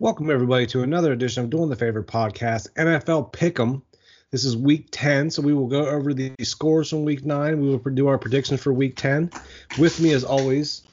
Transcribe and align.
Welcome 0.00 0.30
everybody 0.30 0.64
to 0.68 0.82
another 0.82 1.12
edition 1.12 1.44
of 1.44 1.50
Doing 1.50 1.68
the 1.68 1.76
Favorite 1.76 2.06
Podcast, 2.06 2.72
NFL 2.72 3.34
Pick'em. 3.34 3.82
This 4.30 4.46
is 4.46 4.56
week 4.56 4.88
10, 4.90 5.30
so 5.30 5.42
we 5.42 5.52
will 5.52 5.66
go 5.66 5.86
over 5.86 6.14
the 6.14 6.32
scores 6.40 6.88
from 6.88 7.04
week 7.04 7.26
9. 7.26 7.60
We 7.60 7.68
will 7.68 7.76
do 7.76 8.06
our 8.06 8.16
predictions 8.16 8.62
for 8.62 8.72
week 8.72 8.96
10. 8.96 9.30
With 9.78 10.00
me, 10.00 10.12
as 10.14 10.24
always, 10.24 10.84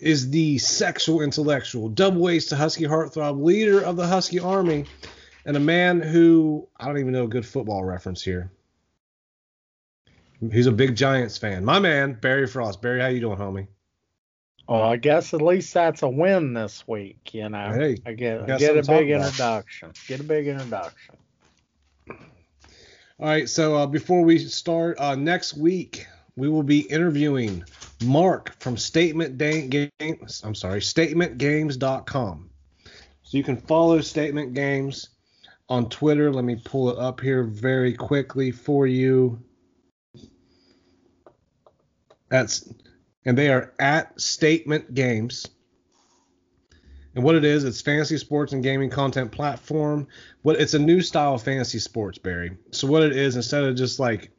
is 0.00 0.30
the 0.30 0.58
sexual 0.58 1.20
intellectual, 1.20 1.88
double 1.88 2.28
ace 2.28 2.46
to 2.46 2.56
Husky 2.56 2.82
Heartthrob, 2.82 3.40
leader 3.40 3.80
of 3.80 3.94
the 3.94 4.08
Husky 4.08 4.40
Army, 4.40 4.86
and 5.46 5.56
a 5.56 5.60
man 5.60 6.00
who 6.00 6.66
I 6.80 6.86
don't 6.86 6.98
even 6.98 7.12
know 7.12 7.26
a 7.26 7.28
good 7.28 7.46
football 7.46 7.84
reference 7.84 8.24
here. 8.24 8.50
He's 10.50 10.66
a 10.66 10.72
big 10.72 10.96
Giants 10.96 11.38
fan. 11.38 11.64
My 11.64 11.78
man, 11.78 12.14
Barry 12.14 12.48
Frost. 12.48 12.82
Barry, 12.82 13.00
how 13.00 13.06
you 13.06 13.20
doing, 13.20 13.38
homie? 13.38 13.68
Well, 14.68 14.82
I 14.82 14.96
guess 14.96 15.32
at 15.32 15.40
least 15.40 15.72
that's 15.72 16.02
a 16.02 16.08
win 16.08 16.52
this 16.52 16.86
week, 16.86 17.32
you 17.32 17.48
know. 17.48 17.72
Hey, 17.72 17.96
I 18.04 18.12
get 18.12 18.42
I 18.42 18.58
get 18.58 18.72
a 18.72 18.74
big 18.74 18.84
talk 18.84 19.00
about. 19.00 19.26
introduction. 19.26 19.92
Get 20.06 20.20
a 20.20 20.24
big 20.24 20.46
introduction. 20.46 21.16
All 22.10 23.26
right, 23.26 23.48
so 23.48 23.76
uh, 23.76 23.86
before 23.86 24.22
we 24.22 24.38
start, 24.38 25.00
uh, 25.00 25.14
next 25.14 25.54
week 25.54 26.06
we 26.36 26.50
will 26.50 26.62
be 26.62 26.80
interviewing 26.80 27.64
Mark 28.04 28.54
from 28.60 28.76
Statement 28.76 29.38
Games. 29.38 30.42
I'm 30.44 30.54
sorry, 30.54 30.80
StatementGames.com. 30.80 32.50
So 33.22 33.36
you 33.36 33.42
can 33.42 33.56
follow 33.56 34.02
Statement 34.02 34.52
Games 34.52 35.08
on 35.70 35.88
Twitter. 35.88 36.30
Let 36.30 36.44
me 36.44 36.60
pull 36.62 36.90
it 36.90 36.98
up 36.98 37.20
here 37.20 37.42
very 37.42 37.94
quickly 37.94 38.50
for 38.50 38.86
you. 38.86 39.42
That's 42.28 42.70
and 43.28 43.36
they 43.36 43.50
are 43.50 43.74
at 43.78 44.18
Statement 44.18 44.94
Games. 44.94 45.46
And 47.14 47.22
what 47.22 47.34
it 47.34 47.44
is, 47.44 47.62
it's 47.62 47.82
fantasy 47.82 48.16
sports 48.16 48.54
and 48.54 48.62
gaming 48.62 48.88
content 48.88 49.32
platform. 49.32 50.06
What 50.40 50.58
it's 50.58 50.72
a 50.72 50.78
new 50.78 51.02
style 51.02 51.34
of 51.34 51.42
fantasy 51.42 51.78
sports, 51.78 52.16
Barry. 52.16 52.56
So 52.70 52.86
what 52.86 53.02
it 53.02 53.14
is, 53.14 53.36
instead 53.36 53.64
of 53.64 53.76
just 53.76 54.00
like 54.00 54.30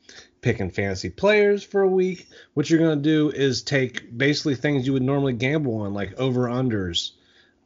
picking 0.42 0.72
fantasy 0.72 1.12
players 1.12 1.64
for 1.64 1.84
a 1.84 1.88
week, 1.88 2.30
what 2.56 2.68
you're 2.68 2.80
gonna 2.80 2.96
do 2.96 3.30
is 3.30 3.62
take 3.62 4.18
basically 4.18 4.56
things 4.56 4.88
you 4.88 4.94
would 4.94 5.04
normally 5.04 5.34
gamble 5.34 5.82
on, 5.82 5.94
like 5.94 6.20
over 6.20 6.48
unders, 6.48 7.12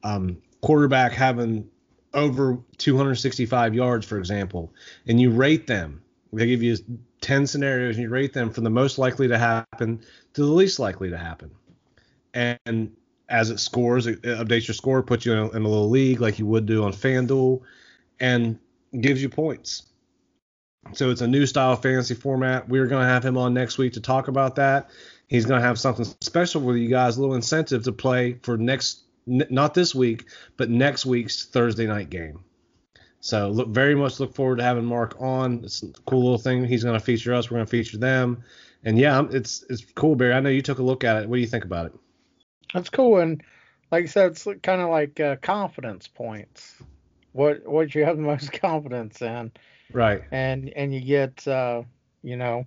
um, 0.03 0.41
quarterback 0.59 1.13
having 1.13 1.69
over 2.13 2.59
265 2.79 3.73
yards, 3.73 4.05
for 4.05 4.17
example, 4.17 4.73
and 5.07 5.21
you 5.21 5.31
rate 5.31 5.67
them. 5.67 6.01
They 6.33 6.47
give 6.47 6.61
you 6.61 6.75
10 7.23 7.47
scenarios, 7.47 7.95
and 7.95 8.03
you 8.03 8.09
rate 8.09 8.33
them 8.33 8.52
from 8.52 8.63
the 8.63 8.69
most 8.69 8.97
likely 8.99 9.27
to 9.27 9.38
happen 9.38 9.99
to 10.33 10.41
the 10.41 10.52
least 10.52 10.77
likely 10.77 11.09
to 11.09 11.17
happen. 11.17 11.49
And 12.33 12.95
as 13.29 13.49
it 13.49 13.59
scores, 13.59 14.05
it, 14.05 14.21
updates 14.23 14.67
your 14.67 14.75
score, 14.75 15.02
puts 15.02 15.25
you 15.25 15.31
in 15.31 15.39
a, 15.39 15.49
in 15.51 15.63
a 15.63 15.67
little 15.67 15.89
league 15.89 16.19
like 16.19 16.38
you 16.38 16.45
would 16.45 16.66
do 16.66 16.83
on 16.83 16.91
FanDuel, 16.91 17.61
and 18.19 18.59
gives 18.99 19.21
you 19.21 19.29
points. 19.29 19.83
So 20.91 21.09
it's 21.09 21.21
a 21.21 21.27
new 21.27 21.45
style 21.45 21.75
fantasy 21.77 22.13
format. 22.13 22.67
We're 22.67 22.88
going 22.88 23.01
to 23.01 23.09
have 23.09 23.23
him 23.23 23.38
on 23.38 23.53
next 23.53 23.77
week 23.77 23.94
to 23.94 24.01
talk 24.01 24.27
about 24.27 24.55
that. 24.57 24.90
He's 25.28 25.45
going 25.45 25.61
to 25.61 25.66
have 25.66 25.79
something 25.79 26.05
special 26.22 26.61
for 26.61 26.75
you 26.75 26.90
guys, 26.90 27.17
a 27.17 27.22
little 27.22 27.35
incentive 27.35 27.84
to 27.84 27.94
play 27.94 28.38
for 28.44 28.57
next, 28.57 29.03
n- 29.28 29.47
not 29.50 29.73
this 29.73 29.95
week, 29.95 30.25
but 30.57 30.69
next 30.69 31.05
week's 31.05 31.45
Thursday 31.45 31.88
night 31.88 32.09
game. 32.09 32.44
So 33.23 33.47
look, 33.47 33.69
very 33.69 33.95
much 33.95 34.19
look 34.19 34.35
forward 34.35 34.57
to 34.57 34.63
having 34.63 34.84
Mark 34.84 35.16
on. 35.17 35.63
It's 35.63 35.81
a 35.81 35.88
cool 36.06 36.23
little 36.23 36.38
thing. 36.38 36.66
He's 36.66 36.84
going 36.84 37.00
to 37.00 37.03
feature 37.03 37.34
us. 37.34 37.50
We're 37.50 37.56
going 37.56 37.66
to 37.66 37.72
feature 37.72 37.97
them. 37.97 38.44
And 38.84 39.00
yeah, 39.00 39.25
it's 39.31 39.63
it's 39.69 39.85
cool, 39.95 40.17
Barry. 40.17 40.34
I 40.34 40.41
know 40.41 40.50
you 40.50 40.61
took 40.61 40.79
a 40.79 40.84
look 40.84 41.06
at 41.06 41.23
it. 41.23 41.29
What 41.29 41.38
do 41.38 41.41
you 41.41 41.47
think 41.47 41.63
about 41.63 41.85
it? 41.85 41.94
That's 42.73 42.89
cool, 42.89 43.19
and 43.19 43.41
like 43.94 44.03
I 44.03 44.07
said, 44.07 44.31
it's 44.31 44.44
kind 44.61 44.81
of 44.81 44.89
like 44.89 45.22
uh, 45.22 45.38
confidence 45.38 46.06
points. 46.06 46.75
What 47.31 47.66
what 47.66 47.95
you 47.95 48.03
have 48.03 48.17
the 48.17 48.23
most 48.34 48.51
confidence 48.51 49.22
in, 49.22 49.53
Right. 49.94 50.22
and 50.34 50.67
and 50.75 50.94
you 50.94 51.00
get 51.00 51.47
uh, 51.47 51.84
you 52.23 52.35
know 52.35 52.66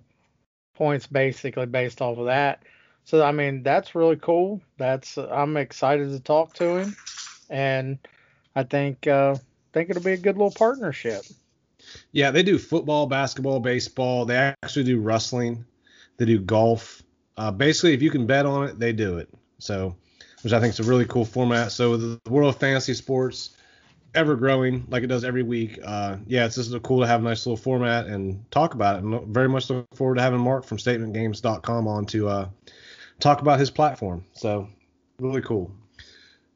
points 0.73 1.05
basically 1.05 1.67
based 1.67 2.01
off 2.01 2.17
of 2.17 2.25
that. 2.25 2.63
So 3.03 3.21
I 3.21 3.31
mean 3.31 3.61
that's 3.61 3.93
really 3.93 4.15
cool. 4.17 4.59
That's 4.77 5.19
I'm 5.19 5.55
excited 5.55 6.09
to 6.09 6.19
talk 6.19 6.55
to 6.55 6.77
him, 6.77 6.95
and 7.47 7.99
I 8.55 8.63
think 8.63 9.05
uh, 9.05 9.35
think 9.77 9.89
it'll 9.89 10.03
be 10.03 10.13
a 10.13 10.17
good 10.17 10.37
little 10.37 10.51
partnership. 10.51 11.23
Yeah, 12.11 12.31
they 12.31 12.43
do 12.43 12.57
football, 12.57 13.07
basketball, 13.07 13.59
baseball. 13.59 14.25
They 14.25 14.35
actually 14.35 14.85
do 14.85 14.99
wrestling. 14.99 15.65
They 16.17 16.25
do 16.25 16.39
golf. 16.39 17.03
Uh, 17.37 17.51
basically, 17.51 17.93
if 17.93 18.01
you 18.01 18.09
can 18.09 18.25
bet 18.25 18.45
on 18.45 18.67
it, 18.67 18.79
they 18.79 18.91
do 18.91 19.17
it. 19.17 19.29
So, 19.59 19.95
which 20.41 20.53
I 20.53 20.59
think 20.59 20.73
is 20.73 20.79
a 20.79 20.89
really 20.89 21.05
cool 21.05 21.25
format. 21.25 21.71
So 21.71 21.97
the 21.97 22.19
world 22.29 22.53
of 22.53 22.59
fantasy 22.59 22.93
sports, 22.93 23.51
ever 24.15 24.35
growing 24.35 24.85
like 24.89 25.03
it 25.03 25.07
does 25.07 25.23
every 25.23 25.43
week. 25.43 25.79
Uh, 25.83 26.17
yeah, 26.25 26.45
it's 26.45 26.55
just 26.55 26.81
cool 26.81 27.01
to 27.01 27.07
have 27.07 27.21
a 27.21 27.23
nice 27.23 27.45
little 27.45 27.57
format 27.57 28.07
and 28.07 28.49
talk 28.51 28.73
about 28.73 28.97
it. 28.97 29.03
And 29.03 29.33
very 29.33 29.47
much 29.47 29.69
look 29.69 29.85
forward 29.95 30.15
to 30.15 30.21
having 30.21 30.39
Mark 30.39 30.65
from 30.65 30.77
StatementGames.com 30.77 31.87
on 31.87 32.05
to 32.07 32.27
uh, 32.27 32.49
talk 33.19 33.41
about 33.41 33.59
his 33.59 33.69
platform. 33.69 34.25
So 34.33 34.67
really 35.19 35.41
cool. 35.41 35.71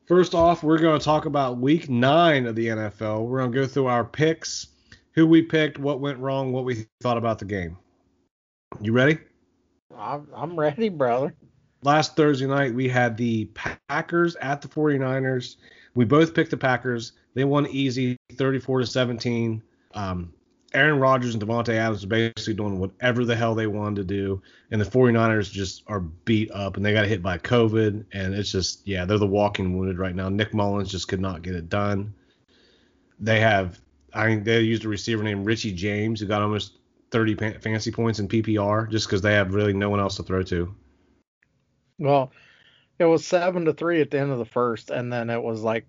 First 0.08 0.34
off, 0.34 0.64
we're 0.64 0.80
going 0.80 1.00
to 1.00 1.04
talk 1.04 1.26
about 1.26 1.58
week 1.58 1.90
nine 1.90 2.46
of 2.46 2.56
the 2.56 2.68
NFL. 2.68 3.26
We're 3.26 3.40
going 3.40 3.52
to 3.52 3.60
go 3.60 3.68
through 3.68 3.86
our 3.88 4.04
picks, 4.04 4.68
who 5.12 5.28
we 5.28 5.42
picked, 5.42 5.78
what 5.78 6.00
went 6.00 6.20
wrong, 6.20 6.52
what 6.52 6.66
we 6.66 6.88
thought 7.02 7.18
about 7.18 7.40
the 7.40 7.46
game. 7.46 7.78
You 8.80 8.94
ready? 8.94 9.20
I'm, 9.98 10.28
I'm 10.36 10.60
ready, 10.60 10.90
brother. 10.90 11.34
Last 11.84 12.16
Thursday 12.16 12.48
night, 12.48 12.74
we 12.74 12.88
had 12.88 13.16
the 13.18 13.46
Packers 13.88 14.36
at 14.38 14.62
the 14.62 14.68
49ers. 14.68 15.58
We 15.96 16.06
both 16.06 16.34
picked 16.34 16.52
the 16.52 16.58
Packers. 16.58 17.14
They 17.34 17.44
won 17.44 17.68
easy, 17.68 18.18
34 18.34 18.82
to 18.82 18.86
17. 18.88 19.64
Um, 19.94 20.34
Aaron 20.74 21.00
Rodgers 21.00 21.34
and 21.34 21.44
Davante 21.44 21.74
Adams 21.74 22.04
are 22.04 22.08
basically 22.08 22.54
doing 22.54 22.80
whatever 22.80 23.26
the 23.26 23.36
hell 23.36 23.56
they 23.56 23.68
wanted 23.68 23.96
to 23.98 24.04
do, 24.04 24.42
and 24.72 24.80
the 24.80 24.86
49ers 24.86 25.52
just 25.52 25.84
are 25.88 26.00
beat 26.00 26.50
up, 26.52 26.78
and 26.78 26.86
they 26.86 26.94
got 26.94 27.06
hit 27.06 27.22
by 27.22 27.38
COVID, 27.38 28.06
and 28.14 28.34
it's 28.34 28.52
just 28.52 28.88
yeah, 28.88 29.04
they're 29.04 29.18
the 29.18 29.28
walking 29.28 29.78
wounded 29.78 30.00
right 30.00 30.16
now. 30.16 30.30
Nick 30.30 30.54
Mullens 30.54 30.90
just 30.90 31.08
could 31.08 31.20
not 31.20 31.42
get 31.42 31.56
it 31.56 31.70
done. 31.70 32.14
They 33.20 33.40
have, 33.40 33.80
I 34.14 34.28
mean, 34.28 34.44
they 34.44 34.62
used 34.62 34.86
a 34.86 34.90
receiver 34.90 35.24
named 35.24 35.46
Richie 35.46 35.74
James 35.74 36.20
who 36.20 36.26
got 36.26 36.42
almost 36.42 36.78
30 37.12 37.36
pa- 37.36 37.60
fantasy 37.60 37.92
points 37.92 38.20
in 38.20 38.28
PPR 38.28 38.90
just 38.90 39.08
because 39.08 39.22
they 39.22 39.34
have 39.34 39.54
really 39.54 39.74
no 39.74 39.90
one 39.90 40.00
else 40.00 40.16
to 40.16 40.24
throw 40.24 40.42
to. 40.44 40.74
Well, 42.00 42.32
it 42.98 43.06
was 43.06 43.26
seven 43.26 43.66
to 43.66 43.74
three 43.74 44.02
at 44.02 44.10
the 44.10 44.20
end 44.20 44.32
of 44.32 44.38
the 44.38 44.46
first, 44.46 44.90
and 44.90 45.12
then 45.12 45.30
it 45.30 45.42
was 45.42 45.62
like 45.62 45.86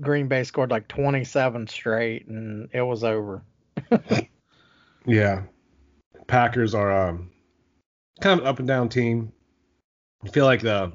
Green 0.00 0.28
Bay 0.28 0.44
scored 0.44 0.70
like 0.70 0.88
27 0.88 1.66
straight, 1.68 2.26
and 2.26 2.68
it 2.72 2.82
was 2.82 3.02
over. 3.02 3.42
Yeah. 5.06 5.42
Packers 6.26 6.74
are 6.74 6.90
um, 7.10 7.30
kind 8.20 8.40
of 8.40 8.44
an 8.44 8.50
up 8.50 8.58
and 8.58 8.66
down 8.66 8.88
team. 8.88 9.32
I 10.24 10.28
feel 10.28 10.44
like 10.44 10.60
the 10.62 10.92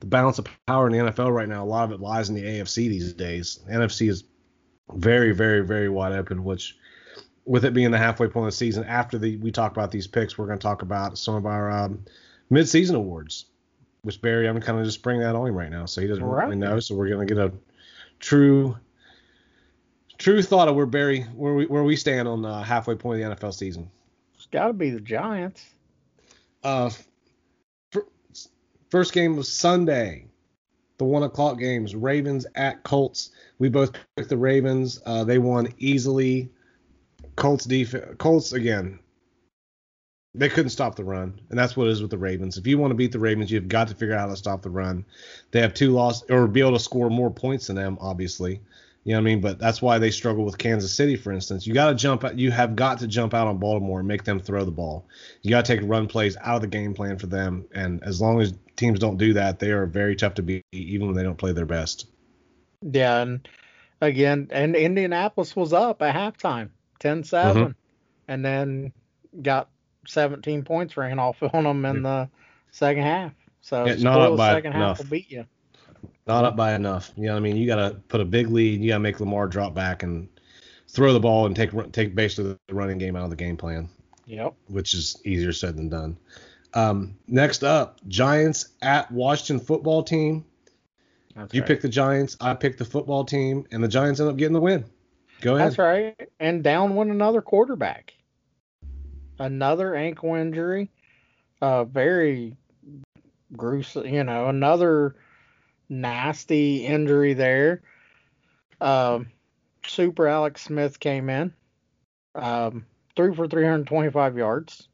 the 0.00 0.06
balance 0.06 0.38
of 0.38 0.46
power 0.66 0.86
in 0.86 0.92
the 0.94 1.10
NFL 1.12 1.30
right 1.30 1.48
now, 1.48 1.62
a 1.62 1.66
lot 1.66 1.84
of 1.84 1.92
it 1.92 2.00
lies 2.00 2.30
in 2.30 2.34
the 2.34 2.42
AFC 2.42 2.74
these 2.88 3.12
days. 3.12 3.58
NFC 3.70 4.08
is 4.08 4.24
very, 4.94 5.32
very, 5.32 5.60
very 5.62 5.90
wide 5.90 6.12
open, 6.12 6.42
which 6.42 6.78
with 7.44 7.66
it 7.66 7.74
being 7.74 7.90
the 7.90 7.98
halfway 7.98 8.26
point 8.28 8.46
of 8.46 8.52
the 8.52 8.56
season, 8.56 8.84
after 8.84 9.18
the 9.18 9.36
we 9.36 9.50
talk 9.52 9.72
about 9.72 9.90
these 9.90 10.06
picks, 10.06 10.38
we're 10.38 10.46
going 10.46 10.58
to 10.58 10.62
talk 10.62 10.80
about 10.80 11.18
some 11.18 11.34
of 11.34 11.44
our 11.44 11.70
um, 11.70 12.02
mid-season 12.48 12.96
awards. 12.96 13.46
Which 14.02 14.22
Barry, 14.22 14.48
I'm 14.48 14.58
kind 14.62 14.78
of 14.78 14.86
just 14.86 15.02
bringing 15.02 15.20
that 15.22 15.34
on 15.36 15.46
him 15.46 15.54
right 15.54 15.70
now, 15.70 15.84
so 15.84 16.00
he 16.00 16.06
doesn't 16.06 16.24
Right. 16.24 16.44
really 16.46 16.56
know. 16.56 16.80
So 16.80 16.94
we're 16.94 17.08
going 17.10 17.28
to 17.28 17.34
get 17.34 17.44
a 17.44 17.52
true, 18.20 18.74
true 20.20 20.42
thought 20.42 20.68
of 20.68 20.76
where 20.76 20.86
Barry, 20.86 21.22
where 21.34 21.54
we 21.54 21.66
where 21.66 21.82
we 21.82 21.96
stand 21.96 22.28
on 22.28 22.44
uh, 22.44 22.62
halfway 22.62 22.94
point 22.94 23.20
of 23.20 23.38
the 23.40 23.46
NFL 23.46 23.54
season. 23.54 23.90
It's 24.34 24.46
got 24.46 24.68
to 24.68 24.72
be 24.72 24.90
the 24.90 25.00
Giants. 25.00 25.64
Uh, 26.62 26.90
first 28.90 29.12
game 29.12 29.36
was 29.36 29.50
Sunday, 29.50 30.26
the 30.98 31.04
one 31.04 31.24
o'clock 31.24 31.58
games. 31.58 31.96
Ravens 31.96 32.46
at 32.54 32.84
Colts. 32.84 33.30
We 33.58 33.68
both 33.68 33.92
picked 34.16 34.28
the 34.28 34.36
Ravens. 34.36 35.00
Uh, 35.04 35.24
they 35.24 35.38
won 35.38 35.72
easily. 35.78 36.50
Colts 37.36 37.64
defense. 37.64 38.16
Colts 38.18 38.52
again. 38.52 38.98
They 40.32 40.48
couldn't 40.48 40.70
stop 40.70 40.94
the 40.94 41.02
run, 41.02 41.40
and 41.50 41.58
that's 41.58 41.76
what 41.76 41.88
it 41.88 41.90
is 41.90 42.02
with 42.02 42.12
the 42.12 42.18
Ravens. 42.18 42.56
If 42.56 42.64
you 42.64 42.78
want 42.78 42.92
to 42.92 42.94
beat 42.94 43.10
the 43.10 43.18
Ravens, 43.18 43.50
you've 43.50 43.66
got 43.66 43.88
to 43.88 43.96
figure 43.96 44.14
out 44.14 44.20
how 44.20 44.26
to 44.26 44.36
stop 44.36 44.62
the 44.62 44.70
run. 44.70 45.04
They 45.50 45.60
have 45.60 45.74
two 45.74 45.90
loss 45.90 46.22
or 46.30 46.46
be 46.46 46.60
able 46.60 46.74
to 46.74 46.78
score 46.78 47.10
more 47.10 47.32
points 47.32 47.66
than 47.66 47.74
them, 47.74 47.98
obviously. 48.00 48.60
You 49.04 49.12
know 49.14 49.18
what 49.18 49.22
I 49.22 49.24
mean? 49.24 49.40
But 49.40 49.58
that's 49.58 49.80
why 49.80 49.98
they 49.98 50.10
struggle 50.10 50.44
with 50.44 50.58
Kansas 50.58 50.94
City, 50.94 51.16
for 51.16 51.32
instance. 51.32 51.66
You 51.66 51.72
got 51.72 51.88
to 51.88 51.94
jump 51.94 52.22
out. 52.22 52.38
You 52.38 52.50
have 52.50 52.76
got 52.76 52.98
to 52.98 53.06
jump 53.06 53.32
out 53.32 53.46
on 53.46 53.56
Baltimore 53.58 54.00
and 54.00 54.08
make 54.08 54.24
them 54.24 54.38
throw 54.38 54.64
the 54.64 54.70
ball. 54.70 55.06
You 55.42 55.50
got 55.50 55.64
to 55.64 55.76
take 55.76 55.88
run 55.88 56.06
plays 56.06 56.36
out 56.42 56.56
of 56.56 56.60
the 56.60 56.66
game 56.66 56.92
plan 56.92 57.18
for 57.18 57.26
them. 57.26 57.64
And 57.72 58.02
as 58.04 58.20
long 58.20 58.40
as 58.42 58.52
teams 58.76 58.98
don't 58.98 59.16
do 59.16 59.32
that, 59.32 59.58
they 59.58 59.70
are 59.70 59.86
very 59.86 60.16
tough 60.16 60.34
to 60.34 60.42
beat, 60.42 60.62
even 60.72 61.06
when 61.06 61.16
they 61.16 61.22
don't 61.22 61.38
play 61.38 61.52
their 61.52 61.64
best. 61.66 62.08
Yeah, 62.82 63.22
and 63.22 63.48
again, 64.02 64.48
and 64.50 64.76
Indianapolis 64.76 65.56
was 65.56 65.72
up 65.72 66.02
at 66.02 66.14
halftime, 66.14 66.68
10-7, 67.00 67.54
Mhm. 67.56 67.74
and 68.28 68.44
then 68.44 68.92
got 69.42 69.70
17 70.06 70.62
points 70.62 70.96
ran 70.96 71.18
off 71.18 71.36
on 71.54 71.64
them 71.64 71.84
in 71.86 72.02
the 72.02 72.28
second 72.70 73.02
half. 73.02 73.32
So 73.62 73.86
Yeah, 73.86 73.94
not 73.96 74.20
up 74.20 74.36
by 74.36 74.54
second 74.54 74.72
enough. 74.74 74.98
half 74.98 75.06
will 75.06 75.10
beat 75.10 75.30
you. 75.30 75.46
Not 76.30 76.44
up 76.44 76.54
by 76.54 76.74
enough. 76.74 77.10
You 77.16 77.24
know 77.24 77.32
what 77.32 77.38
I 77.38 77.40
mean? 77.40 77.56
You 77.56 77.66
got 77.66 77.88
to 77.88 77.96
put 78.06 78.20
a 78.20 78.24
big 78.24 78.48
lead. 78.50 78.80
You 78.80 78.90
got 78.90 78.94
to 78.96 79.00
make 79.00 79.18
Lamar 79.18 79.48
drop 79.48 79.74
back 79.74 80.04
and 80.04 80.28
throw 80.86 81.12
the 81.12 81.18
ball 81.18 81.46
and 81.46 81.56
take 81.56 81.72
take 81.90 82.14
basically 82.14 82.56
the 82.68 82.74
running 82.74 82.98
game 82.98 83.16
out 83.16 83.24
of 83.24 83.30
the 83.30 83.36
game 83.36 83.56
plan. 83.56 83.88
Yep. 84.26 84.54
which 84.68 84.94
is 84.94 85.20
easier 85.24 85.52
said 85.52 85.76
than 85.76 85.88
done. 85.88 86.16
Um, 86.72 87.16
next 87.26 87.64
up, 87.64 87.98
Giants 88.06 88.68
at 88.80 89.10
Washington 89.10 89.58
football 89.58 90.04
team. 90.04 90.44
That's 91.34 91.52
You 91.52 91.62
right. 91.62 91.66
picked 91.66 91.82
the 91.82 91.88
Giants, 91.88 92.36
I 92.40 92.54
picked 92.54 92.78
the 92.78 92.84
football 92.84 93.24
team, 93.24 93.66
and 93.72 93.82
the 93.82 93.88
Giants 93.88 94.20
end 94.20 94.28
up 94.30 94.36
getting 94.36 94.52
the 94.52 94.60
win. 94.60 94.84
Go 95.40 95.56
ahead. 95.56 95.66
That's 95.70 95.78
right. 95.78 96.28
And 96.38 96.62
down 96.62 96.94
went 96.94 97.10
another 97.10 97.42
quarterback. 97.42 98.12
Another 99.40 99.96
ankle 99.96 100.36
injury. 100.36 100.92
Uh, 101.60 101.82
very 101.82 102.56
gruesome, 103.56 104.06
you 104.06 104.22
know, 104.22 104.46
another 104.48 105.16
nasty 105.90 106.86
injury 106.86 107.34
there. 107.34 107.82
Um, 108.80 109.26
Super 109.86 110.26
Alex 110.26 110.62
Smith 110.62 110.98
came 110.98 111.28
in, 111.28 111.52
um, 112.34 112.86
threw 113.16 113.34
for 113.34 113.46
325 113.46 114.38
yards 114.38 114.88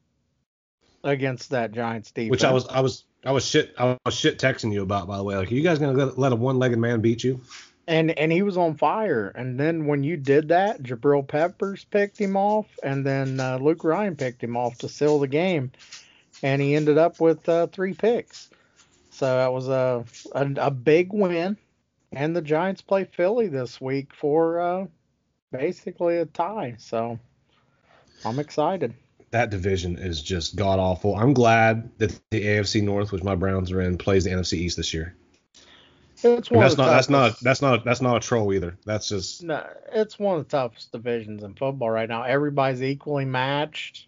against 1.03 1.51
that 1.51 1.71
Giants 1.71 2.11
defense. 2.11 2.31
Which 2.31 2.43
I 2.43 2.51
was, 2.51 2.67
I 2.67 2.81
was, 2.81 3.05
I 3.23 3.31
was 3.31 3.45
shit, 3.45 3.73
I 3.77 3.97
was 4.05 4.13
shit 4.13 4.39
texting 4.39 4.73
you 4.73 4.81
about, 4.81 5.07
by 5.07 5.17
the 5.17 5.23
way. 5.23 5.37
Like, 5.37 5.51
are 5.51 5.55
you 5.55 5.63
guys 5.63 5.79
gonna 5.79 5.93
let, 5.93 6.17
let 6.17 6.31
a 6.33 6.35
one-legged 6.35 6.77
man 6.79 6.99
beat 6.99 7.23
you? 7.23 7.41
and 7.87 8.17
and 8.19 8.31
he 8.31 8.41
was 8.41 8.57
on 8.57 8.75
fire. 8.75 9.29
And 9.29 9.59
then 9.59 9.85
when 9.85 10.03
you 10.03 10.17
did 10.17 10.49
that, 10.49 10.83
Jabril 10.83 11.27
Peppers 11.27 11.85
picked 11.85 12.17
him 12.17 12.35
off, 12.35 12.67
and 12.83 13.05
then 13.05 13.39
uh, 13.39 13.57
Luke 13.57 13.83
Ryan 13.83 14.15
picked 14.15 14.43
him 14.43 14.57
off 14.57 14.77
to 14.79 14.89
seal 14.89 15.19
the 15.19 15.27
game, 15.27 15.71
and 16.43 16.61
he 16.61 16.75
ended 16.75 16.97
up 16.97 17.19
with 17.19 17.47
uh, 17.47 17.67
three 17.67 17.93
picks. 17.93 18.49
So 19.17 19.25
that 19.25 19.51
was 19.51 19.67
a, 19.67 20.05
a 20.33 20.67
a 20.67 20.69
big 20.69 21.11
win, 21.11 21.57
and 22.11 22.35
the 22.35 22.41
Giants 22.41 22.83
play 22.83 23.03
Philly 23.03 23.47
this 23.47 23.81
week 23.81 24.13
for 24.13 24.59
uh, 24.59 24.85
basically 25.51 26.17
a 26.17 26.25
tie. 26.27 26.75
So 26.77 27.17
I'm 28.23 28.37
excited. 28.37 28.93
That 29.31 29.49
division 29.49 29.97
is 29.97 30.21
just 30.21 30.55
god 30.55 30.77
awful. 30.77 31.15
I'm 31.15 31.33
glad 31.33 31.89
that 31.97 32.11
the 32.29 32.45
AFC 32.45 32.83
North, 32.83 33.11
which 33.11 33.23
my 33.23 33.33
Browns 33.33 33.71
are 33.71 33.81
in, 33.81 33.97
plays 33.97 34.23
the 34.23 34.29
NFC 34.29 34.53
East 34.53 34.77
this 34.77 34.93
year. 34.93 35.15
It's 36.23 36.51
one 36.51 36.61
that's 36.61 36.77
not, 36.77 36.85
that's 36.85 37.09
not, 37.09 37.39
that's 37.41 37.61
not, 37.61 37.85
that's 37.85 38.01
not 38.01 38.17
a 38.17 38.19
troll 38.19 38.53
either. 38.53 38.77
That's 38.85 39.09
just, 39.09 39.43
No, 39.43 39.67
it's 39.91 40.19
one 40.19 40.37
of 40.37 40.47
the 40.47 40.57
toughest 40.57 40.91
divisions 40.91 41.41
in 41.41 41.55
football 41.55 41.89
right 41.89 42.07
now. 42.07 42.21
Everybody's 42.21 42.83
equally 42.83 43.25
matched. 43.25 44.07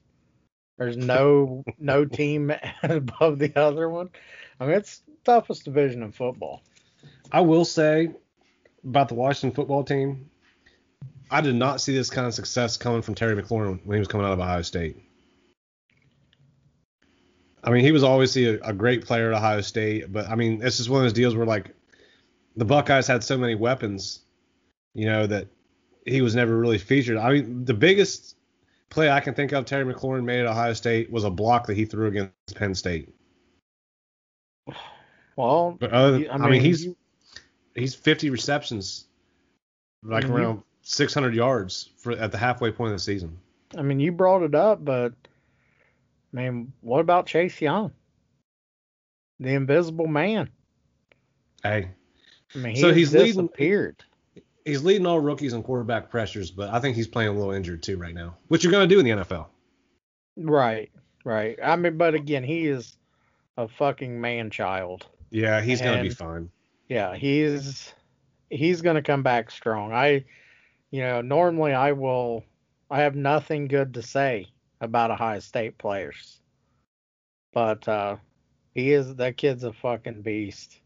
There's 0.78 0.98
no 0.98 1.66
no 1.78 2.06
team 2.06 2.54
above 2.84 3.38
the 3.40 3.54
other 3.60 3.90
one. 3.90 4.10
I 4.60 4.66
mean, 4.66 4.76
it's 4.76 5.02
toughest 5.24 5.66
division 5.66 6.04
in 6.04 6.12
football. 6.12 6.64
I 7.32 7.42
will 7.42 7.66
say 7.66 8.12
about 8.84 9.08
the 9.08 9.14
Washington 9.16 9.56
football 9.56 9.84
team, 9.84 10.30
I 11.32 11.42
did 11.42 11.56
not 11.56 11.80
see 11.80 11.94
this 11.94 12.10
kind 12.10 12.28
of 12.28 12.34
success 12.34 12.78
coming 12.78 13.02
from 13.02 13.16
Terry 13.16 13.42
McLaurin 13.42 13.80
when 13.86 13.96
he 13.96 14.00
was 14.00 14.08
coming 14.08 14.26
out 14.26 14.34
of 14.34 14.40
Ohio 14.40 14.64
State. 14.64 14.98
I 17.64 17.72
mean, 17.72 17.84
he 17.84 17.92
was 17.92 18.04
obviously 18.04 18.46
a, 18.46 18.60
a 18.62 18.74
great 18.74 19.06
player 19.06 19.32
at 19.32 19.38
Ohio 19.38 19.62
State, 19.62 20.12
but 20.12 20.28
I 20.28 20.36
mean, 20.36 20.62
it's 20.64 20.78
just 20.78 20.90
one 20.90 21.00
of 21.00 21.06
those 21.06 21.14
deals 21.14 21.36
where 21.36 21.46
like 21.46 21.76
the 22.56 22.66
Buckeyes 22.66 23.06
had 23.06 23.24
so 23.24 23.38
many 23.38 23.56
weapons, 23.56 24.22
you 24.94 25.06
know, 25.06 25.28
that 25.28 25.48
he 26.06 26.22
was 26.22 26.36
never 26.36 26.58
really 26.58 26.78
featured. 26.78 27.18
I 27.18 27.34
mean, 27.34 27.66
the 27.66 27.74
biggest 27.74 28.36
play 28.90 29.10
I 29.10 29.20
can 29.20 29.36
think 29.36 29.52
of 29.52 29.66
Terry 29.66 29.86
McLaurin 29.86 30.24
made 30.24 30.40
at 30.40 30.48
Ohio 30.48 30.74
State 30.74 31.12
was 31.12 31.26
a 31.26 31.30
block 31.30 31.68
that 31.68 31.78
he 31.78 31.86
threw 31.86 32.08
against 32.08 32.56
Penn 32.56 32.74
State. 32.74 33.14
Well, 35.36 35.78
But 35.80 35.92
other 35.92 36.12
than, 36.14 36.22
you- 36.22 36.30
I, 36.30 36.50
mean, 36.50 36.62
he's 36.62 36.86
you- 36.86 36.98
he's 37.76 37.96
50 37.96 38.30
receptions, 38.30 39.06
like 40.04 40.24
mean, 40.26 40.34
you- 40.34 40.38
around 40.40 40.64
600 40.82 41.34
yards 41.36 41.90
for 41.98 42.12
at 42.14 42.32
the 42.32 42.38
halfway 42.38 42.72
point 42.72 42.92
of 42.92 42.96
the 42.96 43.04
season. 43.04 43.38
I 43.78 43.82
mean, 43.84 44.00
you 44.00 44.12
brought 44.12 44.44
it 44.44 44.56
up, 44.56 44.84
but 44.84 45.14
I 46.34 46.36
mean, 46.38 46.74
what 46.82 47.00
about 47.00 47.26
Chase 47.28 47.60
Young, 47.62 47.92
the 49.40 49.50
Invisible 49.54 50.08
Man? 50.08 50.50
Hey, 51.64 51.90
I 52.56 52.58
mean, 52.58 52.76
So 52.76 52.88
he's 52.94 53.12
he's 53.12 53.14
leading- 53.14 53.46
disappeared. 53.48 54.04
he's 54.66 54.84
leading 54.84 55.06
all 55.06 55.20
rookies 55.20 55.54
in 55.54 55.64
quarterback 55.64 56.10
pressures, 56.10 56.52
but 56.52 56.70
I 56.74 56.80
think 56.80 56.96
he's 56.96 57.08
playing 57.08 57.30
a 57.30 57.34
little 57.34 57.52
injured 57.52 57.82
too 57.84 57.98
right 57.98 58.14
now, 58.14 58.36
which 58.48 58.64
you're 58.64 58.72
going 58.72 58.88
to 58.88 58.94
do 58.94 59.00
in 59.00 59.06
the 59.06 59.12
NFL. 59.12 59.48
Right, 60.38 60.92
right. 61.26 61.58
I 61.64 61.76
mean, 61.76 61.98
but 61.98 62.14
again, 62.16 62.44
he 62.44 62.68
is 62.68 62.96
a 63.60 63.68
fucking 63.68 64.20
man 64.20 64.50
child. 64.50 65.06
Yeah, 65.32 65.62
he's 65.62 65.82
going 65.82 65.98
to 65.98 66.04
be 66.04 66.16
fine. 66.16 66.50
Yeah, 66.88 67.16
he's 67.16 67.94
he's 68.50 68.82
gonna 68.82 69.04
come 69.04 69.22
back 69.22 69.52
strong. 69.52 69.92
I, 69.92 70.24
you 70.90 71.02
know, 71.02 71.22
normally 71.22 71.74
I 71.74 71.92
will. 71.92 72.44
I 72.90 73.02
have 73.02 73.16
nothing 73.16 73.68
good 73.68 73.94
to 73.94 74.02
say 74.02 74.48
about 74.82 75.12
Ohio 75.12 75.40
State 75.40 75.78
players, 75.78 76.40
but 77.54 77.88
uh, 77.88 78.16
he 78.74 78.94
is 78.94 79.14
that 79.16 79.38
kid's 79.38 79.64
a 79.64 79.74
fucking 79.74 80.24
beast. 80.24 80.80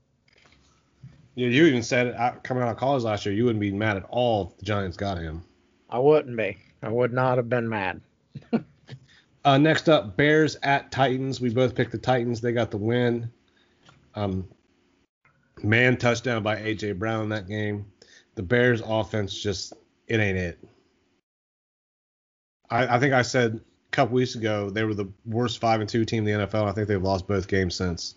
Yeah, 1.35 1.47
you 1.47 1.65
even 1.65 1.83
said 1.83 2.13
out- 2.15 2.43
coming 2.43 2.63
out 2.63 2.69
of 2.69 2.77
college 2.77 3.03
last 3.03 3.25
year, 3.25 3.33
you 3.33 3.45
wouldn't 3.45 3.61
be 3.61 3.71
mad 3.71 3.97
at 3.97 4.05
all 4.09 4.49
if 4.51 4.57
the 4.57 4.65
Giants 4.65 4.97
got 4.97 5.17
him. 5.17 5.43
I 5.89 5.99
wouldn't 5.99 6.35
be. 6.35 6.57
I 6.81 6.89
would 6.89 7.13
not 7.13 7.37
have 7.37 7.47
been 7.47 7.69
mad. 7.69 8.01
Uh, 9.45 9.57
next 9.57 9.89
up, 9.89 10.15
Bears 10.15 10.57
at 10.63 10.91
Titans. 10.91 11.41
We 11.41 11.49
both 11.49 11.75
picked 11.75 11.91
the 11.91 11.97
Titans. 11.97 12.39
They 12.39 12.53
got 12.53 12.71
the 12.71 12.77
win. 12.77 13.29
Um, 14.15 14.47
man 15.63 15.97
touchdown 15.97 16.43
by 16.43 16.57
AJ 16.57 16.99
Brown 16.99 17.23
in 17.23 17.29
that 17.29 17.47
game. 17.47 17.85
The 18.35 18.43
Bears 18.43 18.81
offense 18.85 19.41
just 19.41 19.73
it 20.07 20.19
ain't 20.19 20.37
it. 20.37 20.59
I, 22.69 22.95
I 22.95 22.99
think 22.99 23.13
I 23.13 23.21
said 23.21 23.55
a 23.55 23.91
couple 23.91 24.15
weeks 24.15 24.35
ago 24.35 24.69
they 24.69 24.83
were 24.83 24.93
the 24.93 25.11
worst 25.25 25.59
five 25.59 25.81
and 25.81 25.89
two 25.89 26.05
team 26.05 26.27
in 26.27 26.39
the 26.39 26.47
NFL. 26.47 26.67
I 26.67 26.71
think 26.71 26.87
they've 26.87 27.01
lost 27.01 27.27
both 27.27 27.47
games 27.47 27.75
since. 27.75 28.15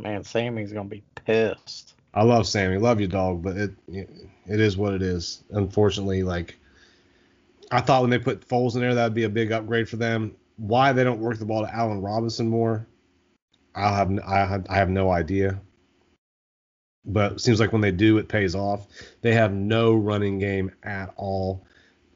Man, 0.00 0.24
Sammy's 0.24 0.72
gonna 0.72 0.88
be 0.88 1.02
pissed. 1.14 1.94
I 2.14 2.22
love 2.22 2.46
Sammy, 2.46 2.78
love 2.78 3.00
you, 3.00 3.06
dog, 3.06 3.42
but 3.42 3.56
it 3.56 3.70
it 3.88 4.60
is 4.60 4.76
what 4.76 4.94
it 4.94 5.02
is. 5.02 5.42
Unfortunately, 5.50 6.22
like 6.22 6.57
I 7.70 7.80
thought 7.80 8.02
when 8.02 8.10
they 8.10 8.18
put 8.18 8.48
Foles 8.48 8.74
in 8.74 8.80
there, 8.80 8.94
that'd 8.94 9.14
be 9.14 9.24
a 9.24 9.28
big 9.28 9.52
upgrade 9.52 9.88
for 9.88 9.96
them. 9.96 10.34
Why 10.56 10.92
they 10.92 11.04
don't 11.04 11.20
work 11.20 11.38
the 11.38 11.44
ball 11.44 11.64
to 11.64 11.74
Allen 11.74 12.00
Robinson 12.00 12.48
more, 12.48 12.86
I 13.74 13.96
have 13.96 14.18
I 14.26 14.38
have, 14.38 14.66
I 14.68 14.76
have 14.76 14.90
no 14.90 15.10
idea. 15.10 15.60
But 17.04 17.32
it 17.32 17.40
seems 17.40 17.60
like 17.60 17.72
when 17.72 17.80
they 17.80 17.92
do, 17.92 18.18
it 18.18 18.28
pays 18.28 18.54
off. 18.54 18.86
They 19.22 19.34
have 19.34 19.52
no 19.52 19.94
running 19.94 20.38
game 20.38 20.72
at 20.82 21.12
all, 21.16 21.64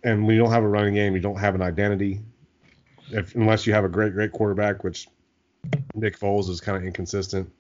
and 0.03 0.27
when 0.27 0.35
you 0.35 0.43
don't 0.43 0.53
have 0.53 0.65
a 0.65 0.69
running 0.69 0.95
game, 0.95 1.15
you 1.15 1.21
don't 1.21 1.39
have 1.39 1.55
an 1.55 1.63
identity. 1.63 2.21
If 3.11 3.35
unless 3.35 3.67
you 3.67 3.75
have 3.75 3.85
a 3.85 3.89
great 3.89 4.13
great 4.13 4.33
quarterback, 4.33 4.83
which 4.85 5.07
Nick 5.95 6.19
Foles 6.19 6.49
is 6.49 6.61
kind 6.61 6.77
of 6.77 6.85
inconsistent 6.85 7.53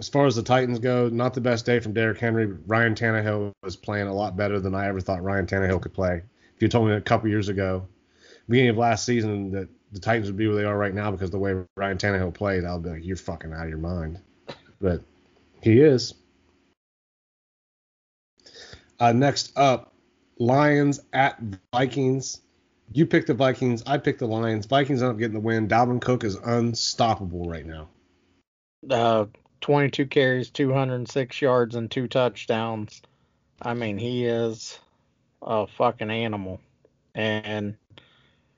as 0.00 0.08
far 0.08 0.26
as 0.26 0.34
the 0.34 0.42
Titans 0.42 0.78
go, 0.78 1.08
not 1.10 1.34
the 1.34 1.42
best 1.42 1.66
day 1.66 1.78
from 1.78 1.92
Derrick 1.92 2.18
Henry. 2.18 2.46
Ryan 2.46 2.94
Tannehill 2.94 3.52
was 3.62 3.76
playing 3.76 4.08
a 4.08 4.14
lot 4.14 4.34
better 4.34 4.58
than 4.58 4.74
I 4.74 4.88
ever 4.88 5.00
thought 5.00 5.22
Ryan 5.22 5.46
Tannehill 5.46 5.82
could 5.82 5.92
play. 5.92 6.22
If 6.60 6.64
you 6.64 6.68
told 6.68 6.88
me 6.88 6.94
a 6.94 7.00
couple 7.00 7.30
years 7.30 7.48
ago, 7.48 7.88
beginning 8.46 8.68
of 8.68 8.76
last 8.76 9.06
season, 9.06 9.50
that 9.52 9.66
the 9.92 9.98
Titans 9.98 10.26
would 10.26 10.36
be 10.36 10.46
where 10.46 10.56
they 10.56 10.64
are 10.64 10.76
right 10.76 10.92
now 10.92 11.10
because 11.10 11.28
of 11.28 11.32
the 11.32 11.38
way 11.38 11.54
Ryan 11.74 11.96
Tannehill 11.96 12.34
played, 12.34 12.66
I 12.66 12.74
would 12.74 12.82
be 12.82 12.90
like, 12.90 13.02
you're 13.02 13.16
fucking 13.16 13.50
out 13.54 13.62
of 13.62 13.70
your 13.70 13.78
mind. 13.78 14.20
But 14.78 15.00
he 15.62 15.80
is. 15.80 16.12
Uh, 18.98 19.12
next 19.12 19.56
up, 19.56 19.94
Lions 20.38 21.00
at 21.14 21.40
Vikings. 21.72 22.42
You 22.92 23.06
picked 23.06 23.28
the 23.28 23.34
Vikings. 23.34 23.82
I 23.86 23.96
picked 23.96 24.18
the 24.18 24.26
Lions. 24.26 24.66
Vikings 24.66 25.02
end 25.02 25.12
up 25.12 25.18
getting 25.18 25.32
the 25.32 25.40
win. 25.40 25.66
Dalvin 25.66 25.98
Cook 25.98 26.24
is 26.24 26.34
unstoppable 26.34 27.48
right 27.48 27.64
now. 27.64 27.88
Uh, 28.90 29.24
22 29.62 30.04
carries, 30.08 30.50
206 30.50 31.40
yards, 31.40 31.74
and 31.74 31.90
two 31.90 32.06
touchdowns. 32.06 33.00
I 33.62 33.72
mean, 33.72 33.96
he 33.96 34.26
is 34.26 34.78
a 35.42 35.66
fucking 35.66 36.10
animal, 36.10 36.60
and 37.14 37.76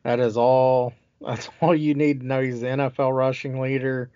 that 0.03 0.21
is 0.21 0.37
all. 0.37 0.95
That's 1.21 1.49
all 1.61 1.75
you 1.75 1.95
need 1.95 2.21
to 2.21 2.27
know. 2.27 2.43
He's 2.43 2.61
the 2.61 2.67
NFL 2.67 3.17
rushing 3.17 3.61
leader. 3.61 4.11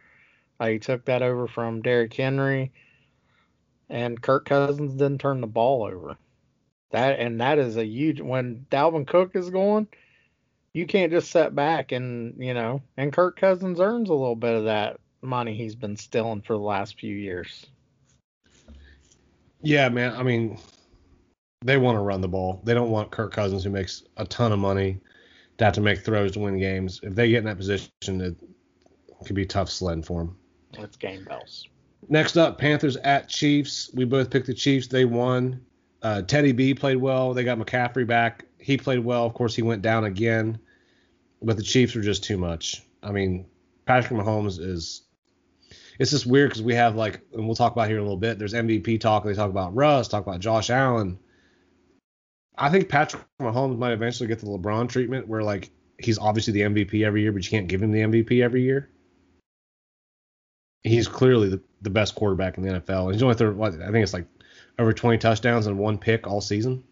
Uh, 0.58 0.66
he 0.66 0.78
took 0.80 1.04
that 1.04 1.22
over 1.22 1.46
from 1.46 1.82
Derrick 1.82 2.12
Henry, 2.12 2.72
and 3.88 4.20
Kirk 4.20 4.46
Cousins 4.46 4.94
didn't 4.94 5.20
turn 5.20 5.40
the 5.40 5.46
ball 5.46 5.84
over. 5.84 6.16
That 6.90 7.20
and 7.20 7.40
that 7.40 7.58
is 7.58 7.76
a 7.76 7.84
huge 7.84 8.20
when 8.20 8.66
Dalvin 8.70 9.06
Cook 9.06 9.36
is 9.36 9.50
going, 9.50 9.86
you 10.72 10.86
can't 10.86 11.10
just 11.10 11.30
sit 11.30 11.54
back 11.54 11.92
and 11.92 12.34
you 12.38 12.52
know. 12.52 12.82
And 12.96 13.12
Kirk 13.12 13.38
Cousins 13.38 13.80
earns 13.80 14.10
a 14.10 14.14
little 14.14 14.36
bit 14.36 14.54
of 14.54 14.64
that 14.64 15.00
money 15.22 15.54
he's 15.54 15.74
been 15.74 15.96
stealing 15.96 16.42
for 16.42 16.52
the 16.52 16.62
last 16.62 16.98
few 16.98 17.14
years. 17.14 17.66
Yeah, 19.62 19.88
man. 19.88 20.14
I 20.14 20.22
mean, 20.22 20.58
they 21.64 21.76
want 21.76 21.96
to 21.96 22.00
run 22.00 22.20
the 22.20 22.28
ball. 22.28 22.60
They 22.64 22.74
don't 22.74 22.90
want 22.90 23.10
Kirk 23.10 23.32
Cousins, 23.32 23.64
who 23.64 23.70
makes 23.70 24.02
a 24.16 24.24
ton 24.24 24.52
of 24.52 24.58
money, 24.58 25.00
to 25.58 25.64
have 25.64 25.74
to 25.74 25.80
make 25.80 26.04
throws 26.04 26.32
to 26.32 26.40
win 26.40 26.58
games. 26.58 27.00
If 27.02 27.14
they 27.14 27.30
get 27.30 27.38
in 27.38 27.44
that 27.44 27.56
position, 27.56 27.90
it 28.20 28.36
could 29.24 29.36
be 29.36 29.46
tough 29.46 29.70
sledding 29.70 30.02
for 30.02 30.20
them. 30.20 30.36
It's 30.74 30.96
game 30.96 31.24
bells. 31.24 31.66
Next 32.08 32.36
up, 32.36 32.58
Panthers 32.58 32.96
at 32.98 33.28
Chiefs. 33.28 33.90
We 33.94 34.04
both 34.04 34.30
picked 34.30 34.46
the 34.46 34.54
Chiefs. 34.54 34.86
They 34.86 35.04
won. 35.04 35.64
Uh, 36.02 36.22
Teddy 36.22 36.52
B 36.52 36.74
played 36.74 36.98
well. 36.98 37.34
They 37.34 37.42
got 37.42 37.58
McCaffrey 37.58 38.06
back. 38.06 38.44
He 38.58 38.76
played 38.76 39.00
well. 39.00 39.24
Of 39.24 39.34
course, 39.34 39.54
he 39.54 39.62
went 39.62 39.82
down 39.82 40.04
again, 40.04 40.58
but 41.42 41.56
the 41.56 41.62
Chiefs 41.62 41.94
were 41.94 42.02
just 42.02 42.22
too 42.22 42.36
much. 42.36 42.82
I 43.02 43.12
mean, 43.12 43.46
Patrick 43.86 44.20
Mahomes 44.20 44.60
is. 44.60 45.02
It's 45.98 46.10
just 46.10 46.26
weird 46.26 46.50
because 46.50 46.62
we 46.62 46.74
have 46.74 46.94
like, 46.94 47.22
and 47.32 47.46
we'll 47.46 47.56
talk 47.56 47.72
about 47.72 47.88
here 47.88 47.96
in 47.96 48.02
a 48.02 48.04
little 48.04 48.18
bit. 48.18 48.38
There's 48.38 48.52
MVP 48.52 49.00
talk. 49.00 49.24
They 49.24 49.32
talk 49.32 49.48
about 49.48 49.74
Russ, 49.74 50.08
talk 50.08 50.26
about 50.26 50.40
Josh 50.40 50.68
Allen. 50.68 51.18
I 52.58 52.70
think 52.70 52.88
Patrick 52.88 53.22
Mahomes 53.40 53.78
might 53.78 53.92
eventually 53.92 54.28
get 54.28 54.38
the 54.38 54.46
LeBron 54.46 54.88
treatment, 54.88 55.28
where 55.28 55.42
like 55.42 55.70
he's 55.98 56.18
obviously 56.18 56.52
the 56.52 56.62
MVP 56.62 57.04
every 57.04 57.22
year, 57.22 57.32
but 57.32 57.44
you 57.44 57.50
can't 57.50 57.68
give 57.68 57.82
him 57.82 57.92
the 57.92 58.00
MVP 58.00 58.42
every 58.42 58.62
year. 58.62 58.90
He's 60.82 61.08
clearly 61.08 61.48
the, 61.48 61.60
the 61.82 61.90
best 61.90 62.14
quarterback 62.14 62.58
in 62.58 62.62
the 62.62 62.80
NFL. 62.80 63.12
He's 63.12 63.22
only 63.22 63.34
what, 63.56 63.74
I 63.74 63.90
think 63.90 64.02
it's 64.04 64.12
like 64.12 64.26
over 64.78 64.92
20 64.92 65.18
touchdowns 65.18 65.66
and 65.66 65.78
one 65.78 65.98
pick 65.98 66.26
all 66.26 66.40
season. 66.40 66.84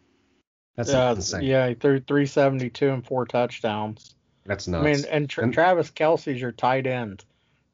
That's 0.77 0.91
yeah, 0.91 1.13
insane. 1.13 1.43
yeah, 1.43 1.69
he 1.69 1.75
threw 1.75 2.01
372 2.01 2.91
and 2.91 3.07
four 3.07 3.27
touchdowns. 3.27 4.17
That's 4.45 4.67
nuts. 4.67 4.85
I 4.85 4.93
mean, 4.93 5.05
and, 5.11 5.31
Tra- 5.31 5.45
And- 5.45 5.53
Travis 5.53 5.91
Kelce's 5.91 6.41
your 6.41 6.53
tight 6.53 6.87
end, 6.87 7.25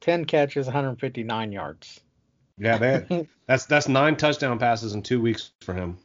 10 0.03 0.27
catches, 0.27 0.67
159 0.67 1.53
yards. 1.53 2.01
yeah, 2.59 2.77
that, 2.77 3.27
that's 3.47 3.65
that's 3.65 3.89
nine 3.89 4.17
touchdown 4.17 4.59
passes 4.59 4.93
in 4.93 5.03
two 5.03 5.21
weeks 5.21 5.53
for 5.63 5.73
him. 5.73 5.97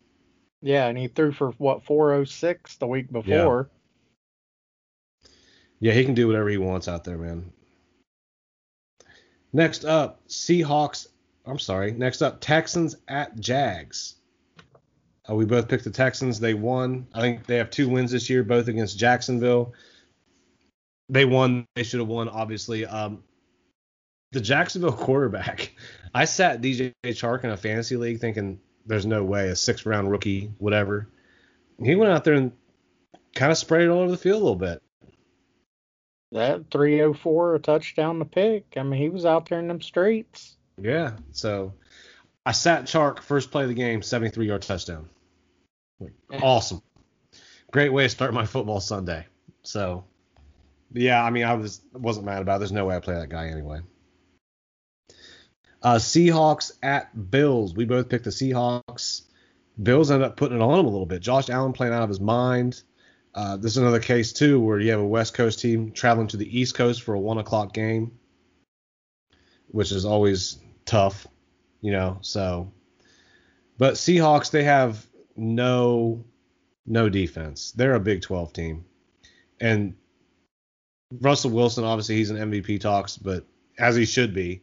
Yeah, 0.61 0.87
and 0.87 0.97
he 0.97 1.07
threw 1.07 1.31
for 1.31 1.51
what 1.51 1.85
406 1.85 2.77
the 2.77 2.87
week 2.87 3.11
before. 3.11 3.69
Yeah, 5.79 5.93
he 5.93 6.05
can 6.05 6.15
do 6.15 6.27
whatever 6.27 6.49
he 6.49 6.57
wants 6.57 6.87
out 6.87 7.03
there, 7.03 7.17
man. 7.17 7.51
Next 9.53 9.85
up, 9.85 10.27
Seahawks. 10.27 11.07
I'm 11.45 11.59
sorry. 11.59 11.91
Next 11.91 12.21
up, 12.21 12.41
Texans 12.41 12.95
at 13.07 13.39
Jags. 13.39 14.15
Uh, 15.29 15.35
we 15.35 15.45
both 15.45 15.67
picked 15.67 15.83
the 15.83 15.91
Texans. 15.91 16.39
They 16.39 16.53
won. 16.53 17.07
I 17.13 17.21
think 17.21 17.45
they 17.45 17.57
have 17.57 17.69
two 17.69 17.87
wins 17.87 18.11
this 18.11 18.29
year, 18.29 18.43
both 18.43 18.67
against 18.67 18.97
Jacksonville. 18.97 19.73
They 21.09 21.25
won. 21.25 21.65
They 21.75 21.83
should 21.83 21.99
have 21.99 22.09
won, 22.09 22.29
obviously. 22.29 22.85
Um, 22.85 23.23
the 24.31 24.41
Jacksonville 24.41 24.91
quarterback. 24.93 25.73
I 26.13 26.25
sat 26.25 26.61
DJ 26.61 26.93
Chark 27.05 27.43
in 27.43 27.51
a 27.51 27.57
fantasy 27.57 27.97
league 27.97 28.19
thinking 28.19 28.59
there's 28.85 29.05
no 29.05 29.23
way 29.23 29.49
a 29.49 29.55
six 29.55 29.85
round 29.85 30.11
rookie, 30.11 30.51
whatever. 30.57 31.07
He 31.83 31.95
went 31.95 32.11
out 32.11 32.23
there 32.23 32.35
and 32.35 32.51
kind 33.33 33.51
of 33.51 33.57
sprayed 33.57 33.83
it 33.83 33.89
all 33.89 34.01
over 34.01 34.11
the 34.11 34.17
field 34.17 34.41
a 34.41 34.45
little 34.45 34.55
bit. 34.55 34.81
That 36.31 36.69
304 36.71 37.55
a 37.55 37.59
touchdown 37.59 38.19
to 38.19 38.25
pick. 38.25 38.73
I 38.77 38.83
mean, 38.83 38.99
he 38.99 39.09
was 39.09 39.25
out 39.25 39.47
there 39.47 39.59
in 39.59 39.67
them 39.67 39.81
streets. 39.81 40.57
Yeah. 40.81 41.11
So 41.31 41.73
I 42.45 42.51
sat 42.51 42.85
Chark 42.85 43.21
first 43.21 43.51
play 43.51 43.63
of 43.63 43.69
the 43.69 43.75
game, 43.75 44.01
73 44.01 44.47
yard 44.47 44.61
touchdown. 44.61 45.09
Like, 45.99 46.13
awesome. 46.41 46.81
Great 47.71 47.93
way 47.93 48.03
to 48.03 48.09
start 48.09 48.33
my 48.33 48.45
football 48.45 48.79
Sunday. 48.79 49.25
So 49.63 50.05
yeah, 50.93 51.23
I 51.23 51.29
mean 51.29 51.43
I 51.43 51.53
was 51.53 51.81
wasn't 51.93 52.25
mad 52.25 52.41
about 52.41 52.57
it. 52.57 52.59
There's 52.59 52.71
no 52.71 52.85
way 52.85 52.95
I 52.95 52.99
play 52.99 53.15
that 53.15 53.29
guy 53.29 53.47
anyway. 53.47 53.79
Uh, 55.81 55.95
Seahawks 55.95 56.71
at 56.81 57.29
Bills. 57.31 57.75
We 57.75 57.85
both 57.85 58.09
picked 58.09 58.23
the 58.23 58.31
Seahawks. 58.31 59.21
Bills 59.81 60.09
ended 60.09 60.27
up 60.27 60.37
putting 60.37 60.57
it 60.57 60.61
on 60.61 60.77
them 60.77 60.85
a 60.85 60.89
little 60.89 61.05
bit. 61.05 61.21
Josh 61.21 61.49
Allen 61.49 61.73
playing 61.73 61.93
out 61.93 62.03
of 62.03 62.09
his 62.09 62.19
mind. 62.19 62.81
Uh, 63.33 63.57
this 63.57 63.73
is 63.73 63.77
another 63.77 63.99
case 63.99 64.31
too 64.31 64.59
where 64.61 64.79
you 64.79 64.91
have 64.91 65.01
a 65.01 65.05
West 65.05 65.33
Coast 65.33 65.59
team 65.59 65.91
traveling 65.91 66.27
to 66.27 66.37
the 66.37 66.59
East 66.59 66.75
Coast 66.75 67.03
for 67.03 67.13
a 67.13 67.19
one 67.19 67.37
o'clock 67.37 67.73
game, 67.73 68.17
which 69.67 69.91
is 69.91 70.05
always 70.05 70.57
tough, 70.85 71.27
you 71.81 71.91
know. 71.91 72.17
So, 72.21 72.71
but 73.77 73.95
Seahawks 73.95 74.51
they 74.51 74.63
have 74.63 75.05
no 75.35 76.23
no 76.85 77.09
defense. 77.09 77.73
They're 77.73 77.95
a 77.95 77.99
Big 77.99 78.21
12 78.21 78.53
team, 78.53 78.85
and 79.59 79.95
Russell 81.11 81.51
Wilson 81.51 81.83
obviously 81.83 82.15
he's 82.15 82.31
an 82.31 82.37
MVP 82.37 82.79
talks, 82.79 83.17
but 83.17 83.45
as 83.77 83.97
he 83.97 84.05
should 84.05 84.33
be. 84.33 84.61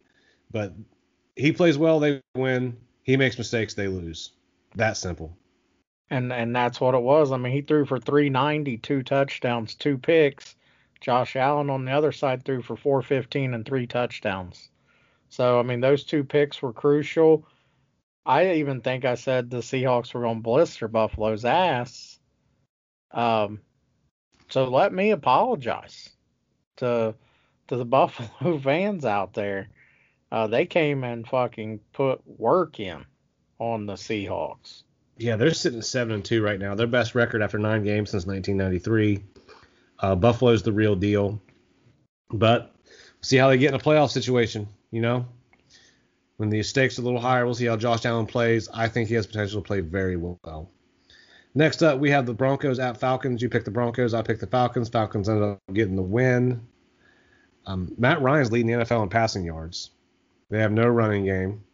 But 0.50 0.72
he 1.36 1.52
plays 1.52 1.78
well, 1.78 2.00
they 2.00 2.20
win. 2.34 2.76
He 3.02 3.16
makes 3.16 3.38
mistakes, 3.38 3.74
they 3.74 3.88
lose. 3.88 4.32
That 4.74 4.96
simple. 4.96 5.36
And 6.10 6.32
and 6.32 6.54
that's 6.54 6.80
what 6.80 6.94
it 6.94 7.02
was. 7.02 7.32
I 7.32 7.36
mean, 7.36 7.52
he 7.52 7.62
threw 7.62 7.84
for 7.86 7.98
390, 7.98 8.78
two 8.78 9.02
touchdowns, 9.02 9.74
two 9.74 9.98
picks. 9.98 10.56
Josh 11.00 11.34
Allen 11.34 11.68
on 11.68 11.84
the 11.84 11.92
other 11.92 12.12
side 12.12 12.44
threw 12.44 12.62
for 12.62 12.76
415 12.76 13.54
and 13.54 13.66
three 13.66 13.86
touchdowns. 13.86 14.68
So 15.30 15.58
I 15.58 15.62
mean, 15.62 15.80
those 15.80 16.04
two 16.04 16.22
picks 16.22 16.60
were 16.60 16.72
crucial. 16.72 17.46
I 18.24 18.52
even 18.54 18.80
think 18.82 19.04
I 19.04 19.16
said 19.16 19.50
the 19.50 19.58
Seahawks 19.58 20.14
were 20.14 20.22
going 20.22 20.36
to 20.36 20.42
blister 20.42 20.86
Buffalo's 20.86 21.44
ass. 21.44 22.20
Um, 23.10 23.60
so 24.48 24.64
let 24.68 24.92
me 24.92 25.10
apologize 25.10 26.10
to 26.76 27.14
to 27.68 27.76
the 27.76 27.84
Buffalo 27.96 28.58
fans 28.58 29.04
out 29.04 29.32
there. 29.32 29.70
Uh, 30.32 30.46
they 30.46 30.64
came 30.64 31.04
and 31.04 31.28
fucking 31.28 31.78
put 31.92 32.22
work 32.26 32.80
in 32.80 33.04
on 33.58 33.84
the 33.84 33.92
Seahawks. 33.92 34.82
Yeah, 35.18 35.36
they're 35.36 35.52
sitting 35.52 35.82
seven 35.82 36.14
and 36.14 36.24
two 36.24 36.42
right 36.42 36.58
now. 36.58 36.74
Their 36.74 36.86
best 36.86 37.14
record 37.14 37.42
after 37.42 37.58
nine 37.58 37.84
games 37.84 38.10
since 38.10 38.24
1993. 38.24 39.22
Uh, 39.98 40.14
Buffalo's 40.16 40.62
the 40.62 40.72
real 40.72 40.96
deal, 40.96 41.38
but 42.30 42.74
see 43.20 43.36
how 43.36 43.50
they 43.50 43.58
get 43.58 43.68
in 43.68 43.74
a 43.74 43.78
playoff 43.78 44.10
situation. 44.10 44.68
You 44.90 45.02
know, 45.02 45.26
when 46.38 46.48
the 46.48 46.62
stakes 46.62 46.98
are 46.98 47.02
a 47.02 47.04
little 47.04 47.20
higher, 47.20 47.44
we'll 47.44 47.54
see 47.54 47.66
how 47.66 47.76
Josh 47.76 48.06
Allen 48.06 48.26
plays. 48.26 48.70
I 48.72 48.88
think 48.88 49.10
he 49.10 49.14
has 49.16 49.26
potential 49.26 49.60
to 49.60 49.66
play 49.66 49.80
very 49.80 50.16
well. 50.16 50.70
Next 51.54 51.82
up, 51.82 51.98
we 51.98 52.10
have 52.10 52.24
the 52.24 52.32
Broncos 52.32 52.78
at 52.78 52.96
Falcons. 52.96 53.42
You 53.42 53.50
pick 53.50 53.66
the 53.66 53.70
Broncos. 53.70 54.14
I 54.14 54.22
pick 54.22 54.40
the 54.40 54.46
Falcons. 54.46 54.88
Falcons 54.88 55.28
ended 55.28 55.44
up 55.44 55.60
getting 55.74 55.94
the 55.94 56.02
win. 56.02 56.66
Um, 57.66 57.94
Matt 57.98 58.22
Ryan's 58.22 58.50
leading 58.50 58.78
the 58.78 58.84
NFL 58.84 59.02
in 59.02 59.08
passing 59.10 59.44
yards. 59.44 59.90
They 60.52 60.58
have 60.58 60.70
no 60.70 60.86
running 60.86 61.24
game. 61.24 61.64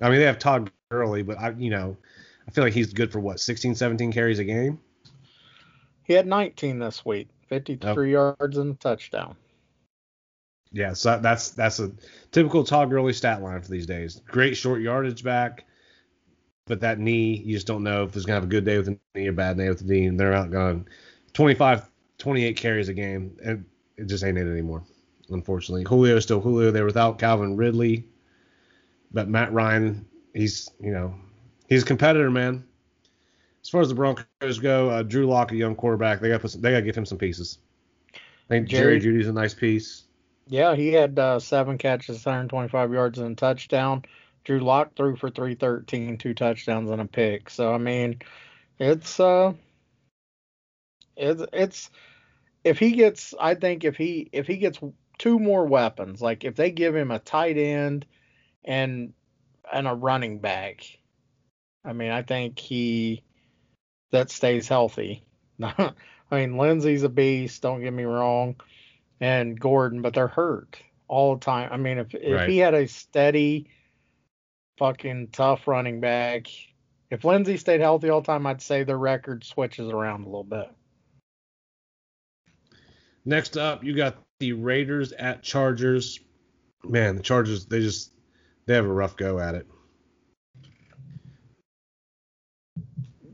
I 0.00 0.08
mean, 0.08 0.18
they 0.18 0.24
have 0.24 0.38
Todd 0.38 0.70
Gurley, 0.90 1.22
but 1.22 1.38
I, 1.38 1.50
you 1.50 1.68
know, 1.68 1.94
I 2.46 2.50
feel 2.50 2.64
like 2.64 2.72
he's 2.72 2.94
good 2.94 3.12
for 3.12 3.20
what 3.20 3.38
16, 3.38 3.74
17 3.74 4.12
carries 4.12 4.38
a 4.38 4.44
game. 4.44 4.80
He 6.04 6.14
had 6.14 6.26
19 6.26 6.78
this 6.78 7.04
week, 7.04 7.28
53 7.50 8.10
yards 8.10 8.56
and 8.56 8.72
a 8.72 8.78
touchdown. 8.78 9.36
Yeah, 10.72 10.94
so 10.94 11.18
that's 11.18 11.50
that's 11.50 11.80
a 11.80 11.92
typical 12.32 12.64
Todd 12.64 12.88
Gurley 12.88 13.12
stat 13.12 13.42
line 13.42 13.60
for 13.60 13.70
these 13.70 13.84
days. 13.84 14.22
Great 14.26 14.56
short 14.56 14.80
yardage 14.80 15.22
back, 15.22 15.66
but 16.64 16.80
that 16.80 16.98
knee, 16.98 17.36
you 17.36 17.56
just 17.56 17.66
don't 17.66 17.82
know 17.82 18.04
if 18.04 18.14
he's 18.14 18.24
gonna 18.24 18.36
have 18.36 18.44
a 18.44 18.46
good 18.46 18.64
day 18.64 18.78
with 18.78 18.86
the 18.86 18.98
knee 19.14 19.28
or 19.28 19.32
bad 19.32 19.58
day 19.58 19.68
with 19.68 19.80
the 19.80 19.92
knee. 19.92 20.06
And 20.06 20.18
they're 20.18 20.32
not 20.32 20.50
going 20.50 20.88
25, 21.34 21.86
28 22.16 22.56
carries 22.56 22.88
a 22.88 22.94
game. 22.94 23.36
And 23.44 23.66
it 23.98 24.06
just 24.06 24.24
ain't 24.24 24.38
it 24.38 24.50
anymore, 24.50 24.82
unfortunately. 25.30 25.84
Julio 25.84 26.16
is 26.16 26.24
still 26.24 26.40
Julio. 26.40 26.70
They're 26.70 26.84
without 26.84 27.18
Calvin 27.18 27.56
Ridley, 27.56 28.04
but 29.12 29.28
Matt 29.28 29.52
Ryan, 29.52 30.06
he's 30.34 30.70
you 30.80 30.92
know 30.92 31.14
he's 31.68 31.82
a 31.82 31.86
competitor, 31.86 32.30
man. 32.30 32.64
As 33.62 33.70
far 33.70 33.80
as 33.80 33.88
the 33.88 33.94
Broncos 33.94 34.58
go, 34.60 34.88
uh, 34.88 35.02
Drew 35.02 35.26
Lock, 35.26 35.52
a 35.52 35.56
young 35.56 35.74
quarterback, 35.74 36.20
they 36.20 36.28
got 36.28 36.42
they 36.42 36.70
got 36.70 36.78
to 36.78 36.82
give 36.82 36.96
him 36.96 37.06
some 37.06 37.18
pieces. 37.18 37.58
I 38.14 38.18
think 38.48 38.68
Jerry 38.68 38.98
Jerry- 38.98 39.14
Jeudy's 39.14 39.28
a 39.28 39.32
nice 39.32 39.54
piece. 39.54 40.04
Yeah, 40.46 40.74
he 40.74 40.94
had 40.94 41.18
uh, 41.18 41.38
seven 41.38 41.76
catches, 41.76 42.24
125 42.24 42.92
yards 42.92 43.18
and 43.18 43.32
a 43.32 43.34
touchdown. 43.34 44.04
Drew 44.44 44.60
Lock 44.60 44.96
threw 44.96 45.14
for 45.14 45.28
313, 45.28 46.16
two 46.16 46.32
touchdowns 46.32 46.88
and 46.88 47.02
a 47.02 47.04
pick. 47.04 47.50
So 47.50 47.74
I 47.74 47.76
mean, 47.76 48.20
it's 48.78 49.20
uh, 49.20 49.52
it's 51.16 51.42
it's 51.52 51.90
if 52.64 52.78
he 52.78 52.92
gets, 52.92 53.34
I 53.38 53.54
think 53.54 53.84
if 53.84 53.96
he 53.96 54.30
if 54.32 54.46
he 54.46 54.56
gets 54.56 54.80
two 55.18 55.38
more 55.38 55.66
weapons, 55.66 56.22
like 56.22 56.44
if 56.44 56.56
they 56.56 56.70
give 56.70 56.94
him 56.96 57.10
a 57.10 57.18
tight 57.18 57.56
end 57.58 58.06
and 58.64 59.12
and 59.72 59.88
a 59.88 59.94
running 59.94 60.38
back, 60.38 60.84
I 61.84 61.92
mean, 61.92 62.10
I 62.10 62.22
think 62.22 62.58
he 62.58 63.22
that 64.10 64.30
stays 64.30 64.68
healthy. 64.68 65.24
I 65.62 65.92
mean, 66.30 66.56
Lindsay's 66.56 67.02
a 67.02 67.08
beast. 67.08 67.62
Don't 67.62 67.80
get 67.80 67.92
me 67.92 68.04
wrong 68.04 68.56
and 69.20 69.58
Gordon, 69.58 70.02
but 70.02 70.14
they're 70.14 70.28
hurt 70.28 70.78
all 71.08 71.34
the 71.36 71.44
time. 71.44 71.70
I 71.72 71.76
mean, 71.76 71.98
if 71.98 72.14
if 72.14 72.32
Right. 72.32 72.48
he 72.48 72.58
had 72.58 72.74
a 72.74 72.86
steady, 72.86 73.70
fucking 74.78 75.28
tough 75.28 75.66
running 75.66 76.00
back, 76.00 76.46
If 77.10 77.24
Lindsay 77.24 77.56
stayed 77.56 77.80
healthy 77.80 78.10
all 78.10 78.20
the 78.20 78.26
time, 78.26 78.46
I'd 78.46 78.60
say 78.60 78.84
their 78.84 78.98
record 78.98 79.42
switches 79.42 79.88
around 79.88 80.22
a 80.22 80.26
little 80.26 80.44
bit. 80.44 80.70
Next 83.24 83.56
up, 83.56 83.82
you 83.82 83.94
got 83.96 84.16
the 84.40 84.52
Raiders 84.52 85.12
at 85.12 85.42
Chargers. 85.42 86.20
Man, 86.84 87.16
the 87.16 87.22
Chargers 87.22 87.66
they 87.66 87.80
just 87.80 88.12
they 88.66 88.74
have 88.74 88.84
a 88.84 88.92
rough 88.92 89.16
go 89.16 89.38
at 89.38 89.54
it. 89.54 89.66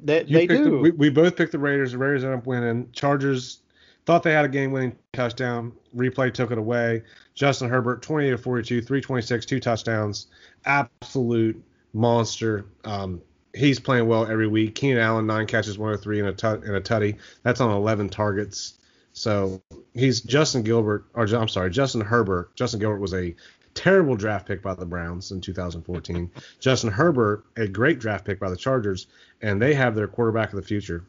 They, 0.02 0.20
You 0.24 0.38
they 0.38 0.46
picked 0.46 0.64
the- 0.64 0.70
do. 0.70 0.78
we, 0.80 0.90
we 0.92 1.10
both 1.10 1.36
picked 1.36 1.52
the 1.52 1.58
Raiders. 1.58 1.92
The 1.92 1.98
Raiders 1.98 2.24
ended 2.24 2.38
up 2.40 2.46
winning. 2.46 2.90
Chargers 2.92 3.60
thought 4.06 4.22
they 4.22 4.32
had 4.32 4.44
a 4.44 4.48
game-winning 4.48 4.96
touchdown. 5.14 5.72
Replay 5.96 6.32
took 6.32 6.50
it 6.50 6.58
away. 6.58 7.02
Justin 7.34 7.70
Herbert, 7.70 8.02
28 8.02 8.32
of 8.34 8.42
42, 8.42 8.82
326, 8.82 9.46
two 9.46 9.60
touchdowns. 9.60 10.26
Absolute 10.66 11.62
monster. 11.94 12.66
Um, 12.84 13.22
he's 13.54 13.80
playing 13.80 14.06
well 14.06 14.26
every 14.26 14.46
week. 14.46 14.74
Keenan 14.74 14.98
Allen, 15.02 15.26
nine 15.26 15.46
catches, 15.46 15.78
103 15.78 16.18
and 16.20 16.28
a 16.28 16.32
tut 16.34 16.64
and 16.64 16.76
a 16.76 16.80
tutty. 16.82 17.16
That's 17.42 17.62
on 17.62 17.70
11 17.70 18.10
targets. 18.10 18.74
So 19.14 19.62
he's 19.94 20.20
Justin 20.20 20.62
Gilbert, 20.62 21.06
or 21.14 21.24
I'm 21.24 21.48
sorry, 21.48 21.70
Justin 21.70 22.00
Herbert. 22.00 22.54
Justin 22.56 22.80
Gilbert 22.80 22.98
was 22.98 23.14
a 23.14 23.34
terrible 23.72 24.16
draft 24.16 24.46
pick 24.46 24.60
by 24.60 24.74
the 24.74 24.84
Browns 24.84 25.30
in 25.30 25.40
2014. 25.40 26.30
Justin 26.60 26.90
Herbert, 26.90 27.44
a 27.56 27.66
great 27.66 28.00
draft 28.00 28.24
pick 28.24 28.40
by 28.40 28.50
the 28.50 28.56
Chargers, 28.56 29.06
and 29.40 29.62
they 29.62 29.72
have 29.72 29.94
their 29.94 30.08
quarterback 30.08 30.50
of 30.50 30.56
the 30.56 30.62
future. 30.66 31.04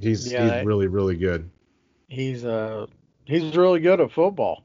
He's 0.00 0.30
Yeah, 0.30 0.42
he's 0.42 0.50
they- 0.52 0.64
really 0.64 0.86
really 0.86 1.16
good. 1.16 1.50
He's 2.08 2.44
uh 2.44 2.86
he's 3.24 3.56
really 3.56 3.80
good 3.80 4.00
at 4.00 4.12
football. 4.12 4.62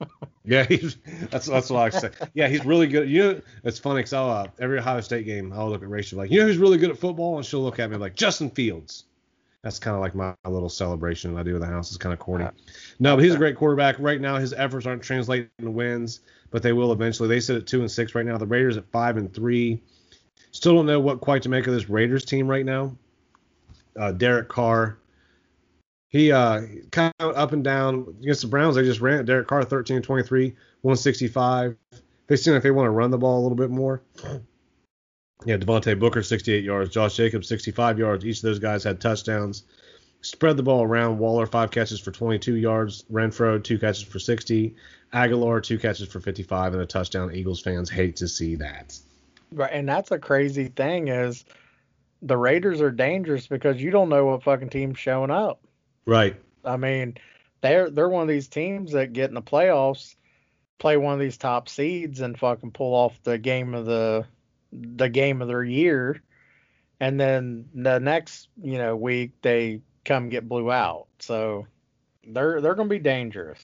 Yeah, 0.48 0.62
he's 0.62 0.96
that's 1.30 1.46
that's 1.46 1.70
what 1.70 1.92
I 1.92 1.98
say. 1.98 2.10
Yeah, 2.32 2.46
he's 2.46 2.64
really 2.64 2.86
good. 2.86 3.10
You 3.10 3.22
know, 3.22 3.40
it's 3.64 3.80
funny 3.80 3.98
because 3.98 4.12
I'll 4.12 4.30
uh, 4.30 4.46
every 4.60 4.78
Ohio 4.78 5.00
State 5.00 5.26
game 5.26 5.52
I'll 5.52 5.68
look 5.68 5.82
at 5.82 5.88
Rachel 5.88 6.18
like, 6.18 6.30
you 6.30 6.38
know 6.38 6.46
who's 6.46 6.56
really 6.56 6.78
good 6.78 6.90
at 6.90 6.98
football, 6.98 7.36
and 7.36 7.44
she'll 7.44 7.62
look 7.62 7.80
at 7.80 7.90
me 7.90 7.96
like 7.96 8.14
Justin 8.14 8.50
Fields. 8.50 9.06
That's 9.66 9.80
kind 9.80 9.96
of 9.96 10.00
like 10.00 10.14
my 10.14 10.32
little 10.48 10.68
celebration 10.68 11.36
I 11.36 11.42
do 11.42 11.56
in 11.56 11.60
the 11.60 11.66
house. 11.66 11.88
It's 11.88 11.98
kind 11.98 12.12
of 12.12 12.20
corny. 12.20 12.44
Uh, 12.44 12.52
No, 13.00 13.16
but 13.16 13.24
he's 13.24 13.34
a 13.34 13.36
great 13.36 13.56
quarterback. 13.56 13.96
Right 13.98 14.20
now, 14.20 14.36
his 14.36 14.52
efforts 14.52 14.86
aren't 14.86 15.02
translating 15.02 15.48
to 15.60 15.72
wins, 15.72 16.20
but 16.52 16.62
they 16.62 16.72
will 16.72 16.92
eventually. 16.92 17.28
They 17.28 17.40
sit 17.40 17.56
at 17.56 17.66
two 17.66 17.80
and 17.80 17.90
six 17.90 18.14
right 18.14 18.24
now. 18.24 18.38
The 18.38 18.46
Raiders 18.46 18.76
at 18.76 18.88
five 18.92 19.16
and 19.16 19.34
three. 19.34 19.82
Still 20.52 20.76
don't 20.76 20.86
know 20.86 21.00
what 21.00 21.20
quite 21.20 21.42
to 21.42 21.48
make 21.48 21.66
of 21.66 21.74
this 21.74 21.88
Raiders 21.88 22.24
team 22.24 22.46
right 22.46 22.64
now. 22.64 22.96
Uh, 23.98 24.12
Derek 24.12 24.48
Carr, 24.48 24.98
he 26.10 26.30
uh 26.30 26.62
kind 26.92 27.12
of 27.18 27.34
up 27.34 27.52
and 27.52 27.64
down 27.64 28.14
against 28.22 28.42
the 28.42 28.46
Browns. 28.46 28.76
They 28.76 28.84
just 28.84 29.00
ran 29.00 29.24
Derek 29.24 29.48
Carr 29.48 29.64
13 29.64 30.00
23, 30.00 30.50
165. 30.82 31.76
They 32.28 32.36
seem 32.36 32.54
like 32.54 32.62
they 32.62 32.70
want 32.70 32.86
to 32.86 32.90
run 32.90 33.10
the 33.10 33.18
ball 33.18 33.40
a 33.40 33.42
little 33.42 33.56
bit 33.56 33.70
more. 33.70 34.00
Yeah, 35.44 35.56
Devontae 35.56 35.98
Booker 35.98 36.22
68 36.22 36.64
yards, 36.64 36.90
Josh 36.90 37.16
Jacobs 37.16 37.48
65 37.48 37.98
yards. 37.98 38.24
Each 38.24 38.38
of 38.38 38.42
those 38.42 38.58
guys 38.58 38.84
had 38.84 39.00
touchdowns. 39.00 39.64
Spread 40.22 40.56
the 40.56 40.62
ball 40.62 40.82
around. 40.82 41.18
Waller 41.18 41.46
five 41.46 41.70
catches 41.70 42.00
for 42.00 42.10
22 42.10 42.56
yards. 42.56 43.04
Renfrow 43.12 43.62
two 43.62 43.78
catches 43.78 44.02
for 44.02 44.18
60. 44.18 44.74
Agholor 45.12 45.62
two 45.62 45.78
catches 45.78 46.08
for 46.08 46.20
55 46.20 46.72
and 46.72 46.82
a 46.82 46.86
touchdown. 46.86 47.34
Eagles 47.34 47.60
fans 47.60 47.90
hate 47.90 48.16
to 48.16 48.28
see 48.28 48.56
that. 48.56 48.98
Right, 49.52 49.70
and 49.72 49.88
that's 49.88 50.10
a 50.10 50.18
crazy 50.18 50.68
thing 50.68 51.08
is 51.08 51.44
the 52.22 52.36
Raiders 52.36 52.80
are 52.80 52.90
dangerous 52.90 53.46
because 53.46 53.80
you 53.80 53.90
don't 53.90 54.08
know 54.08 54.26
what 54.26 54.42
fucking 54.42 54.70
team's 54.70 54.98
showing 54.98 55.30
up. 55.30 55.60
Right. 56.06 56.36
I 56.64 56.76
mean, 56.76 57.18
they're 57.60 57.90
they're 57.90 58.08
one 58.08 58.22
of 58.22 58.28
these 58.28 58.48
teams 58.48 58.92
that 58.92 59.12
get 59.12 59.28
in 59.28 59.34
the 59.34 59.42
playoffs, 59.42 60.16
play 60.78 60.96
one 60.96 61.14
of 61.14 61.20
these 61.20 61.36
top 61.36 61.68
seeds, 61.68 62.20
and 62.20 62.38
fucking 62.38 62.72
pull 62.72 62.94
off 62.94 63.22
the 63.22 63.38
game 63.38 63.74
of 63.74 63.86
the 63.86 64.26
the 64.80 65.08
game 65.08 65.42
of 65.42 65.48
their 65.48 65.64
year, 65.64 66.22
and 67.00 67.18
then 67.18 67.68
the 67.74 67.98
next 67.98 68.48
you 68.62 68.78
know 68.78 68.96
week 68.96 69.32
they 69.42 69.80
come 70.04 70.28
get 70.28 70.48
blew 70.48 70.70
out. 70.70 71.06
So 71.18 71.66
they're 72.26 72.60
they're 72.60 72.74
gonna 72.74 72.88
be 72.88 72.98
dangerous. 72.98 73.60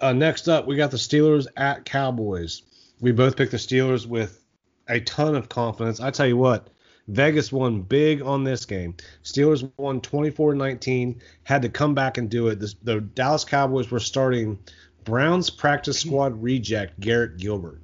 Uh, 0.00 0.12
next 0.12 0.48
up, 0.48 0.66
we 0.66 0.76
got 0.76 0.90
the 0.90 0.96
Steelers 0.96 1.46
at 1.56 1.84
Cowboys. 1.84 2.62
We 3.00 3.12
both 3.12 3.36
picked 3.36 3.50
the 3.50 3.56
Steelers 3.56 4.06
with 4.06 4.44
a 4.88 5.00
ton 5.00 5.34
of 5.34 5.48
confidence. 5.48 6.00
I 6.00 6.10
tell 6.10 6.26
you 6.26 6.36
what, 6.36 6.68
Vegas 7.08 7.50
won 7.50 7.82
big 7.82 8.22
on 8.22 8.44
this 8.44 8.64
game. 8.64 8.94
Steelers 9.24 9.68
won 9.76 10.00
24-19, 10.00 11.20
had 11.42 11.62
to 11.62 11.68
come 11.68 11.94
back 11.94 12.18
and 12.18 12.30
do 12.30 12.48
it. 12.48 12.60
The 12.82 13.00
Dallas 13.00 13.44
Cowboys 13.44 13.90
were 13.90 13.98
starting 13.98 14.58
Browns 15.04 15.50
practice 15.50 16.00
squad 16.00 16.40
reject 16.42 17.00
Garrett 17.00 17.38
Gilbert. 17.38 17.80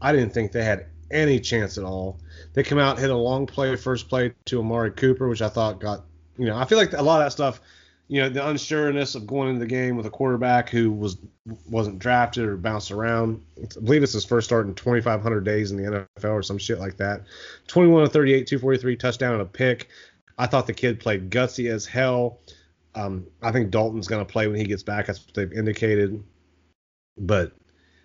I 0.00 0.12
didn't 0.12 0.32
think 0.32 0.52
they 0.52 0.64
had 0.64 0.86
any 1.10 1.40
chance 1.40 1.78
at 1.78 1.84
all. 1.84 2.18
They 2.54 2.62
come 2.62 2.78
out, 2.78 2.98
hit 2.98 3.10
a 3.10 3.16
long 3.16 3.46
play, 3.46 3.74
first 3.76 4.08
play 4.08 4.32
to 4.46 4.60
Amari 4.60 4.92
Cooper, 4.92 5.28
which 5.28 5.42
I 5.42 5.48
thought 5.48 5.80
got, 5.80 6.04
you 6.38 6.46
know, 6.46 6.56
I 6.56 6.64
feel 6.64 6.78
like 6.78 6.92
a 6.92 7.02
lot 7.02 7.20
of 7.20 7.26
that 7.26 7.32
stuff, 7.32 7.60
you 8.08 8.20
know, 8.20 8.28
the 8.28 8.40
unsureness 8.40 9.14
of 9.14 9.26
going 9.26 9.48
into 9.48 9.60
the 9.60 9.66
game 9.66 9.96
with 9.96 10.06
a 10.06 10.10
quarterback 10.10 10.68
who 10.68 10.90
was 10.90 11.16
wasn't 11.68 11.98
drafted 11.98 12.44
or 12.44 12.56
bounced 12.56 12.90
around. 12.90 13.40
I 13.58 13.80
believe 13.84 14.02
it's 14.02 14.12
his 14.12 14.24
first 14.24 14.46
start 14.46 14.66
in 14.66 14.74
2,500 14.74 15.40
days 15.44 15.70
in 15.70 15.76
the 15.76 16.06
NFL 16.24 16.32
or 16.32 16.42
some 16.42 16.58
shit 16.58 16.78
like 16.78 16.96
that. 16.96 17.22
21 17.68 18.04
to 18.04 18.08
38, 18.08 18.46
243 18.46 18.96
touchdown 18.96 19.32
and 19.34 19.42
a 19.42 19.46
pick. 19.46 19.88
I 20.38 20.46
thought 20.46 20.66
the 20.66 20.72
kid 20.72 20.98
played 20.98 21.30
gutsy 21.30 21.70
as 21.70 21.86
hell. 21.86 22.40
Um, 22.94 23.26
I 23.42 23.52
think 23.52 23.70
Dalton's 23.70 24.08
going 24.08 24.24
to 24.24 24.30
play 24.30 24.48
when 24.48 24.56
he 24.56 24.64
gets 24.64 24.82
back. 24.82 25.06
That's 25.06 25.24
what 25.24 25.34
they've 25.34 25.52
indicated. 25.52 26.22
But 27.16 27.52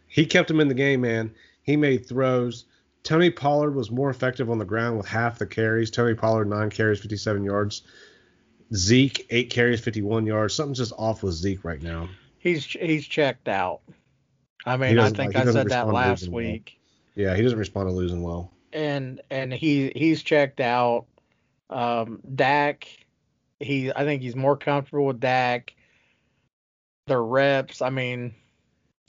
he 0.08 0.25
kept 0.25 0.51
him 0.51 0.60
in 0.60 0.67
the 0.67 0.73
game, 0.73 1.01
man. 1.01 1.34
He 1.65 1.75
made 1.75 2.08
throws. 2.08 2.65
Tony 3.04 3.30
Pollard 3.30 3.75
was 3.75 3.91
more 3.91 4.10
effective 4.10 4.49
on 4.49 4.58
the 4.60 4.65
ground 4.65 4.97
with 4.97 5.08
half 5.08 5.38
the 5.39 5.45
carries. 5.45 5.91
Tony 5.91 6.13
Pollard, 6.15 6.47
nine 6.49 6.69
carries, 6.69 6.99
57 6.99 7.43
yards. 7.43 7.82
Zeke, 8.73 9.28
eight 9.30 9.49
carries, 9.49 9.80
51 9.80 10.25
yards. 10.25 10.54
Something's 10.54 10.78
just 10.78 10.93
off 10.97 11.21
with 11.23 11.34
Zeke 11.34 11.63
right 11.63 11.82
now. 11.82 12.08
He's 12.39 12.65
he's 12.65 13.06
checked 13.08 13.47
out. 13.47 13.82
I 14.65 14.78
mean, 14.78 14.97
I 14.99 15.10
think 15.10 15.36
like- 15.36 15.47
I 15.47 15.51
said 15.51 15.69
that 15.69 15.88
last 15.88 16.21
losing 16.21 16.34
well. 16.34 16.43
week. 16.45 16.80
Yeah, 17.15 17.36
he 17.36 17.41
doesn't 17.43 17.60
respond 17.60 17.89
to 17.89 17.93
losing 17.93 18.21
well. 18.23 18.51
and 18.73 19.21
and 19.30 19.54
he 19.54 19.91
he's 19.95 20.21
checked 20.21 20.60
out. 20.60 21.06
Um, 21.69 22.19
Dak, 22.36 22.88
he 23.60 23.91
I 23.91 24.04
think 24.04 24.21
he's 24.21 24.36
more 24.36 24.58
comfortable 24.58 25.06
with 25.06 25.19
Dak. 25.19 25.73
The 27.08 27.17
reps, 27.17 27.82
I 27.82 27.89
mean, 27.91 28.34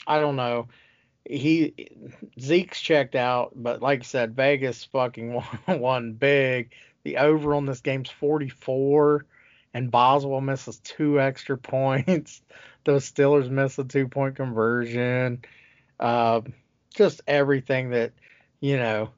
I 0.06 0.20
don't 0.20 0.36
know. 0.36 0.68
He 1.28 1.74
Zeke's 2.38 2.80
checked 2.80 3.16
out, 3.16 3.52
but 3.54 3.82
like 3.82 4.00
I 4.00 4.02
said, 4.02 4.36
Vegas 4.36 4.84
fucking 4.84 5.32
won, 5.66 5.80
won 5.80 6.12
big. 6.12 6.72
The 7.02 7.18
over 7.18 7.54
on 7.54 7.66
this 7.66 7.80
game's 7.80 8.10
44, 8.10 9.26
and 9.74 9.90
Boswell 9.90 10.40
misses 10.40 10.78
two 10.78 11.20
extra 11.20 11.58
points. 11.58 12.42
Those 12.84 13.10
Steelers 13.10 13.50
miss 13.50 13.78
a 13.78 13.84
two 13.84 14.08
point 14.08 14.36
conversion. 14.36 15.42
Uh, 15.98 16.42
just 16.94 17.20
everything 17.26 17.90
that 17.90 18.12
you 18.60 18.76
know 18.76 19.10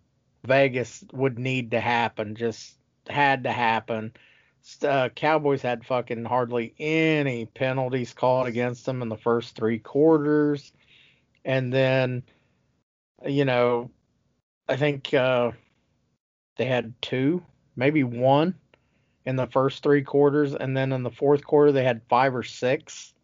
Vegas 0.44 1.04
would 1.12 1.38
need 1.38 1.72
to 1.72 1.80
happen 1.80 2.34
just 2.34 2.74
had 3.08 3.44
to 3.44 3.52
happen. 3.52 4.12
Uh, 4.82 5.08
Cowboys 5.10 5.62
had 5.62 5.86
fucking 5.86 6.24
hardly 6.24 6.74
any 6.78 7.46
penalties 7.46 8.12
called 8.12 8.46
against 8.46 8.84
them 8.84 9.02
in 9.02 9.08
the 9.08 9.16
first 9.16 9.54
three 9.56 9.78
quarters, 9.78 10.72
and 11.48 11.72
then 11.72 12.22
you 13.26 13.44
know 13.44 13.90
I 14.68 14.76
think 14.76 15.12
uh, 15.14 15.50
they 16.58 16.66
had 16.66 16.94
two, 17.00 17.42
maybe 17.74 18.04
one 18.04 18.54
in 19.24 19.34
the 19.34 19.46
first 19.46 19.82
three 19.82 20.02
quarters, 20.02 20.54
and 20.54 20.76
then 20.76 20.92
in 20.92 21.02
the 21.02 21.10
fourth 21.10 21.44
quarter 21.44 21.72
they 21.72 21.82
had 21.82 22.02
five 22.08 22.36
or 22.36 22.42
six 22.42 23.14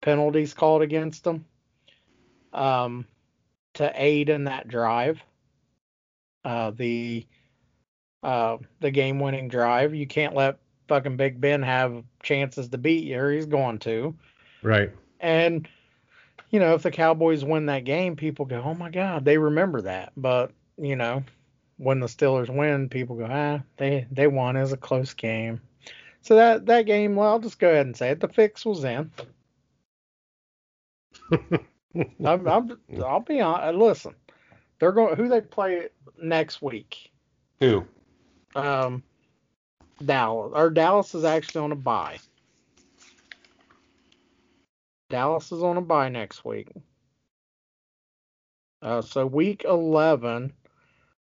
penalties 0.00 0.54
called 0.54 0.80
against 0.80 1.24
them 1.24 1.44
um, 2.52 3.04
to 3.74 3.92
aid 3.94 4.28
in 4.28 4.44
that 4.44 4.68
drive 4.68 5.22
uh, 6.44 6.70
the 6.70 7.26
uh, 8.22 8.58
the 8.80 8.90
game 8.90 9.18
winning 9.18 9.48
drive. 9.48 9.94
You 9.94 10.06
can't 10.06 10.34
let 10.34 10.58
fucking 10.86 11.16
Big 11.16 11.40
Ben 11.40 11.62
have 11.62 12.04
chances 12.22 12.68
to 12.68 12.78
beat 12.78 13.04
you, 13.04 13.18
or 13.18 13.32
he's 13.32 13.46
going 13.46 13.80
to. 13.80 14.14
Right. 14.62 14.92
And 15.20 15.68
you 16.54 16.60
know, 16.60 16.74
if 16.74 16.84
the 16.84 16.90
Cowboys 16.92 17.44
win 17.44 17.66
that 17.66 17.82
game, 17.82 18.14
people 18.14 18.44
go, 18.44 18.62
"Oh 18.64 18.74
my 18.74 18.88
God," 18.88 19.24
they 19.24 19.38
remember 19.38 19.82
that. 19.82 20.12
But 20.16 20.52
you 20.78 20.94
know, 20.94 21.24
when 21.78 21.98
the 21.98 22.06
Steelers 22.06 22.48
win, 22.48 22.88
people 22.88 23.16
go, 23.16 23.26
"Ah, 23.28 23.60
they 23.76 24.06
they 24.12 24.28
won. 24.28 24.54
It 24.54 24.60
was 24.60 24.72
a 24.72 24.76
close 24.76 25.14
game." 25.14 25.60
So 26.20 26.36
that 26.36 26.66
that 26.66 26.86
game, 26.86 27.16
well, 27.16 27.32
I'll 27.32 27.40
just 27.40 27.58
go 27.58 27.70
ahead 27.70 27.86
and 27.86 27.96
say 27.96 28.10
it. 28.10 28.20
The 28.20 28.28
fix 28.28 28.64
was 28.64 28.84
in. 28.84 29.10
I'm, 32.24 32.46
I'm, 32.46 32.78
I'll 33.04 33.18
be 33.18 33.40
on. 33.40 33.76
Listen, 33.76 34.14
they're 34.78 34.92
going. 34.92 35.16
Who 35.16 35.26
they 35.28 35.40
play 35.40 35.88
next 36.22 36.62
week? 36.62 37.10
Who? 37.58 37.84
Um, 38.54 39.02
Dallas. 40.04 40.52
Or 40.54 40.70
Dallas 40.70 41.16
is 41.16 41.24
actually 41.24 41.62
on 41.62 41.72
a 41.72 41.74
bye. 41.74 42.18
Dallas 45.14 45.52
is 45.52 45.62
on 45.62 45.76
a 45.76 45.80
bye 45.80 46.08
next 46.08 46.44
week. 46.44 46.72
Uh, 48.82 49.00
so 49.00 49.24
week 49.24 49.62
11, 49.64 50.52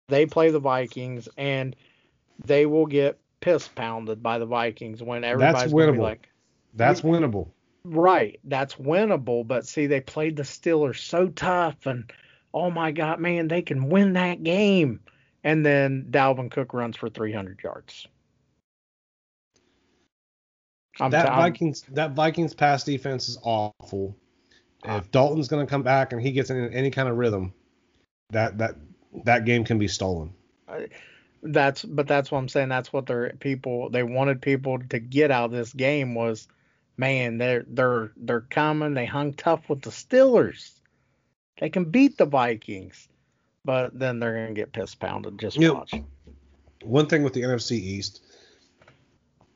they 0.09 0.27
play 0.27 0.51
the 0.51 0.59
Vikings, 0.59 1.27
and 1.39 1.75
they 2.45 2.67
will 2.67 2.85
get 2.85 3.19
piss 3.41 3.67
pounded 3.67 4.23
by 4.23 4.39
the 4.39 4.45
Vikings 4.45 5.03
when 5.03 5.25
everybody's 5.25 5.73
be 5.73 5.79
winnable. 5.79 6.01
like, 6.01 6.29
That's 6.75 7.01
winnable. 7.01 7.49
right, 7.83 8.39
that's 8.45 8.75
winnable. 8.75 9.47
But 9.47 9.67
see, 9.67 9.87
they 9.87 10.03
played 10.03 10.37
the 10.37 10.43
Steelers 10.43 10.99
so 10.99 11.29
tough, 11.29 11.87
and 11.87 12.13
oh 12.53 12.71
my 12.71 12.93
God, 12.93 13.21
man, 13.21 13.49
they 13.49 13.63
can 13.63 13.89
win 13.89 14.13
that 14.13 14.43
game. 14.43 15.01
And 15.43 15.65
then 15.65 16.09
Dalvin 16.11 16.51
Cook 16.51 16.75
runs 16.75 16.99
for 16.99 17.09
300 17.09 17.63
yards. 17.65 18.07
I'm 21.01 21.11
that 21.11 21.23
t- 21.23 21.29
I'm- 21.29 21.39
Vikings 21.53 21.83
that 21.93 22.13
Vikings 22.13 22.55
pass 22.55 22.85
defense 22.85 23.29
is 23.29 23.39
awful. 23.43 24.17
If 24.85 25.11
Dalton's 25.11 25.49
going 25.49 25.67
to 25.67 25.71
come 25.71 25.83
back 25.83 26.13
and 26.13 26.23
he 26.23 26.31
gets 26.31 26.51
in 26.51 26.73
any 26.73 26.91
kind 26.91 27.09
of 27.09 27.17
rhythm, 27.17 27.53
that 28.31 28.59
that 28.59 28.77
that 29.25 29.45
game 29.45 29.65
can 29.65 29.79
be 29.79 29.89
stolen. 29.89 30.33
that's 31.43 31.85
but 31.85 32.07
that's 32.07 32.31
what 32.31 32.39
I'm 32.39 32.49
saying. 32.49 32.69
That's 32.69 32.93
what 32.93 33.07
their 33.07 33.31
people 33.41 33.91
they 33.91 34.03
wanted 34.03 34.41
people 34.41 34.79
to 34.91 34.99
get 34.99 35.31
out 35.31 35.47
of 35.47 35.51
this 35.53 35.73
game 35.73 36.15
was, 36.15 36.47
man, 36.97 37.39
they're 37.39 37.65
they're 37.69 38.13
they're 38.17 38.41
coming. 38.43 38.95
They 38.95 39.07
hung 39.07 39.35
tough 39.35 39.69
with 39.69 39.83
the 39.83 39.91
Steelers. 39.91 40.73
They 41.61 41.71
can 41.71 41.87
beat 41.87 42.17
the 42.17 42.27
Vikings, 42.27 43.09
but 43.65 43.99
then 43.99 44.21
they're 44.21 44.35
gonna 44.35 44.55
get 44.55 44.73
piss 44.73 44.95
pounded. 44.95 45.39
Just 45.39 45.57
Yep. 45.57 45.75
watch. 45.75 45.95
One 46.85 47.07
thing 47.07 47.25
with 47.25 47.33
the 47.33 47.43
NFC 47.43 47.73
East, 47.73 48.23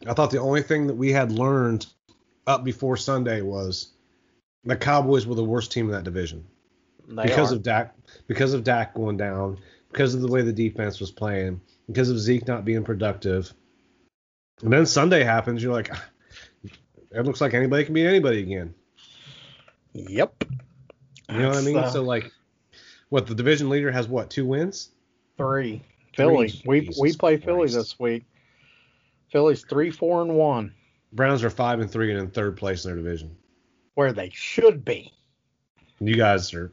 I 0.06 0.14
thought 0.14 0.30
the 0.30 0.38
only 0.40 0.62
thing 0.62 0.86
that 0.88 0.94
we 0.94 1.12
had 1.12 1.32
learned 1.32 1.86
up 2.46 2.64
before 2.64 2.96
Sunday 2.96 3.40
was 3.40 3.92
the 4.64 4.76
Cowboys 4.76 5.26
were 5.26 5.34
the 5.34 5.44
worst 5.44 5.72
team 5.72 5.86
in 5.86 5.92
that 5.92 6.04
division 6.04 6.44
They 7.08 7.22
because 7.24 7.52
are. 7.52 7.56
of 7.56 7.62
Dak 7.62 7.94
because 8.26 8.52
of 8.54 8.64
Dak 8.64 8.94
going 8.94 9.16
down, 9.16 9.58
because 9.90 10.14
of 10.14 10.20
the 10.20 10.28
way 10.28 10.42
the 10.42 10.52
defense 10.52 11.00
was 11.00 11.10
playing, 11.10 11.60
because 11.86 12.10
of 12.10 12.18
Zeke 12.18 12.46
not 12.46 12.64
being 12.64 12.84
productive. 12.84 13.52
And 14.62 14.72
then 14.72 14.86
Sunday 14.86 15.24
happens, 15.24 15.62
you're 15.62 15.72
like, 15.72 15.90
"Ah, 15.92 16.04
it 17.10 17.24
looks 17.24 17.40
like 17.40 17.54
anybody 17.54 17.84
can 17.84 17.94
beat 17.94 18.06
anybody 18.06 18.40
again. 18.40 18.74
Yep. 19.94 20.44
You 21.30 21.38
know 21.38 21.48
what 21.48 21.56
I 21.58 21.62
mean? 21.62 21.76
uh, 21.76 21.90
so 21.90 22.02
like, 22.02 22.30
what 23.08 23.26
the 23.26 23.34
division 23.34 23.68
leader 23.68 23.90
has 23.90 24.08
what 24.08 24.30
two 24.30 24.46
wins? 24.46 24.90
three. 25.36 25.82
Philly. 26.14 26.52
We 26.66 26.80
Jesus 26.80 26.98
we 27.00 27.14
play 27.14 27.36
Philly 27.38 27.68
this 27.68 27.98
week. 27.98 28.24
Philly's 29.32 29.64
three, 29.64 29.90
four, 29.90 30.22
and 30.22 30.34
one, 30.36 30.74
Browns 31.12 31.42
are 31.42 31.50
five 31.50 31.80
and 31.80 31.90
three 31.90 32.10
and 32.10 32.20
in 32.20 32.30
third 32.30 32.56
place 32.56 32.84
in 32.84 32.90
their 32.90 33.02
division. 33.02 33.34
where 33.94 34.12
they 34.12 34.30
should 34.32 34.84
be. 34.84 35.12
You 36.00 36.14
guys 36.16 36.52
are 36.54 36.72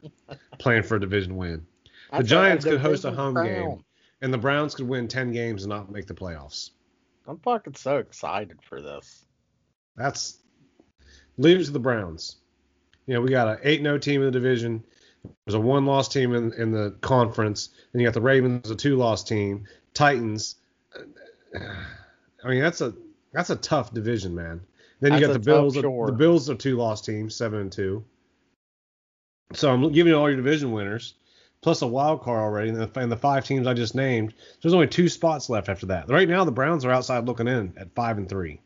playing 0.58 0.82
for 0.82 0.96
a 0.96 1.00
division 1.00 1.36
win, 1.36 1.66
The 2.16 2.22
Giants 2.22 2.64
could 2.64 2.80
host 2.80 3.04
a 3.04 3.10
home 3.12 3.34
game. 3.42 3.84
and 4.20 4.32
the 4.32 4.38
Browns 4.38 4.74
could 4.74 4.88
win 4.88 5.08
ten 5.08 5.32
games 5.32 5.62
and 5.64 5.70
not 5.70 5.90
make 5.90 6.06
the 6.06 6.14
playoffs. 6.14 6.70
I'm 7.26 7.38
fucking 7.38 7.74
so 7.74 7.98
excited 7.98 8.58
for 8.62 8.80
this. 8.82 9.24
That's 9.96 10.38
leave 11.36 11.60
it 11.60 11.64
to 11.64 11.70
the 11.70 11.78
Browns. 11.78 12.36
You 13.06 13.14
know, 13.14 13.20
we 13.20 13.30
got 13.30 13.48
an 13.48 13.58
eight 13.62 13.82
0 13.82 13.98
team 13.98 14.20
in 14.20 14.26
the 14.26 14.32
division. 14.32 14.84
There's 15.44 15.54
a 15.54 15.60
one 15.60 15.84
loss 15.86 16.08
team 16.08 16.34
in, 16.34 16.52
in 16.54 16.72
the 16.72 16.96
conference, 17.00 17.70
and 17.92 18.00
you 18.00 18.06
got 18.06 18.14
the 18.14 18.20
Ravens, 18.20 18.70
a 18.70 18.74
two 18.76 18.96
loss 18.96 19.22
team, 19.22 19.66
Titans. 19.94 20.56
I 22.44 22.48
mean, 22.48 22.60
that's 22.60 22.80
a 22.80 22.94
that's 23.32 23.50
a 23.50 23.56
tough 23.56 23.92
division, 23.92 24.34
man. 24.34 24.60
Then 25.00 25.14
you 25.14 25.20
That's 25.20 25.28
got 25.28 25.32
the 25.32 25.38
Bills. 25.38 25.74
The 25.74 26.14
Bills 26.16 26.50
are 26.50 26.54
two 26.54 26.76
loss 26.76 27.00
team, 27.00 27.30
seven 27.30 27.60
and 27.60 27.72
two. 27.72 28.04
So 29.54 29.72
I'm 29.72 29.90
giving 29.92 30.12
you 30.12 30.18
all 30.18 30.28
your 30.28 30.36
division 30.36 30.72
winners, 30.72 31.14
plus 31.62 31.82
a 31.82 31.86
wild 31.86 32.22
card 32.22 32.40
already, 32.40 32.68
and 32.68 32.78
the, 32.78 33.00
and 33.00 33.10
the 33.10 33.16
five 33.16 33.44
teams 33.44 33.66
I 33.66 33.74
just 33.74 33.94
named. 33.94 34.34
There's 34.62 34.74
only 34.74 34.86
two 34.86 35.08
spots 35.08 35.48
left 35.48 35.68
after 35.68 35.86
that. 35.86 36.08
Right 36.08 36.28
now, 36.28 36.44
the 36.44 36.52
Browns 36.52 36.84
are 36.84 36.90
outside 36.90 37.26
looking 37.26 37.48
in 37.48 37.74
at 37.76 37.94
five 37.94 38.18
and 38.18 38.28
three. 38.28 38.60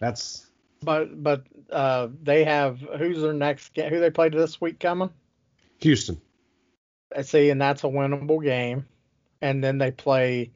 That's 0.00 0.46
But 0.82 1.22
but 1.22 1.44
uh, 1.70 2.08
they 2.22 2.44
have 2.44 2.80
who's 2.80 3.20
their 3.20 3.34
next 3.34 3.74
game? 3.74 3.90
Who 3.90 4.00
they 4.00 4.10
played 4.10 4.32
this 4.32 4.60
week 4.60 4.80
coming? 4.80 5.10
Houston. 5.80 6.20
I 7.14 7.22
see, 7.22 7.50
and 7.50 7.60
that's 7.60 7.84
a 7.84 7.88
winnable 7.88 8.42
game. 8.42 8.86
And 9.42 9.62
then 9.62 9.78
they 9.78 9.90
play 9.90 10.50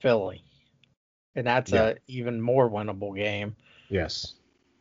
Philly, 0.00 0.42
and 1.34 1.46
that's 1.46 1.72
Yeah. 1.72 1.88
a 1.88 1.94
even 2.06 2.40
more 2.40 2.68
winnable 2.70 3.14
game. 3.16 3.56
Yes. 3.88 4.34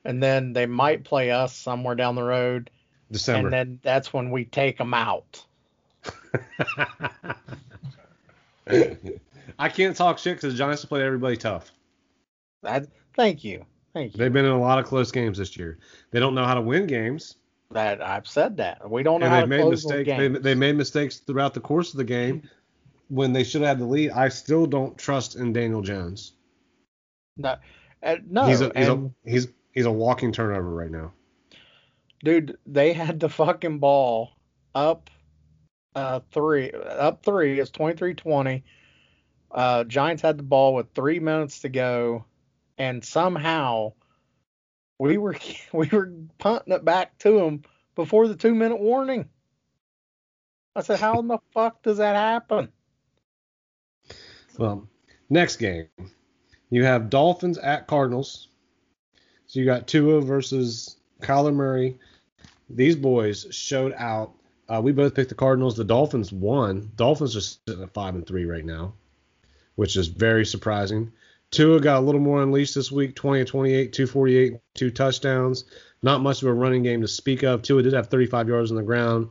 And 0.06 0.22
then 0.24 0.54
they 0.54 0.66
might 0.66 1.04
play 1.04 1.32
us 1.32 1.56
somewhere 1.56 1.96
down 1.96 2.16
the 2.16 2.24
road, 2.24 2.70
December. 3.12 3.48
and 3.48 3.54
then 3.54 3.80
that's 3.84 4.14
when 4.14 4.32
we 4.32 4.46
take 4.46 4.78
them 4.78 4.94
out. 4.94 5.44
I 9.58 9.70
can't 9.70 9.96
talk 9.96 10.20
shit 10.20 10.38
because 10.38 10.54
the 10.54 10.58
Giants 10.58 10.84
have 10.84 10.90
played 10.90 11.04
everybody 11.04 11.36
tough. 11.38 11.72
That 12.64 12.88
thank 13.16 13.44
you, 13.44 13.66
thank 13.94 14.14
you. 14.14 14.18
They've 14.18 14.32
been 14.32 14.46
in 14.46 14.52
a 14.52 14.60
lot 14.60 14.80
of 14.80 14.86
close 14.86 15.12
games 15.12 15.38
this 15.38 15.58
year. 15.58 15.80
They 16.12 16.20
don't 16.20 16.36
know 16.36 16.46
how 16.46 16.54
to 16.54 16.62
win 16.62 16.88
games, 16.88 17.36
that 17.72 18.02
I've 18.02 18.28
said 18.28 18.58
that 18.58 18.90
we 18.90 19.04
don't 19.04 19.20
know 19.20 19.28
and 19.28 19.36
how 19.36 19.42
to 19.42 19.48
made 19.48 19.62
close 19.62 19.86
mistakes. 19.86 20.08
They, 20.10 20.16
games. 20.30 20.40
they 20.42 20.56
made 20.56 20.76
mistakes 20.76 21.18
throughout 21.18 21.54
the 21.54 21.60
course 21.60 21.92
of 21.94 21.98
the 21.98 22.04
game 22.04 22.50
when 23.10 23.34
they 23.34 23.44
should 23.44 23.62
have 23.62 23.70
had 23.70 23.80
the 23.80 23.86
lead. 23.86 24.12
I 24.12 24.30
still 24.30 24.66
don't 24.66 24.98
trust 24.98 25.36
in 25.36 25.54
Daniel 25.54 25.82
Jones. 25.82 26.34
No, 27.40 27.56
uh, 28.04 28.18
no, 28.30 28.46
he's 28.46 28.62
a 28.62 28.72
he's, 28.76 28.88
and- 28.88 29.14
a 29.26 29.30
he's 29.30 29.48
he's 29.74 29.86
a 29.86 29.92
walking 29.92 30.32
turnover 30.32 30.70
right 30.70 30.92
now. 30.92 31.14
dude, 32.24 32.58
they 32.68 32.94
had 32.94 33.20
the 33.20 33.30
fucking 33.30 33.80
ball 33.80 34.32
up 34.76 35.10
uh 35.96 36.20
three 36.32 36.72
up 36.72 37.24
three. 37.24 37.60
It's 37.60 37.72
23-20. 37.72 38.62
Uh 39.52 39.84
Giants 39.86 40.22
had 40.22 40.38
the 40.38 40.44
ball 40.44 40.76
with 40.76 40.94
three 40.94 41.20
minutes 41.20 41.62
to 41.62 41.70
go, 41.70 42.26
and 42.78 43.04
somehow 43.04 43.94
we 45.00 45.18
were 45.18 45.36
we 45.74 45.88
were 45.88 46.12
punting 46.38 46.74
it 46.74 46.86
back 46.86 47.18
to 47.20 47.40
them 47.40 47.64
before 47.96 48.28
the 48.28 48.36
two 48.36 48.54
minute 48.54 48.80
warning. 48.80 49.28
I 50.76 50.82
said, 50.82 51.00
how 51.00 51.20
in 51.20 51.28
the 51.28 51.40
fuck 51.54 51.82
does 51.82 51.98
that 51.98 52.16
happen? 52.16 52.70
Well, 54.58 54.88
next 55.30 55.56
game, 55.58 55.88
you 56.70 56.84
have 56.84 57.10
Dolphins 57.10 57.58
at 57.58 57.88
Cardinals. 57.88 58.48
So 59.48 59.60
you 59.60 59.66
got 59.66 59.88
Tua 59.88 60.22
versus 60.22 60.98
Kyler 61.22 61.54
Murray. 61.54 61.98
These 62.70 62.96
boys 62.96 63.48
showed 63.52 63.94
out. 63.98 64.34
Uh, 64.68 64.80
we 64.84 64.92
both 64.92 65.16
picked 65.16 65.30
the 65.30 65.36
Cardinals. 65.36 65.76
The 65.76 65.84
Dolphins 65.84 66.32
won. 66.32 66.92
Dolphins 66.96 67.36
are 67.36 67.42
sitting 67.42 67.82
at 67.82 67.94
five 67.94 68.14
and 68.14 68.28
three 68.28 68.46
right 68.46 68.64
now, 68.64 68.94
which 69.76 69.96
is 69.98 70.08
very 70.08 70.46
surprising. 70.46 71.12
Tua 71.52 71.80
got 71.80 71.98
a 71.98 72.06
little 72.06 72.22
more 72.22 72.44
unleashed 72.44 72.76
this 72.76 72.92
week, 72.92 73.16
20 73.16 73.40
to 73.40 73.46
28, 73.46 73.94
248, 73.94 74.60
two 74.76 74.92
touchdowns. 74.92 75.66
Not 76.04 76.22
much 76.22 76.44
of 76.44 76.48
a 76.48 76.54
running 76.54 76.84
game 76.84 77.02
to 77.02 77.08
speak 77.08 77.42
of. 77.42 77.64
Tua 77.64 77.82
did 77.82 77.94
have 77.94 78.08
35 78.08 78.48
yards 78.48 78.70
on 78.70 78.78
the 78.78 78.84
ground. 78.84 79.30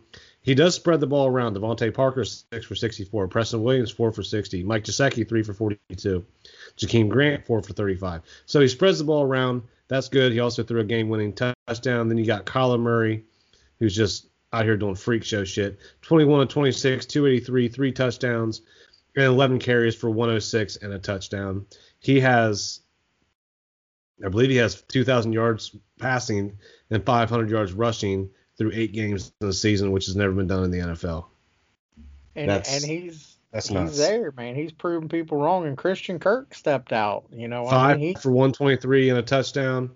He 0.48 0.54
does 0.54 0.74
spread 0.74 1.00
the 1.00 1.06
ball 1.06 1.26
around. 1.26 1.54
DeVante 1.54 1.92
Parker, 1.92 2.24
6 2.24 2.64
for 2.64 2.74
64. 2.74 3.28
Preston 3.28 3.62
Williams, 3.62 3.90
4 3.90 4.12
for 4.12 4.22
60. 4.22 4.62
Mike 4.62 4.82
Gesicki, 4.82 5.28
3 5.28 5.42
for 5.42 5.52
42. 5.52 6.24
Jakeem 6.74 7.11
Grant, 7.11 7.44
4 7.44 7.61
for 7.61 7.74
35. 7.74 8.22
So 8.46 8.58
he 8.58 8.68
spreads 8.68 8.96
the 8.96 9.04
ball 9.04 9.24
around. 9.24 9.64
That's 9.88 10.08
good. 10.08 10.32
He 10.32 10.40
also 10.40 10.62
threw 10.62 10.80
a 10.80 10.84
game 10.84 11.11
winning 11.11 11.34
touchdown. 11.34 12.08
Then 12.08 12.16
you 12.16 12.24
got 12.24 12.46
Kyler 12.46 12.80
Murray, 12.80 13.24
who's 13.78 13.94
just 13.94 14.30
out 14.54 14.64
here 14.64 14.78
doing 14.78 14.94
freak 14.94 15.22
show 15.22 15.44
shit. 15.44 15.80
21 16.00 16.48
to 16.48 16.54
26, 16.54 17.04
283, 17.04 17.68
three 17.68 17.92
touchdowns, 17.92 18.62
and 19.16 19.26
11 19.26 19.58
carries 19.58 19.96
for 19.96 20.08
106 20.08 20.76
and 20.76 20.94
a 20.94 20.98
touchdown. 20.98 21.66
He 22.00 22.20
has, 22.20 22.80
I 24.24 24.30
believe 24.30 24.48
he 24.48 24.56
has 24.56 24.80
2,000 24.80 25.34
yards 25.34 25.76
passing 25.98 26.56
and 26.88 27.04
500 27.04 27.50
yards 27.50 27.74
rushing 27.74 28.30
through 28.58 28.72
eight 28.74 28.92
games 28.92 29.32
in 29.40 29.46
the 29.46 29.52
season, 29.54 29.92
which 29.92 30.06
has 30.06 30.16
never 30.16 30.32
been 30.32 30.46
done 30.48 30.64
in 30.64 30.70
the 30.70 30.78
NFL. 30.78 31.26
And 32.36 32.50
That's- 32.50 32.74
and 32.74 32.90
he's 32.90 33.36
That's 33.52 33.68
he's 33.68 33.74
nuts. 33.74 33.98
there, 33.98 34.32
man. 34.36 34.54
He's 34.54 34.72
proving 34.72 35.08
people 35.08 35.38
wrong. 35.38 35.66
And 35.66 35.76
Christian 35.76 36.18
Kirk 36.18 36.54
stepped 36.54 36.92
out. 36.92 37.24
You 37.32 37.48
know, 37.48 37.64
Five 37.66 37.96
I 37.96 37.98
mean, 37.98 38.08
he, 38.08 38.14
for 38.14 38.30
123 38.30 39.10
and 39.10 39.18
a 39.18 39.22
touchdown. 39.22 39.90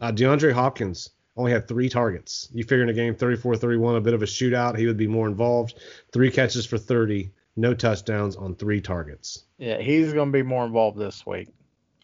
Uh, 0.00 0.10
DeAndre 0.10 0.52
Hopkins 0.52 1.10
only 1.36 1.52
had 1.52 1.68
three 1.68 1.88
targets. 1.88 2.48
You 2.52 2.64
figure 2.64 2.82
in 2.82 2.88
a 2.88 2.92
game 2.94 3.14
34-31, 3.14 3.96
a 3.96 4.00
bit 4.00 4.14
of 4.14 4.22
a 4.22 4.26
shootout, 4.26 4.78
he 4.78 4.86
would 4.86 4.96
be 4.96 5.06
more 5.06 5.26
involved. 5.28 5.74
Three 6.12 6.30
catches 6.30 6.66
for 6.66 6.78
30, 6.78 7.32
no 7.56 7.74
touchdowns 7.74 8.36
on 8.36 8.54
three 8.54 8.80
targets. 8.80 9.44
yeah, 9.58 9.78
he's 9.78 10.12
going 10.12 10.28
to 10.28 10.32
be 10.32 10.42
more 10.42 10.64
involved 10.64 10.98
this 10.98 11.24
week. 11.26 11.48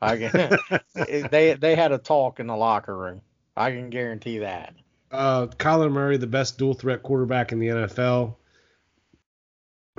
I 0.02 0.16
can, 0.16 0.58
they 1.30 1.54
they 1.54 1.74
had 1.76 1.92
a 1.92 1.98
talk 1.98 2.40
in 2.40 2.46
the 2.46 2.56
locker 2.56 2.96
room. 2.96 3.20
I 3.56 3.70
can 3.72 3.90
guarantee 3.90 4.38
that. 4.38 4.74
Uh, 5.10 5.46
Kyler 5.46 5.90
Murray, 5.90 6.16
the 6.16 6.26
best 6.26 6.58
dual 6.58 6.74
threat 6.74 7.02
quarterback 7.02 7.52
in 7.52 7.58
the 7.58 7.68
NFL. 7.68 8.36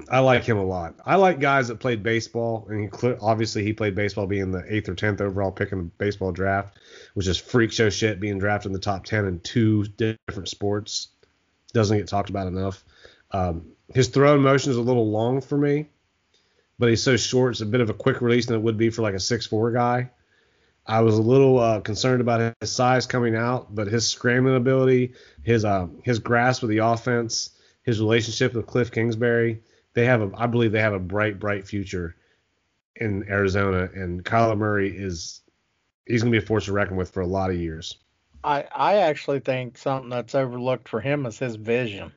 I 0.09 0.19
like 0.19 0.43
him 0.43 0.57
a 0.57 0.63
lot. 0.63 0.95
I 1.05 1.15
like 1.15 1.39
guys 1.39 1.67
that 1.67 1.79
played 1.79 2.01
baseball, 2.01 2.65
and 2.69 2.81
he 2.81 2.87
clear, 2.87 3.17
obviously 3.21 3.63
he 3.63 3.73
played 3.73 3.93
baseball, 3.93 4.25
being 4.25 4.51
the 4.51 4.63
eighth 4.73 4.89
or 4.89 4.95
tenth 4.95 5.21
overall 5.21 5.51
pick 5.51 5.71
in 5.71 5.77
the 5.77 5.83
baseball 5.83 6.31
draft, 6.31 6.77
which 7.13 7.27
is 7.27 7.37
freak 7.37 7.71
show 7.71 7.89
shit. 7.89 8.19
Being 8.19 8.39
drafted 8.39 8.69
in 8.69 8.73
the 8.73 8.79
top 8.79 9.05
ten 9.05 9.25
in 9.25 9.39
two 9.41 9.85
different 9.97 10.47
sports 10.47 11.09
doesn't 11.73 11.97
get 11.97 12.07
talked 12.07 12.29
about 12.29 12.47
enough. 12.47 12.83
Um, 13.31 13.73
his 13.93 14.07
throwing 14.07 14.41
motion 14.41 14.71
is 14.71 14.77
a 14.77 14.81
little 14.81 15.09
long 15.09 15.41
for 15.41 15.57
me, 15.57 15.89
but 16.79 16.89
he's 16.89 17.03
so 17.03 17.17
short. 17.17 17.53
It's 17.53 17.61
a 17.61 17.65
bit 17.65 17.81
of 17.81 17.89
a 17.89 17.93
quick 17.93 18.21
release 18.21 18.45
than 18.45 18.55
it 18.55 18.61
would 18.63 18.77
be 18.77 18.89
for 18.89 19.01
like 19.01 19.13
a 19.13 19.19
six 19.19 19.45
four 19.45 19.71
guy. 19.71 20.09
I 20.87 21.01
was 21.01 21.17
a 21.17 21.21
little 21.21 21.59
uh, 21.59 21.79
concerned 21.81 22.21
about 22.21 22.55
his 22.59 22.71
size 22.71 23.05
coming 23.05 23.35
out, 23.35 23.73
but 23.73 23.87
his 23.87 24.07
scrambling 24.07 24.55
ability, 24.55 25.13
his 25.43 25.63
uh, 25.63 25.87
his 26.03 26.19
grasp 26.19 26.63
of 26.63 26.69
the 26.69 26.79
offense, 26.79 27.51
his 27.83 27.99
relationship 27.99 28.53
with 28.53 28.65
Cliff 28.65 28.91
Kingsbury, 28.91 29.61
they 29.93 30.05
have 30.05 30.21
a 30.21 30.31
I 30.35 30.47
believe 30.47 30.71
they 30.71 30.81
have 30.81 30.93
a 30.93 30.99
bright 30.99 31.39
bright 31.39 31.67
future 31.67 32.15
in 32.95 33.27
Arizona, 33.29 33.89
and 33.93 34.23
Kyler 34.23 34.57
Murray 34.57 34.95
is 34.95 35.41
he's 36.05 36.21
gonna 36.23 36.31
be 36.31 36.37
a 36.37 36.41
force 36.41 36.65
to 36.65 36.73
reckon 36.73 36.97
with 36.97 37.11
for 37.11 37.21
a 37.21 37.27
lot 37.27 37.51
of 37.51 37.57
years. 37.57 37.97
I 38.43 38.65
I 38.73 38.95
actually 38.97 39.39
think 39.39 39.77
something 39.77 40.09
that's 40.09 40.35
overlooked 40.35 40.89
for 40.89 40.99
him 40.99 41.25
is 41.25 41.37
his 41.37 41.55
vision, 41.55 42.11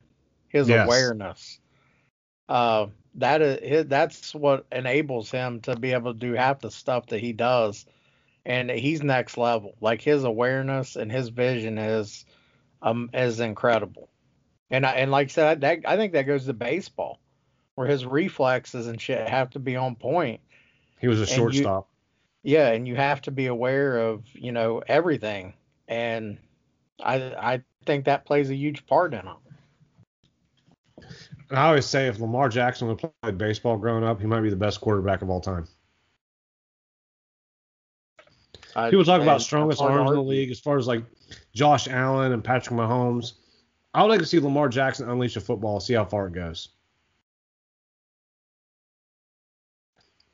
his 0.49 0.69
Yes. 0.69 0.87
awareness. 0.87 1.59
Uh, 2.49 2.87
that 3.15 3.41
is 3.41 3.85
that's 3.87 4.33
what 4.33 4.65
enables 4.71 5.31
him 5.31 5.61
to 5.61 5.75
be 5.75 5.93
able 5.93 6.13
to 6.13 6.19
do 6.19 6.33
half 6.33 6.59
the 6.59 6.71
stuff 6.71 7.07
that 7.07 7.19
he 7.19 7.31
does, 7.31 7.85
and 8.45 8.69
he's 8.69 9.01
next 9.01 9.37
level. 9.37 9.75
Like 9.81 10.01
his 10.01 10.23
awareness 10.23 10.95
and 10.95 11.11
his 11.11 11.29
vision 11.29 11.77
is 11.77 12.25
um 12.81 13.09
is 13.13 13.39
incredible. 13.39 14.09
And 14.69 14.85
I 14.85 14.93
and 14.93 15.11
like 15.11 15.27
I 15.27 15.31
said, 15.31 15.61
that 15.61 15.79
I 15.85 15.97
think 15.97 16.13
that 16.13 16.23
goes 16.23 16.45
to 16.45 16.53
baseball, 16.53 17.19
where 17.75 17.87
his 17.87 18.05
reflexes 18.05 18.87
and 18.87 18.99
shit 18.99 19.27
have 19.27 19.51
to 19.51 19.59
be 19.59 19.75
on 19.75 19.95
point. 19.95 20.41
He 20.99 21.07
was 21.07 21.21
a 21.21 21.25
shortstop. 21.25 21.89
Yeah, 22.43 22.71
and 22.71 22.87
you 22.87 22.95
have 22.95 23.21
to 23.23 23.31
be 23.31 23.47
aware 23.47 23.97
of, 23.97 24.23
you 24.33 24.51
know, 24.51 24.81
everything. 24.87 25.53
And 25.87 26.37
I 27.03 27.15
I 27.15 27.61
think 27.85 28.05
that 28.05 28.25
plays 28.25 28.49
a 28.49 28.55
huge 28.55 28.85
part 28.85 29.13
in 29.13 29.21
it. 29.21 31.05
And 31.49 31.59
I 31.59 31.67
always 31.67 31.85
say 31.85 32.07
if 32.07 32.19
Lamar 32.19 32.49
Jackson 32.49 32.87
would 32.87 33.01
have 33.01 33.11
played 33.21 33.37
baseball 33.37 33.77
growing 33.77 34.03
up, 34.03 34.19
he 34.19 34.27
might 34.27 34.41
be 34.41 34.49
the 34.49 34.55
best 34.55 34.81
quarterback 34.81 35.21
of 35.21 35.29
all 35.29 35.41
time. 35.41 35.67
I- 38.75 38.89
People 38.89 39.05
talk 39.05 39.21
about 39.21 39.41
strongest 39.41 39.81
arms 39.81 40.09
in 40.11 40.15
the 40.17 40.21
league 40.23 40.51
as 40.51 40.59
far 40.59 40.77
as 40.77 40.87
like 40.87 41.03
Josh 41.53 41.87
Allen 41.87 42.31
and 42.33 42.43
Patrick 42.43 42.75
Mahomes. 42.75 43.33
I 43.93 44.01
would 44.01 44.09
like 44.09 44.19
to 44.19 44.25
see 44.25 44.39
Lamar 44.39 44.67
Jackson 44.67 45.09
unleash 45.09 45.37
a 45.37 45.41
football, 45.41 45.79
see 45.79 45.93
how 45.93 46.03
far 46.05 46.27
it 46.27 46.33
goes. 46.33 46.69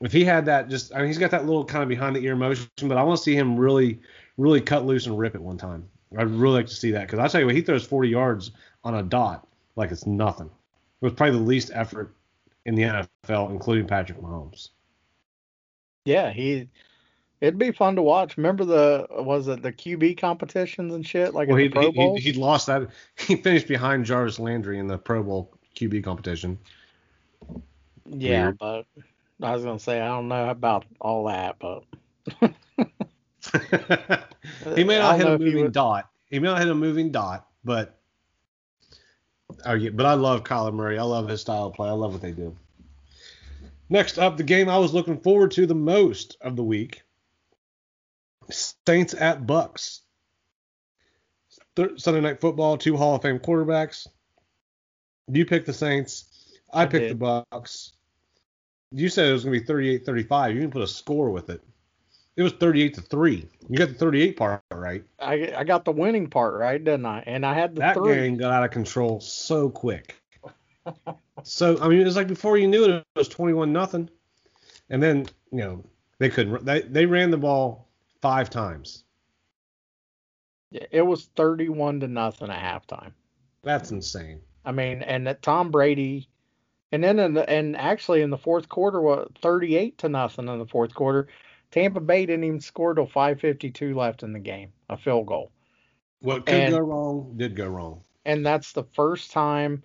If 0.02 0.12
he 0.12 0.24
had 0.24 0.46
that, 0.46 0.68
just 0.70 0.94
I 0.96 1.00
mean, 1.00 1.08
he's 1.08 1.20
got 1.20 1.32
that 1.32 1.46
little 1.46 1.64
kind 1.64 1.84
of 1.84 1.90
behind 1.90 2.16
the 2.16 2.22
ear 2.26 2.36
motion, 2.36 2.68
but 2.84 2.98
I 2.98 3.04
want 3.04 3.18
to 3.18 3.24
see 3.24 3.36
him 3.36 3.56
really, 3.56 4.00
really 4.38 4.60
cut 4.60 4.86
loose 4.86 5.06
and 5.06 5.18
rip 5.18 5.36
it 5.36 5.42
one 5.42 5.58
time. 5.58 5.88
I'd 6.18 6.28
really 6.30 6.56
like 6.56 6.68
to 6.68 6.76
see 6.76 6.92
that 6.92 7.02
because 7.08 7.20
I 7.20 7.28
tell 7.28 7.40
you 7.42 7.46
what, 7.46 7.56
he 7.56 7.62
throws 7.62 7.86
40 7.86 8.10
yards 8.10 8.52
on 8.84 8.96
a 8.96 9.04
dot 9.04 9.48
like 9.76 9.92
it's 9.92 10.08
nothing. 10.08 10.48
It 10.48 11.06
was 11.06 11.14
probably 11.14 11.38
the 11.38 11.46
least 11.46 11.70
effort 11.74 12.16
in 12.66 12.76
the 12.76 12.84
NFL, 12.84 13.52
including 13.52 13.88
Patrick 13.88 14.20
Mahomes. 14.20 14.70
Yeah, 16.06 16.32
he 16.32 16.68
it'd 17.42 17.58
be 17.58 17.72
fun 17.72 17.96
to 17.98 18.02
watch. 18.02 18.38
Remember 18.38 18.64
the 18.64 19.08
was 19.10 19.48
it 19.48 19.62
the 19.62 19.74
QB 19.74 20.18
competitions 20.20 20.94
and 20.94 21.06
shit 21.06 21.34
like 21.34 21.50
Well, 21.50 21.58
he, 21.58 21.68
Pro 21.70 21.92
he, 21.92 21.92
Bowl? 21.92 22.18
he, 22.18 22.30
would 22.32 22.38
lost 22.38 22.68
that. 22.68 22.88
He 23.18 23.36
finished 23.36 23.68
behind 23.68 24.06
Jarvis 24.06 24.40
Landry 24.40 24.80
in 24.80 24.88
the 24.88 24.98
Pro 24.98 25.22
Bowl 25.24 25.52
QB 25.76 26.04
competition. 26.04 26.58
yeah, 28.06 28.44
weird. 28.46 28.58
but 28.60 28.86
I 29.42 29.54
was 29.56 29.64
gonna 29.64 29.80
say 29.80 30.00
I 30.00 30.08
don't 30.08 30.28
know 30.28 30.50
about 30.50 30.86
all 31.02 31.26
that, 31.26 31.58
but 31.60 31.84
he 34.76 34.84
may 34.84 35.00
not 35.00 35.18
hit 35.18 35.28
a 35.28 35.32
he 35.38 35.44
moving 35.44 35.64
would- 35.64 35.74
dot. 35.74 36.08
He 36.30 36.40
may 36.40 36.48
not 36.48 36.60
hit 36.60 36.70
a 36.70 36.76
moving 36.76 37.12
dot, 37.12 37.48
but 37.66 38.00
oh 39.66 39.74
yeah, 39.74 39.90
but 39.90 40.06
I 40.06 40.14
love 40.14 40.44
Kyler 40.44 40.74
Murray. 40.74 40.98
I 40.98 41.04
love 41.04 41.28
his 41.28 41.42
style 41.42 41.66
of 41.68 41.74
play. 41.74 41.90
I 41.90 41.94
love 41.94 42.14
what 42.14 42.22
they 42.22 42.32
do. 42.32 42.56
Next 43.90 44.18
up, 44.18 44.38
the 44.38 44.44
game 44.44 44.70
I 44.70 44.78
was 44.78 44.94
looking 44.94 45.20
forward 45.20 45.52
to 45.52 45.66
the 45.66 45.76
most 45.76 46.38
of 46.40 46.56
the 46.56 46.64
week: 46.64 47.02
Saints 48.50 49.14
at 49.14 49.46
Bucks. 49.46 50.02
Thir- 51.76 51.98
Sunday 51.98 52.22
night 52.22 52.42
football, 52.42 52.78
two 52.78 52.98
Hall 52.98 53.16
of 53.16 53.22
Fame 53.22 53.40
quarterbacks. 53.40 54.08
You 55.32 55.46
picked 55.46 55.66
the 55.68 55.74
Saints. 55.74 56.26
I 56.74 56.84
I 56.84 56.86
picked 56.86 57.04
did. 57.08 57.12
the 57.20 57.44
Bucks. 57.52 57.94
You 58.92 59.08
said 59.10 59.28
it 59.30 59.34
was 59.34 59.46
going 59.46 59.58
to 59.58 59.66
be 59.66 60.00
38-35. 60.00 60.54
You 60.54 60.60
didn't 60.62 60.74
put 60.74 60.82
a 60.82 60.88
score 60.88 61.30
with 61.30 61.50
it. 61.50 61.62
It 62.36 62.44
was 62.44 62.54
38 62.54 62.94
to 62.96 63.02
3. 63.02 63.48
You 63.70 63.78
got 63.78 63.90
the 63.90 63.94
38 63.94 64.38
part 64.38 64.62
right. 64.74 65.04
I 65.20 65.54
I 65.56 65.64
got 65.64 65.86
the 65.86 65.92
winning 65.92 66.28
part 66.30 66.56
right, 66.56 66.82
didn't 66.84 67.06
I? 67.06 67.24
And 67.28 67.46
I 67.46 67.54
had 67.54 67.76
the 67.76 67.80
That 67.80 67.96
three. 67.96 68.16
game 68.16 68.38
got 68.38 68.52
out 68.54 68.64
of 68.64 68.72
control 68.72 69.20
so 69.22 69.70
quick. 69.70 70.16
so 71.44 71.78
I 71.82 71.88
mean, 71.88 72.00
it 72.00 72.06
was 72.06 72.16
like 72.16 72.28
before 72.28 72.58
you 72.58 72.68
knew 72.68 72.86
it, 72.86 72.90
it 72.90 73.06
was 73.16 73.28
21 73.28 73.72
nothing, 73.72 74.10
and 74.90 75.04
then 75.04 75.28
you 75.52 75.60
know 75.60 75.84
they 76.20 76.30
couldn't. 76.30 76.66
They 76.66 76.82
they 76.82 77.06
ran 77.06 77.32
the 77.32 77.38
ball 77.38 77.88
five 78.22 78.50
times. 78.50 79.04
Yeah, 80.72 80.86
It 80.92 81.02
was 81.02 81.26
thirty-one 81.36 82.00
to 82.02 82.08
nothing 82.08 82.50
at 82.50 82.60
halftime. 82.88 83.12
That's 83.64 83.92
insane. 83.92 84.42
I 84.66 84.72
mean, 84.72 85.02
and 85.02 85.28
that 85.28 85.42
Tom 85.42 85.72
Brady, 85.72 86.30
and 86.92 87.04
then 87.04 87.20
in 87.20 87.34
the, 87.34 87.50
and 87.50 87.76
actually 87.76 88.22
in 88.22 88.30
the 88.30 88.38
fourth 88.38 88.70
quarter, 88.70 89.02
what 89.02 89.38
thirty-eight 89.40 89.98
to 90.00 90.10
nothing 90.10 90.48
in 90.48 90.60
the 90.60 90.66
fourth 90.68 90.94
quarter. 90.94 91.28
Tampa 91.72 92.02
Bay 92.02 92.26
didn't 92.26 92.44
even 92.44 92.60
score 92.60 92.94
till 92.94 93.08
5:52 93.08 93.96
left 93.96 94.24
in 94.24 94.34
the 94.34 94.40
game, 94.40 94.74
a 94.90 94.98
field 94.98 95.26
goal, 95.28 95.52
What 96.20 96.46
could 96.46 96.54
And- 96.56 96.74
go 96.74 96.80
wrong 96.80 97.34
did 97.38 97.56
go 97.56 97.68
wrong. 97.70 98.04
and 98.26 98.46
that's 98.46 98.74
the 98.74 98.84
first 98.84 99.32
time 99.32 99.82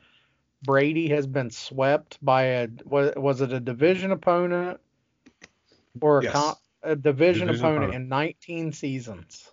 Brady 0.65 1.09
has 1.11 1.29
been 1.29 1.49
swept 1.49 2.19
by 2.25 2.43
a 2.43 2.69
was, 2.85 3.13
was 3.17 3.41
it 3.41 3.53
a 3.53 3.61
division 3.61 4.11
opponent 4.11 4.81
or 6.01 6.19
a, 6.19 6.23
Yes. 6.25 6.33
con, 6.33 6.55
a 6.87 6.97
division, 6.97 7.47
Division 7.49 7.65
opponent, 7.67 7.85
opponent. 7.85 7.95
in 7.95 8.09
19 8.09 8.73
seasons. 8.73 9.51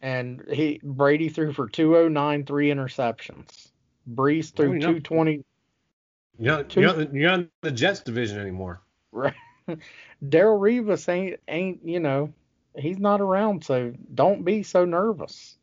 And 0.00 0.44
he 0.50 0.80
Brady 0.82 1.28
threw 1.28 1.52
for 1.52 1.68
209, 1.68 2.44
three 2.46 2.68
interceptions. 2.70 3.70
Brees 4.08 4.52
threw 4.54 4.70
Oh, 4.70 4.72
you 4.72 4.78
know. 4.78 4.86
220. 4.86 5.44
You're 6.38 6.56
not, 6.56 6.68
Two- 6.68 6.80
you're, 6.80 6.96
not, 6.96 7.14
you're 7.14 7.30
not 7.30 7.38
in 7.40 7.50
the 7.62 7.70
Jets 7.72 8.00
division 8.00 8.38
anymore. 8.38 8.80
Right. 9.10 9.34
Darrelle 10.24 10.58
Revis 10.60 11.08
ain't 11.08 11.40
ain't 11.48 11.80
you 11.84 12.00
know 12.00 12.32
he's 12.76 12.98
not 12.98 13.20
around, 13.20 13.64
so 13.64 13.92
don't 14.14 14.44
be 14.44 14.62
so 14.62 14.84
nervous. 14.84 15.56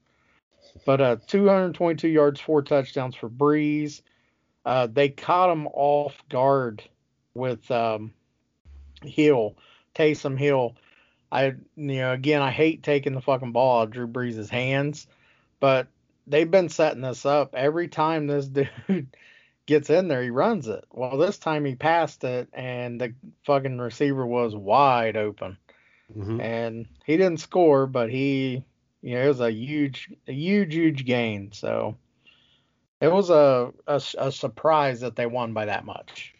But 0.85 1.01
uh, 1.01 1.15
222 1.27 2.07
yards, 2.09 2.39
four 2.41 2.61
touchdowns 2.61 3.15
for 3.15 3.29
Brees. 3.29 4.01
Uh, 4.65 4.87
they 4.87 5.09
caught 5.09 5.51
him 5.51 5.67
off 5.67 6.21
guard 6.29 6.83
with 7.35 7.69
um, 7.71 8.13
Hill, 9.03 9.55
Taysom 9.93 10.37
Hill. 10.37 10.75
I 11.31 11.45
you 11.75 11.97
know 11.97 12.13
again 12.13 12.41
I 12.41 12.51
hate 12.51 12.83
taking 12.83 13.13
the 13.13 13.21
fucking 13.21 13.51
ball 13.51 13.81
out 13.81 13.83
of 13.85 13.91
Drew 13.91 14.07
Brees' 14.07 14.49
hands, 14.49 15.07
but 15.59 15.87
they've 16.27 16.49
been 16.49 16.69
setting 16.69 17.01
this 17.01 17.25
up 17.25 17.55
every 17.55 17.87
time 17.87 18.27
this 18.27 18.47
dude 18.87 19.07
gets 19.65 19.89
in 19.89 20.07
there, 20.07 20.23
he 20.23 20.29
runs 20.29 20.67
it. 20.67 20.85
Well, 20.91 21.17
this 21.17 21.37
time 21.39 21.65
he 21.65 21.75
passed 21.75 22.23
it, 22.23 22.49
and 22.53 23.01
the 23.01 23.13
fucking 23.45 23.79
receiver 23.79 24.25
was 24.25 24.55
wide 24.55 25.17
open, 25.17 25.57
hmm 26.13 26.39
and 26.39 26.87
he 27.05 27.17
didn't 27.17 27.39
score, 27.39 27.87
but 27.87 28.11
he, 28.11 28.63
you 29.01 29.15
know, 29.15 29.23
it 29.23 29.27
was 29.27 29.41
a 29.41 29.51
huge, 29.51 30.11
a 30.27 30.33
huge, 30.33 30.75
huge 30.75 31.05
gain. 31.05 31.51
So 31.53 31.97
it 33.01 33.11
was 33.11 33.29
a, 33.31 33.73
a, 33.87 34.01
a 34.19 34.31
surprise 34.31 35.01
that 35.01 35.15
they 35.15 35.25
won 35.25 35.53
by 35.53 35.65
that 35.65 35.85
much. 35.85 36.34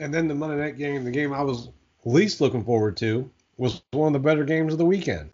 And 0.00 0.12
then 0.12 0.26
the 0.26 0.34
Monday 0.34 0.56
night 0.56 0.78
game, 0.78 1.04
the 1.04 1.10
game 1.10 1.32
I 1.32 1.42
was 1.42 1.68
least 2.04 2.40
looking 2.40 2.64
forward 2.64 2.96
to, 2.96 3.30
was 3.58 3.82
one 3.92 4.08
of 4.08 4.12
the 4.14 4.26
better 4.26 4.44
games 4.44 4.72
of 4.72 4.78
the 4.78 4.86
weekend. 4.86 5.30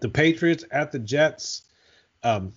The 0.00 0.08
Patriots 0.08 0.64
at 0.70 0.92
the 0.92 1.00
Jets. 1.00 1.62
Um, 2.22 2.52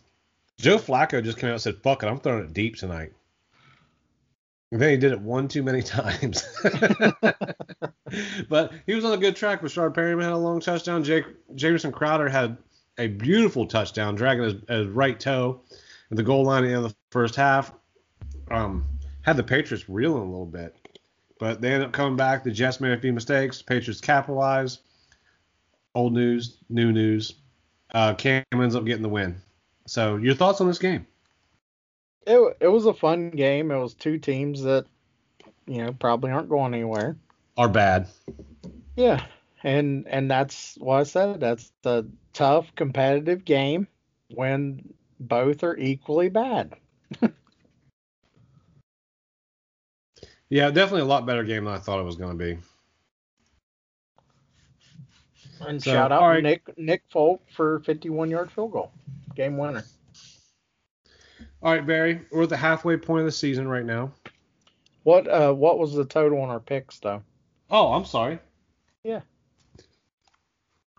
Joe 0.59 0.77
Flacco 0.77 1.23
just 1.23 1.39
came 1.39 1.49
out 1.49 1.53
and 1.53 1.61
said, 1.61 1.81
"Fuck 1.81 2.03
it, 2.03 2.07
I'm 2.07 2.19
throwing 2.19 2.45
it 2.45 2.53
deep 2.53 2.75
tonight." 2.75 3.13
And 4.71 4.79
then 4.79 4.91
he 4.91 4.97
did 4.97 5.11
it 5.11 5.19
one 5.19 5.47
too 5.47 5.63
many 5.63 5.81
times. 5.83 6.47
but 8.47 8.71
he 8.85 8.93
was 8.93 9.03
on 9.03 9.13
a 9.13 9.17
good 9.17 9.35
track. 9.35 9.61
Rashard 9.61 9.95
Perriman 9.95 10.21
had 10.23 10.33
a 10.33 10.37
long 10.37 10.59
touchdown. 10.59 11.03
Jake 11.03 11.25
Jamison 11.55 11.91
Crowder 11.91 12.29
had 12.29 12.57
a 12.99 13.07
beautiful 13.07 13.65
touchdown, 13.65 14.13
dragging 14.13 14.43
his, 14.43 14.55
his 14.69 14.87
right 14.87 15.19
toe 15.19 15.61
at 16.11 16.17
the 16.17 16.23
goal 16.23 16.43
line 16.43 16.63
at 16.63 16.67
the 16.67 16.73
end 16.75 16.85
of 16.85 16.91
the 16.91 16.97
first 17.09 17.35
half. 17.35 17.73
Um, 18.51 18.85
had 19.21 19.37
the 19.37 19.43
Patriots 19.43 19.89
reeling 19.89 20.21
a 20.21 20.25
little 20.25 20.45
bit, 20.45 20.75
but 21.41 21.59
they 21.59 21.73
end 21.73 21.81
up 21.81 21.91
coming 21.91 22.15
back. 22.15 22.43
The 22.43 22.51
Jets 22.51 22.79
made 22.79 22.91
a 22.91 23.01
few 23.01 23.11
mistakes. 23.11 23.63
Patriots 23.63 23.99
capitalized. 23.99 24.81
Old 25.95 26.13
news, 26.13 26.57
new 26.69 26.91
news. 26.91 27.33
Uh, 27.95 28.13
Cam 28.13 28.43
ends 28.53 28.75
up 28.75 28.85
getting 28.85 29.01
the 29.01 29.09
win. 29.09 29.41
So, 29.87 30.17
your 30.17 30.35
thoughts 30.35 30.61
on 30.61 30.67
this 30.67 30.77
game? 30.77 31.07
It 32.27 32.57
it 32.59 32.67
was 32.67 32.85
a 32.85 32.93
fun 32.93 33.31
game. 33.31 33.71
It 33.71 33.77
was 33.77 33.95
two 33.95 34.19
teams 34.19 34.61
that, 34.61 34.85
you 35.65 35.83
know, 35.83 35.91
probably 35.93 36.29
aren't 36.29 36.47
going 36.47 36.75
anywhere. 36.75 37.17
Are 37.57 37.67
bad. 37.67 38.07
Yeah, 38.95 39.25
and 39.63 40.07
and 40.07 40.29
that's 40.29 40.75
what 40.77 40.99
I 40.99 41.03
said. 41.03 41.39
That's 41.39 41.71
the 41.81 42.07
tough 42.33 42.67
competitive 42.75 43.45
game, 43.45 43.87
when 44.29 44.93
both 45.19 45.63
are 45.63 45.75
equally 45.75 46.29
bad. 46.29 46.75
Yeah, 50.51 50.69
definitely 50.69 51.03
a 51.03 51.05
lot 51.05 51.25
better 51.25 51.45
game 51.45 51.63
than 51.63 51.73
I 51.73 51.77
thought 51.77 52.01
it 52.01 52.03
was 52.03 52.17
going 52.17 52.37
to 52.37 52.43
be. 52.43 52.57
And 55.61 55.81
So, 55.81 55.91
shout 55.93 56.11
out 56.11 56.21
right. 56.23 56.43
Nick 56.43 56.77
Nick 56.77 57.03
Folk 57.09 57.41
for 57.55 57.79
51 57.81 58.29
yard 58.29 58.51
field 58.51 58.73
goal, 58.73 58.91
game 59.33 59.57
winner. 59.57 59.85
All 61.63 61.71
right, 61.71 61.85
Barry, 61.87 62.21
we're 62.31 62.43
at 62.43 62.49
the 62.49 62.57
halfway 62.57 62.97
point 62.97 63.21
of 63.21 63.25
the 63.27 63.31
season 63.31 63.65
right 63.65 63.85
now. 63.85 64.11
What 65.03 65.25
uh 65.29 65.53
what 65.53 65.79
was 65.79 65.93
the 65.93 66.03
total 66.03 66.41
on 66.41 66.49
our 66.49 66.59
picks 66.59 66.99
though? 66.99 67.23
Oh, 67.69 67.93
I'm 67.93 68.03
sorry. 68.05 68.37
Yeah. 69.05 69.21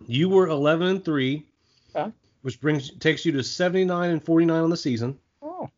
You 0.07 0.31
were 0.31 0.49
11 0.49 0.87
and 0.89 1.05
3, 1.05 1.47
Okay. 1.95 2.11
which 2.41 2.59
brings 2.59 2.91
takes 2.99 3.27
you 3.27 3.33
to 3.33 3.43
79 3.45 4.11
and 4.11 4.25
49 4.25 4.63
on 4.63 4.71
the 4.71 4.77
season. 4.79 5.19
Oh, 5.43 5.69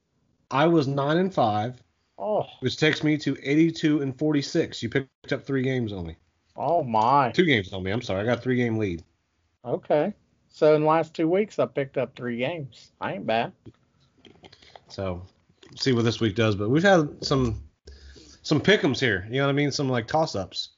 I 0.51 0.67
was 0.67 0.87
9 0.87 1.17
and 1.17 1.35
5, 1.35 1.83
oh, 2.19 2.45
which 2.61 2.77
takes 2.77 3.03
me 3.03 3.17
to 3.19 3.37
82 3.43 4.03
and 4.03 4.19
46. 4.19 4.83
You 4.83 4.89
picked 4.89 5.33
up 5.33 5.45
3 5.45 5.63
games 5.63 5.93
only. 5.93 6.17
oh 6.57 6.83
my. 6.83 7.31
Two 7.33 7.45
games 7.45 7.73
only. 7.73 7.91
I'm 7.91 8.03
sorry. 8.03 8.23
I 8.23 8.25
got 8.25 8.39
a 8.39 8.43
3 8.43 8.57
game 8.57 8.79
lead. 8.79 9.03
Okay. 9.65 10.13
So 10.55 10.77
in 10.77 10.83
the 10.83 10.89
last 10.89 11.15
two 11.15 11.29
weeks 11.29 11.59
I 11.59 11.67
picked 11.67 11.99
up 11.99 12.15
three 12.15 12.37
games. 12.37 12.93
I 13.01 13.15
ain't 13.15 13.27
bad. 13.27 13.53
So, 14.89 15.27
see 15.75 15.93
what 15.93 16.05
this 16.05 16.21
week 16.21 16.37
does, 16.37 16.55
but 16.55 16.69
we've 16.69 16.83
had 16.85 17.25
some 17.25 17.61
some 18.43 18.61
pick'ems 18.61 19.01
here. 19.01 19.27
You 19.29 19.39
know 19.39 19.47
what 19.47 19.51
I 19.51 19.55
mean? 19.55 19.73
Some 19.73 19.89
like 19.89 20.07
toss-ups. 20.07 20.69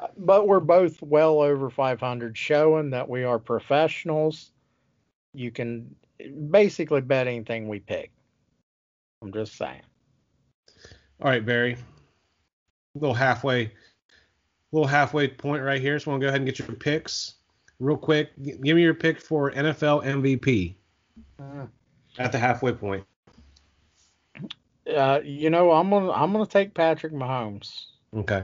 Uh, 0.00 0.08
but 0.18 0.46
we're 0.46 0.60
both 0.60 1.00
well 1.00 1.40
over 1.40 1.70
500, 1.70 2.36
showing 2.36 2.90
that 2.90 3.08
we 3.08 3.24
are 3.24 3.38
professionals. 3.38 4.52
You 5.32 5.50
can 5.50 5.94
basically 6.50 7.00
bet 7.00 7.26
anything 7.26 7.68
we 7.68 7.78
pick. 7.78 8.10
I'm 9.22 9.32
just 9.32 9.56
saying. 9.56 9.82
All 11.22 11.28
right, 11.30 11.44
Barry. 11.44 11.74
A 11.74 12.98
little 12.98 13.14
halfway, 13.14 13.72
little 14.72 14.86
halfway 14.88 15.28
point 15.28 15.62
right 15.62 15.80
here. 15.80 15.98
So, 15.98 16.10
I 16.10 16.14
want 16.14 16.20
to 16.22 16.24
go 16.24 16.28
ahead 16.28 16.40
and 16.40 16.46
get 16.46 16.58
your 16.58 16.68
picks 16.68 17.34
real 17.78 17.96
quick. 17.96 18.30
Give 18.42 18.60
me 18.60 18.82
your 18.82 18.94
pick 18.94 19.20
for 19.20 19.50
NFL 19.52 20.04
MVP 20.04 20.74
at 22.18 22.32
the 22.32 22.38
halfway 22.38 22.72
point. 22.72 23.04
Uh, 24.86 25.20
you 25.22 25.50
know, 25.50 25.72
I'm 25.72 25.90
gonna 25.90 26.10
I'm 26.10 26.32
gonna 26.32 26.46
take 26.46 26.74
Patrick 26.74 27.12
Mahomes. 27.12 27.86
Okay. 28.16 28.42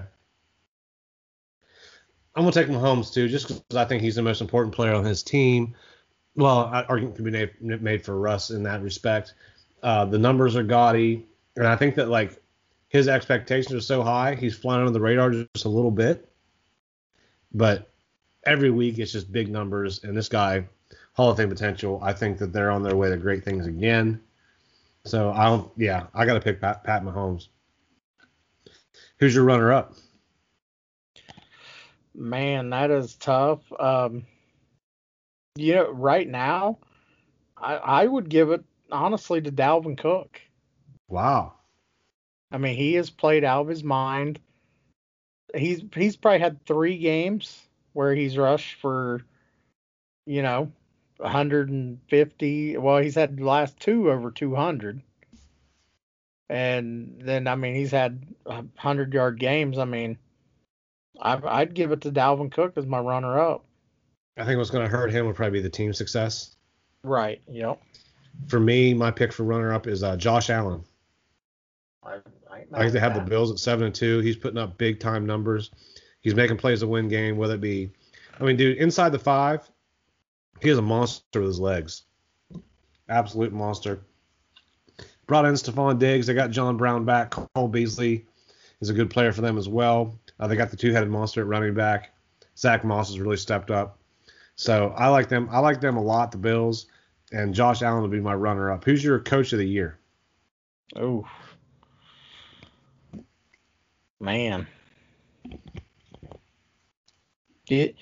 I'm 2.34 2.42
gonna 2.42 2.52
take 2.52 2.68
Mahomes 2.68 3.12
too, 3.12 3.28
just 3.28 3.48
because 3.48 3.62
I 3.74 3.84
think 3.86 4.02
he's 4.02 4.14
the 4.16 4.22
most 4.22 4.40
important 4.40 4.74
player 4.74 4.94
on 4.94 5.04
his 5.04 5.22
team. 5.22 5.74
Well, 6.36 6.66
I- 6.66 6.84
argument 6.84 7.16
can 7.16 7.24
be 7.24 7.30
made, 7.30 7.82
made 7.82 8.04
for 8.04 8.18
Russ 8.18 8.50
in 8.50 8.62
that 8.64 8.82
respect. 8.82 9.34
Uh, 9.82 10.04
the 10.04 10.18
numbers 10.18 10.54
are 10.54 10.62
gaudy, 10.62 11.26
and 11.56 11.66
I 11.66 11.76
think 11.76 11.94
that 11.94 12.08
like 12.08 12.42
his 12.96 13.09
expectations 13.09 13.74
are 13.74 13.80
so 13.80 14.02
high, 14.02 14.35
he's 14.35 14.56
flying 14.56 14.80
under 14.80 14.90
the 14.90 15.00
radar 15.00 15.30
just 15.30 15.66
a 15.66 15.68
little 15.68 15.90
bit. 15.90 16.28
But 17.52 17.90
every 18.44 18.70
week 18.70 18.98
it's 18.98 19.12
just 19.12 19.30
big 19.30 19.50
numbers, 19.50 20.02
and 20.02 20.16
this 20.16 20.30
guy, 20.30 20.66
Hall 21.12 21.30
of 21.30 21.37
Fame 21.37 21.50
potential. 21.50 22.00
I 22.02 22.14
think 22.14 22.38
that 22.38 22.52
they're 22.54 22.70
on 22.70 22.82
their 22.82 22.96
way 22.96 23.11
to 23.11 23.16
great 23.18 23.44
things 23.44 23.66
again. 23.66 24.20
So 25.04 25.30
I 25.30 25.44
don't. 25.44 25.70
Yeah, 25.76 26.06
I 26.14 26.24
got 26.24 26.35
to 26.35 26.40
pick 26.40 26.61
Pat, 26.61 26.85
Pat 26.85 27.04
Mahomes. 27.04 27.48
Who's 29.18 29.35
your 29.35 29.44
runner-up? 29.44 29.94
Man, 32.14 32.70
that 32.70 32.90
is 32.90 33.14
tough. 33.14 33.61
Um, 33.78 34.24
you 35.54 35.74
know, 35.74 35.90
right 35.90 36.28
now, 36.28 36.78
I 37.56 37.76
I 37.76 38.06
would 38.06 38.30
give 38.30 38.50
it 38.50 38.64
honestly 38.90 39.42
to 39.42 39.52
Dalvin 39.52 39.98
Cook. 39.98 40.40
Wow. 41.09 41.52
I 42.57 42.59
mean, 42.59 42.75
he 42.75 42.95
has 42.95 43.11
played 43.11 43.45
out 43.45 43.61
of 43.61 43.69
his 43.69 43.85
mind. 43.85 44.40
He's 45.55 45.83
he's 45.92 46.16
probably 46.16 46.38
had 46.38 46.64
three 46.64 46.97
games 46.97 47.61
where 47.92 48.14
he's 48.14 48.38
rushed 48.38 48.81
for, 48.81 49.21
you 50.25 50.40
know, 50.40 50.73
150. 51.19 52.77
Well, 52.79 52.97
he's 52.97 53.14
had 53.14 53.37
the 53.37 53.45
last 53.45 53.79
two 53.79 54.11
over 54.11 54.31
200. 54.31 55.03
And 56.49 57.16
then, 57.21 57.47
I 57.47 57.57
mean, 57.57 57.75
he's 57.75 57.90
had 57.90 58.27
100 58.45 59.12
yard 59.12 59.38
games. 59.38 59.77
I 59.77 59.85
mean, 59.85 60.16
I, 61.21 61.38
I'd 61.45 61.75
give 61.75 61.92
it 61.92 62.01
to 62.03 62.11
Dalvin 62.11 62.51
Cook 62.51 62.79
as 62.79 62.87
my 62.87 63.01
runner 63.01 63.38
up. 63.38 63.66
I 64.38 64.47
think 64.47 64.57
what's 64.57 64.71
going 64.71 64.88
to 64.88 64.97
hurt 64.97 65.12
him 65.12 65.27
would 65.27 65.37
probably 65.37 65.59
be 65.59 65.62
the 65.62 65.69
team 65.69 65.92
success. 65.92 66.57
Right. 67.03 67.42
Yep. 67.51 67.83
For 68.49 68.59
me, 68.59 68.95
my 68.95 69.11
pick 69.11 69.35
for 69.35 69.45
runner-up 69.45 69.87
is 69.87 70.03
uh, 70.03 70.16
Josh 70.16 70.49
Allen. 70.49 70.83
I, 72.07 72.12
I, 72.51 72.61
ain't 72.61 72.69
I 72.73 72.79
think 72.81 72.92
they 72.92 72.99
at 72.99 73.12
have 73.12 73.14
the. 73.14 73.29
Bills 73.29 73.51
at 73.51 73.59
seven 73.59 73.87
and 73.87 73.95
two. 73.95 74.21
He's 74.21 74.37
putting 74.37 74.59
up 74.59 74.79
big 74.79 75.01
time 75.01 75.27
numbers. 75.27 75.71
He's 76.21 76.35
making 76.35 76.57
plays 76.57 76.81
to 76.81 76.87
win 76.87 77.09
game, 77.09 77.37
whether 77.37 77.55
it 77.55 77.61
be, 77.61 77.90
I 78.40 78.45
mean, 78.45 78.57
dude, 78.57 78.79
inside 78.79 79.11
the 79.11 79.19
five, 79.19 79.69
he 80.61 80.71
is 80.71 80.79
a 80.79 80.83
monster 80.83 81.40
with 81.40 81.49
his 81.49 81.61
legs. 81.61 82.03
Absolute 83.09 83.53
monster. 83.53 84.01
Brought 85.27 85.45
in 85.45 85.55
Stefon 85.55 85.99
Diggs. 85.99 86.27
They 86.27 86.35
got 86.35 86.51
John 86.51 86.77
Brown 86.77 87.05
back. 87.05 87.31
Cole 87.31 87.69
Beasley 87.69 88.27
is 88.81 88.90
a 88.90 88.95
good 88.95 89.11
player 89.11 89.33
for 89.33 89.40
them 89.40 89.59
as 89.59 89.69
well. 89.69 90.19
Uh, 90.40 90.47
they 90.47 90.57
got 90.57 90.71
the 90.71 90.77
two-headed 90.77 91.09
monster 91.09 91.40
at 91.40 91.47
running 91.47 91.75
back. 91.75 92.12
Zack 92.57 92.85
Moss 92.85 93.09
has 93.09 93.21
really 93.21 93.37
stepped 93.37 93.71
up. 93.71 93.99
So 94.57 94.95
I 94.97 95.09
like 95.09 95.29
them. 95.29 95.49
I 95.51 95.59
like 95.59 95.81
them 95.81 95.97
a 95.97 96.03
lot. 96.03 96.33
The 96.33 96.38
Bills 96.38 96.87
and 97.33 97.55
Josh 97.55 97.83
Allen 97.83 98.03
will 98.03 98.09
be 98.09 98.21
my 98.21 98.35
runner-up. 98.35 98.85
Who's 98.85 99.05
your 99.05 99.21
coach 99.21 99.53
of 99.53 99.59
the 99.59 99.69
year? 99.69 99.99
Oh. 100.97 101.25
Man. 104.20 104.66
You, 107.68 107.94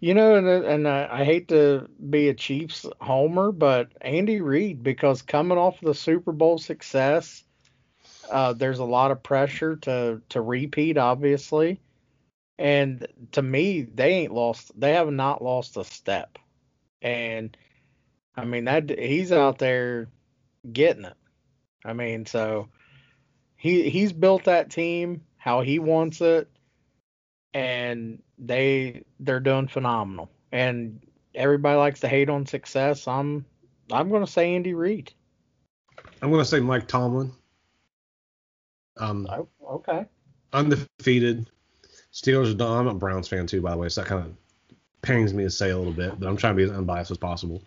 you 0.00 0.14
know, 0.14 0.36
and, 0.36 0.46
and 0.46 0.88
I, 0.88 1.08
I 1.10 1.24
hate 1.24 1.48
to 1.48 1.88
be 2.10 2.28
a 2.28 2.34
Chiefs 2.34 2.86
homer, 3.00 3.50
but 3.50 3.90
Andy 4.00 4.40
Reid, 4.40 4.82
because 4.82 5.22
coming 5.22 5.58
off 5.58 5.80
the 5.80 5.94
Super 5.94 6.32
Bowl 6.32 6.58
success, 6.58 7.42
uh, 8.30 8.52
there's 8.52 8.78
a 8.78 8.84
lot 8.84 9.10
of 9.10 9.22
pressure 9.22 9.76
to 9.76 10.20
to 10.28 10.40
repeat, 10.40 10.98
obviously. 10.98 11.80
And 12.58 13.06
to 13.32 13.42
me, 13.42 13.82
they 13.82 14.14
ain't 14.14 14.32
lost. 14.32 14.72
They 14.78 14.92
have 14.92 15.10
not 15.10 15.42
lost 15.42 15.76
a 15.76 15.84
step. 15.84 16.38
And 17.02 17.56
I 18.36 18.44
mean 18.44 18.64
that 18.64 18.90
he's 18.90 19.32
out 19.32 19.58
there 19.58 20.08
getting 20.72 21.04
it. 21.04 21.16
I 21.84 21.92
mean, 21.92 22.26
so 22.26 22.68
he 23.56 23.88
he's 23.90 24.12
built 24.12 24.44
that 24.44 24.70
team 24.70 25.22
how 25.38 25.62
he 25.62 25.78
wants 25.78 26.20
it, 26.20 26.48
and 27.54 28.22
they 28.38 29.04
they're 29.20 29.40
doing 29.40 29.68
phenomenal. 29.68 30.30
And 30.52 31.00
everybody 31.34 31.76
likes 31.78 32.00
to 32.00 32.08
hate 32.08 32.28
on 32.28 32.46
success. 32.46 33.08
I'm 33.08 33.44
I'm 33.90 34.10
gonna 34.10 34.26
say 34.26 34.54
Andy 34.54 34.74
Reid. 34.74 35.12
I'm 36.20 36.30
going 36.30 36.42
to 36.42 36.44
say 36.48 36.60
Mike 36.60 36.88
Tomlin. 36.88 37.32
Um, 38.96 39.26
Oh, 39.30 39.48
okay. 39.74 40.06
undefeated. 40.52 41.48
Steelers 42.12 42.50
are 42.50 42.56
done. 42.56 42.78
I'm 42.78 42.86
a 42.88 42.94
Browns 42.94 43.28
fan 43.28 43.46
too, 43.46 43.60
by 43.60 43.72
the 43.72 43.76
way, 43.76 43.88
so 43.88 44.00
that 44.00 44.08
kind 44.08 44.24
of 44.24 44.32
pains 45.02 45.32
me 45.32 45.44
to 45.44 45.50
say 45.50 45.70
a 45.70 45.76
little 45.78 45.92
bit, 45.92 46.18
but 46.18 46.28
I'm 46.28 46.36
trying 46.36 46.54
to 46.54 46.56
be 46.56 46.64
as 46.64 46.70
unbiased 46.70 47.10
as 47.10 47.18
possible. 47.18 47.62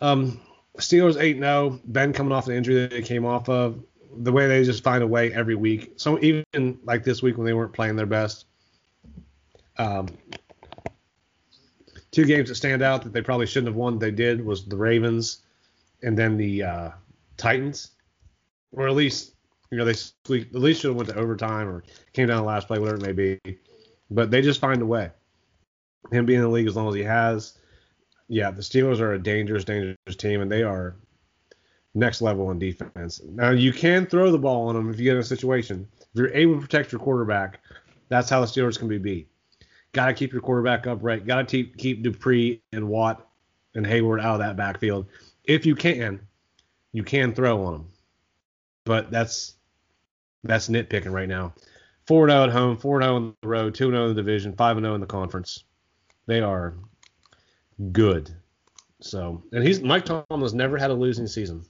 Um, 0.00 0.40
Steelers 0.78 1.20
8 1.20 1.38
0. 1.38 1.80
Ben 1.84 2.12
coming 2.12 2.32
off 2.32 2.46
the 2.46 2.54
injury 2.54 2.76
that 2.80 2.90
they 2.90 3.02
came 3.02 3.24
off 3.26 3.48
of. 3.48 3.82
The 4.18 4.32
way 4.32 4.46
they 4.46 4.64
just 4.64 4.82
find 4.82 5.02
a 5.02 5.06
way 5.06 5.32
every 5.32 5.54
week. 5.54 5.94
So 5.96 6.18
even 6.20 6.78
like 6.84 7.04
this 7.04 7.22
week 7.22 7.36
when 7.36 7.46
they 7.46 7.52
weren't 7.52 7.72
playing 7.72 7.96
their 7.96 8.06
best. 8.06 8.46
Um, 9.78 10.08
two 12.10 12.24
games 12.24 12.48
that 12.48 12.54
stand 12.54 12.82
out 12.82 13.02
that 13.02 13.12
they 13.12 13.20
probably 13.20 13.46
shouldn't 13.46 13.68
have 13.68 13.76
won. 13.76 13.98
They 13.98 14.10
did 14.10 14.44
was 14.44 14.64
the 14.64 14.76
Ravens 14.76 15.42
and 16.02 16.16
then 16.16 16.36
the 16.36 16.62
uh, 16.62 16.90
Titans, 17.36 17.90
or 18.72 18.88
at 18.88 18.94
least 18.94 19.34
you 19.70 19.78
know 19.78 19.84
they 19.84 19.90
at 19.92 20.54
least 20.54 20.80
should 20.80 20.88
have 20.88 20.96
went 20.96 21.08
to 21.08 21.16
overtime 21.16 21.68
or 21.68 21.84
came 22.12 22.28
down 22.28 22.38
the 22.38 22.42
last 22.44 22.68
play, 22.68 22.78
whatever 22.78 22.96
it 22.96 23.06
may 23.06 23.12
be. 23.12 23.58
But 24.10 24.30
they 24.30 24.40
just 24.40 24.60
find 24.60 24.80
a 24.80 24.86
way. 24.86 25.10
Him 26.10 26.24
being 26.24 26.38
in 26.38 26.44
the 26.44 26.50
league 26.50 26.68
as 26.68 26.76
long 26.76 26.88
as 26.88 26.94
he 26.94 27.02
has, 27.02 27.58
yeah, 28.28 28.50
the 28.50 28.62
Steelers 28.62 29.00
are 29.00 29.14
a 29.14 29.18
dangerous, 29.18 29.64
dangerous 29.64 30.16
team, 30.16 30.40
and 30.40 30.50
they 30.50 30.62
are 30.62 30.96
next 31.96 32.20
level 32.20 32.50
in 32.50 32.58
defense. 32.58 33.22
Now 33.24 33.50
you 33.50 33.72
can 33.72 34.06
throw 34.06 34.30
the 34.30 34.38
ball 34.38 34.68
on 34.68 34.74
them 34.74 34.90
if 34.90 34.98
you 34.98 35.04
get 35.04 35.14
in 35.14 35.20
a 35.20 35.24
situation. 35.24 35.88
If 36.00 36.08
you're 36.14 36.32
able 36.34 36.54
to 36.54 36.60
protect 36.60 36.92
your 36.92 37.00
quarterback, 37.00 37.60
that's 38.08 38.28
how 38.28 38.40
the 38.40 38.46
Steelers 38.46 38.78
can 38.78 38.86
be 38.86 38.98
beat. 38.98 39.28
Got 39.92 40.06
to 40.06 40.14
keep 40.14 40.32
your 40.32 40.42
quarterback 40.42 40.86
upright. 40.86 41.26
Got 41.26 41.36
to 41.36 41.44
keep 41.44 41.76
keep 41.78 42.02
Dupree 42.02 42.60
and 42.72 42.86
Watt 42.88 43.26
and 43.74 43.84
Heyward 43.84 44.20
out 44.20 44.34
of 44.34 44.40
that 44.40 44.56
backfield. 44.56 45.06
If 45.44 45.64
you 45.64 45.74
can, 45.74 46.20
you 46.92 47.02
can 47.02 47.34
throw 47.34 47.64
on 47.64 47.72
them. 47.72 47.88
But 48.84 49.10
that's 49.10 49.54
that's 50.44 50.68
nitpicking 50.68 51.12
right 51.12 51.28
now. 51.28 51.54
4 52.06 52.28
0 52.28 52.44
at 52.44 52.50
home, 52.50 52.76
4 52.76 53.02
0 53.02 53.16
on 53.16 53.34
the 53.40 53.48
road, 53.48 53.74
2 53.74 53.90
0 53.90 54.02
in 54.02 54.08
the 54.08 54.22
division, 54.22 54.54
5 54.54 54.78
0 54.78 54.94
in 54.94 55.00
the 55.00 55.06
conference. 55.06 55.64
They 56.26 56.40
are 56.40 56.74
good. 57.90 58.30
So, 59.00 59.42
and 59.52 59.64
he's 59.64 59.80
Mike 59.80 60.04
Tomlin's 60.04 60.54
never 60.54 60.76
had 60.76 60.90
a 60.90 60.94
losing 60.94 61.26
season. 61.26 61.64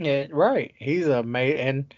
Yeah, 0.00 0.28
right. 0.30 0.72
He's 0.78 1.06
a 1.06 1.22
mate, 1.22 1.60
and 1.60 1.94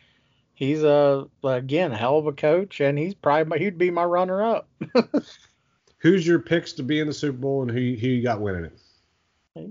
he's 0.54 0.82
a 0.82 1.28
again 1.44 1.92
hell 1.92 2.18
of 2.18 2.26
a 2.26 2.32
coach, 2.32 2.80
and 2.80 2.98
he's 2.98 3.14
probably 3.14 3.44
my, 3.44 3.58
he'd 3.58 3.78
be 3.78 3.92
my 3.92 4.02
runner 4.02 4.42
up. 4.42 4.68
Who's 5.98 6.26
your 6.26 6.40
picks 6.40 6.72
to 6.74 6.82
be 6.82 6.98
in 6.98 7.06
the 7.06 7.12
Super 7.12 7.38
Bowl, 7.38 7.62
and 7.62 7.70
who 7.70 7.78
who 7.78 8.08
you 8.08 8.20
got 8.20 8.40
winning 8.40 8.64
it? 8.64 9.70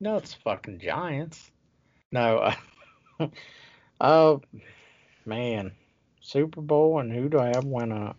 no, 0.00 0.16
it's 0.16 0.34
fucking 0.34 0.80
Giants. 0.80 1.52
No, 2.10 2.52
uh, 3.20 3.28
uh 4.00 4.38
man, 5.24 5.70
Super 6.20 6.60
Bowl, 6.60 6.98
and 6.98 7.12
who 7.12 7.28
do 7.28 7.38
I 7.38 7.52
have 7.54 7.64
win 7.64 7.92
up? 7.92 8.16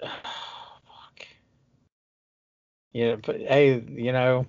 Fuck. 0.02 1.26
Yeah, 2.92 3.14
but 3.24 3.36
hey, 3.36 3.78
you 3.78 4.10
know, 4.10 4.46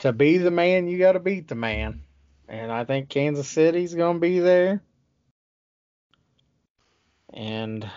to 0.00 0.12
be 0.12 0.38
the 0.38 0.50
man, 0.50 0.88
you 0.88 0.98
got 0.98 1.12
to 1.12 1.20
beat 1.20 1.48
the 1.48 1.54
man, 1.54 2.02
and 2.48 2.70
I 2.72 2.84
think 2.84 3.08
Kansas 3.08 3.48
City's 3.48 3.94
gonna 3.94 4.18
be 4.18 4.40
there, 4.40 4.82
and 7.34 7.88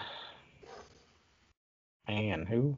man, 2.07 2.45
who? 2.45 2.77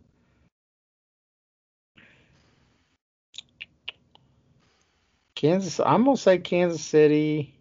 Kansas. 5.35 5.79
I'm 5.79 6.05
gonna 6.05 6.17
say 6.17 6.37
Kansas 6.37 6.81
City, 6.81 7.53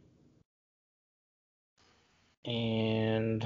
and 2.44 3.44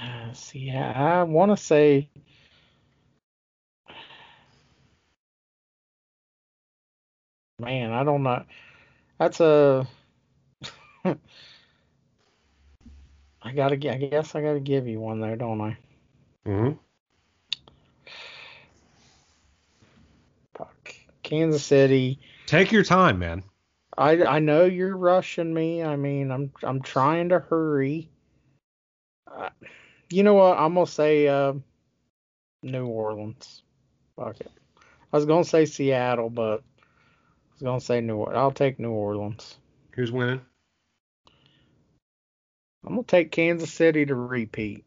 uh, 0.00 0.32
see, 0.32 0.70
I, 0.70 1.20
I 1.20 1.22
want 1.24 1.52
to 1.52 1.56
say. 1.62 2.08
Man, 7.62 7.92
I 7.92 8.02
don't 8.02 8.24
know. 8.24 8.42
That's 9.18 9.38
a. 9.38 9.86
I 11.04 11.14
gotta. 13.54 13.74
I 13.74 13.98
guess 13.98 14.34
I 14.34 14.42
gotta 14.42 14.58
give 14.58 14.88
you 14.88 14.98
one 14.98 15.20
there, 15.20 15.36
don't 15.36 15.60
I? 15.60 15.78
Mm-hmm. 16.44 16.72
Fuck. 20.56 20.94
Kansas 21.22 21.64
City. 21.64 22.18
Take 22.46 22.72
your 22.72 22.82
time, 22.82 23.20
man. 23.20 23.44
I 23.96 24.24
I 24.24 24.38
know 24.40 24.64
you're 24.64 24.96
rushing 24.96 25.54
me. 25.54 25.84
I 25.84 25.94
mean, 25.94 26.32
I'm 26.32 26.50
I'm 26.64 26.82
trying 26.82 27.28
to 27.28 27.38
hurry. 27.38 28.10
Uh, 29.32 29.50
you 30.10 30.24
know 30.24 30.34
what? 30.34 30.58
I'm 30.58 30.74
gonna 30.74 30.86
say 30.86 31.28
uh, 31.28 31.52
New 32.64 32.86
Orleans. 32.86 33.62
Fuck 34.16 34.40
it. 34.40 34.50
I 35.12 35.16
was 35.16 35.26
gonna 35.26 35.44
say 35.44 35.64
Seattle, 35.64 36.28
but 36.28 36.64
was 37.62 37.68
gonna 37.68 37.80
say 37.80 38.00
New. 38.00 38.16
Or- 38.16 38.34
I'll 38.34 38.50
take 38.50 38.78
New 38.78 38.90
Orleans. 38.90 39.56
Who's 39.94 40.10
winning? 40.10 40.40
I'm 42.84 42.94
gonna 42.94 43.04
take 43.04 43.30
Kansas 43.30 43.72
City 43.72 44.04
to 44.06 44.14
repeat. 44.14 44.84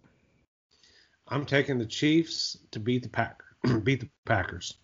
I'm 1.27 1.45
taking 1.45 1.77
the 1.77 1.85
Chiefs 1.85 2.57
to 2.71 2.79
beat 2.79 3.03
the 3.03 3.09
Pack 3.09 3.41
beat 3.83 4.01
the 4.01 4.09
Packers. 4.25 4.77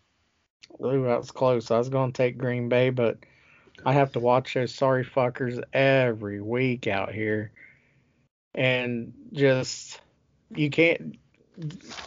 Ooh, 0.83 1.03
that 1.03 1.19
was 1.19 1.31
close. 1.31 1.69
I 1.69 1.77
was 1.77 1.89
gonna 1.89 2.13
take 2.13 2.37
Green 2.37 2.69
Bay, 2.69 2.89
but 2.89 3.17
I 3.85 3.93
have 3.93 4.13
to 4.13 4.19
watch 4.19 4.53
those 4.53 4.73
sorry 4.73 5.03
fuckers 5.03 5.61
every 5.73 6.41
week 6.41 6.87
out 6.87 7.13
here, 7.13 7.51
and 8.55 9.13
just 9.33 9.99
you 10.49 10.69
can't. 10.69 11.17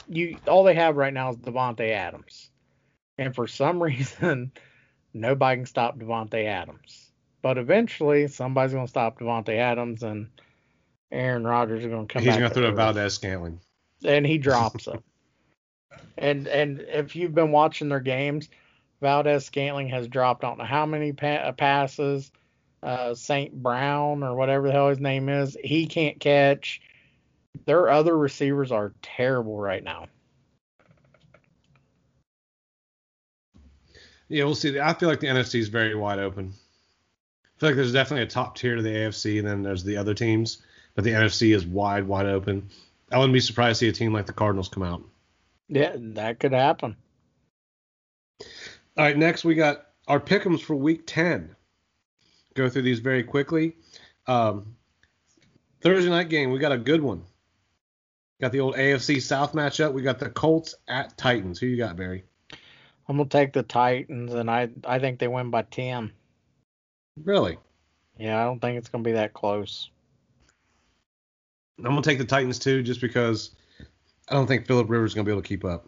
You 0.09 0.39
all 0.49 0.65
they 0.65 0.75
have 0.75 0.97
right 0.97 1.13
now 1.13 1.31
is 1.31 1.37
Davante 1.37 1.91
Adams, 1.91 2.51
and 3.19 3.35
for 3.35 3.47
some 3.47 3.83
reason, 3.83 4.51
nobody 5.15 5.59
can 5.59 5.67
stop 5.67 5.99
Davante 5.99 6.45
Adams. 6.45 7.11
But 7.41 7.57
eventually, 7.59 8.29
somebody's 8.29 8.75
gonna 8.75 8.89
stop 8.89 9.19
Davante 9.19 9.55
Adams, 9.57 10.03
and 10.03 10.29
Aaron 11.13 11.47
Rodgers 11.47 11.85
is 11.85 11.91
gonna 11.91 12.07
come 12.07 12.21
out. 12.21 12.25
He's 12.27 12.35
gonna 12.37 12.51
throw 12.51 12.63
to 12.71 12.73
Valdes-Scantling. 12.73 13.61
and 14.05 14.27
he 14.27 14.39
drops 14.39 14.85
them. 14.87 15.03
and 16.19 16.47
and 16.49 16.81
if 16.81 17.15
you've 17.17 17.35
been 17.35 17.53
watching 17.53 17.89
their 17.89 18.01
games, 18.01 18.49
Valdes-Scantling 19.01 19.89
has 19.89 20.09
dropped 20.09 20.45
I 20.45 20.49
don't 20.49 20.59
know 20.59 20.65
how 20.65 20.87
many 20.87 21.13
pa- 21.13 21.27
uh, 21.27 21.53
passes. 21.53 22.31
Uh, 22.83 23.15
Saint 23.15 23.55
Brown 23.63 24.23
or 24.23 24.35
whatever 24.35 24.67
the 24.67 24.73
hell 24.73 24.91
his 24.91 25.01
name 25.01 25.31
is, 25.31 25.57
he 25.65 25.87
can't 25.87 26.21
catch. 26.21 26.83
Their 27.65 27.89
other 27.89 28.15
receivers 28.19 28.71
are 28.73 28.93
terrible 29.01 29.59
right 29.59 29.83
now. 29.83 30.07
Yeah, 34.29 34.45
we'll 34.45 34.55
see. 34.55 34.79
I 34.81 34.95
feel 34.95 35.09
like 35.09 35.21
the 35.21 35.27
NFC 35.27 35.61
is 35.61 35.69
very 35.69 35.95
wide 35.95 36.19
open. 36.19 36.53
I 37.45 37.61
feel 37.61 37.69
like 37.69 37.77
there's 37.77 37.93
definitely 37.93 38.25
a 38.25 38.31
top 38.31 38.57
tier 38.57 38.77
to 38.77 38.83
the 38.83 38.91
AFC, 38.91 39.39
and 39.39 39.47
then 39.47 39.63
there's 39.63 39.85
the 39.85 39.97
other 39.97 40.15
teams, 40.15 40.63
but 40.95 41.05
the 41.05 41.11
NFC 41.11 41.55
is 41.55 41.67
wide, 41.67 42.07
wide 42.07 42.27
open. 42.27 42.69
I 43.13 43.19
wouldn't 43.19 43.35
be 43.35 43.41
surprised 43.41 43.79
to 43.79 43.85
see 43.85 43.89
a 43.89 43.93
team 43.93 44.13
like 44.13 44.27
the 44.27 44.33
Cardinals 44.33 44.69
come 44.69 44.83
out. 44.83 45.03
Yeah, 45.69 45.93
that 45.97 46.41
could 46.41 46.53
happen. 46.53 46.97
All 48.41 49.05
right, 49.05 49.17
next 49.17 49.45
we 49.45 49.55
got 49.55 49.87
our 50.09 50.21
pick'ems 50.21 50.61
for 50.61 50.75
Week 50.75 51.03
10. 51.07 51.55
Go 52.55 52.69
through 52.69 52.83
these 52.83 53.01
very 53.01 53.23
quickly. 53.23 53.77
Um, 54.27 54.77
Thursday 55.81 56.11
night 56.11 56.29
game, 56.29 56.51
we 56.51 56.59
got 56.59 56.73
a 56.73 56.79
good 56.79 57.03
one. 57.03 57.23
Got 58.41 58.53
the 58.53 58.61
old 58.61 58.75
AFC 58.75 59.21
South 59.23 59.53
matchup. 59.53 59.93
We 59.93 60.03
got 60.03 60.19
the 60.19 60.29
Colts 60.29 60.75
at 60.89 61.17
Titans. 61.17 61.59
Who 61.59 61.67
you 61.67 61.77
got, 61.77 61.97
Barry? 61.97 62.25
I'm 63.09 63.17
gonna 63.17 63.29
take 63.29 63.53
the 63.53 63.63
Titans, 63.63 64.35
and 64.35 64.51
I 64.51 64.71
I 64.85 64.99
think 64.99 65.19
they 65.19 65.29
win 65.29 65.51
by 65.51 65.63
ten. 65.63 66.13
Really? 67.23 67.59
Yeah, 68.19 68.41
I 68.41 68.45
don't 68.45 68.61
think 68.61 68.79
it's 68.79 68.89
gonna 68.89 69.05
be 69.05 69.13
that 69.13 69.35
close. 69.35 69.91
I'm 71.79 71.85
gonna 71.85 72.03
take 72.03 72.19
the 72.19 72.25
Titans 72.25 72.59
too, 72.59 72.83
just 72.83 73.01
because 73.01 73.51
I 74.29 74.35
don't 74.35 74.47
think 74.47 74.67
Philip 74.67 74.89
Rivers 74.89 75.11
is 75.11 75.15
gonna 75.15 75.25
be 75.25 75.33
able 75.33 75.43
to 75.43 75.49
keep 75.49 75.65
up. 75.65 75.87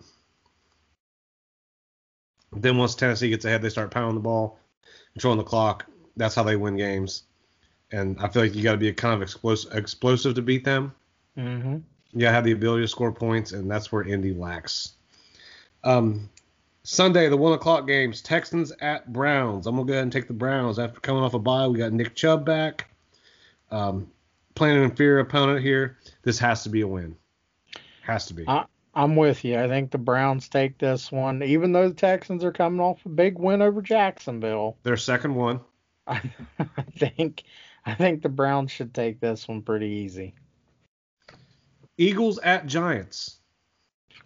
Then 2.52 2.76
once 2.78 2.94
Tennessee 2.94 3.30
gets 3.30 3.44
ahead, 3.44 3.62
they 3.62 3.68
start 3.68 3.90
pounding 3.90 4.14
the 4.14 4.20
ball, 4.20 4.58
controlling 5.12 5.38
the 5.38 5.44
clock. 5.44 5.86
That's 6.16 6.34
how 6.34 6.42
they 6.42 6.56
win 6.56 6.76
games. 6.76 7.24
And 7.92 8.18
I 8.20 8.28
feel 8.28 8.42
like 8.42 8.54
you 8.54 8.62
got 8.62 8.72
to 8.72 8.78
be 8.78 8.92
kind 8.92 9.14
of 9.14 9.22
explosive, 9.22 9.74
explosive 9.76 10.34
to 10.34 10.42
beat 10.42 10.64
them. 10.64 10.92
Mm-hmm. 11.36 11.76
You 12.12 12.20
got 12.20 12.28
to 12.28 12.34
have 12.34 12.44
the 12.44 12.52
ability 12.52 12.84
to 12.84 12.88
score 12.88 13.12
points, 13.12 13.52
and 13.52 13.70
that's 13.70 13.92
where 13.92 14.02
Indy 14.02 14.32
lacks. 14.32 14.94
Um, 15.84 16.28
Sunday, 16.88 17.28
the 17.28 17.36
one 17.36 17.52
o'clock 17.52 17.84
games: 17.88 18.22
Texans 18.22 18.70
at 18.80 19.12
Browns. 19.12 19.66
I'm 19.66 19.74
gonna 19.74 19.88
go 19.88 19.94
ahead 19.94 20.04
and 20.04 20.12
take 20.12 20.28
the 20.28 20.32
Browns 20.32 20.78
after 20.78 21.00
coming 21.00 21.24
off 21.24 21.34
a 21.34 21.38
bye. 21.40 21.66
We 21.66 21.78
got 21.78 21.92
Nick 21.92 22.14
Chubb 22.14 22.46
back. 22.46 22.88
Um, 23.72 24.08
playing 24.54 24.76
an 24.76 24.84
inferior 24.84 25.18
opponent 25.18 25.62
here. 25.62 25.98
This 26.22 26.38
has 26.38 26.62
to 26.62 26.68
be 26.68 26.82
a 26.82 26.86
win. 26.86 27.16
Has 28.02 28.26
to 28.26 28.34
be. 28.34 28.44
I, 28.46 28.66
I'm 28.94 29.16
with 29.16 29.44
you. 29.44 29.58
I 29.58 29.66
think 29.66 29.90
the 29.90 29.98
Browns 29.98 30.48
take 30.48 30.78
this 30.78 31.10
one, 31.10 31.42
even 31.42 31.72
though 31.72 31.88
the 31.88 31.94
Texans 31.94 32.44
are 32.44 32.52
coming 32.52 32.78
off 32.78 33.04
a 33.04 33.08
big 33.08 33.36
win 33.36 33.62
over 33.62 33.82
Jacksonville. 33.82 34.76
Their 34.84 34.96
second 34.96 35.34
one. 35.34 35.58
I, 36.06 36.22
I 36.60 36.82
think 36.96 37.42
I 37.84 37.94
think 37.94 38.22
the 38.22 38.28
Browns 38.28 38.70
should 38.70 38.94
take 38.94 39.18
this 39.18 39.48
one 39.48 39.62
pretty 39.62 39.88
easy. 39.88 40.36
Eagles 41.98 42.38
at 42.38 42.68
Giants. 42.68 43.38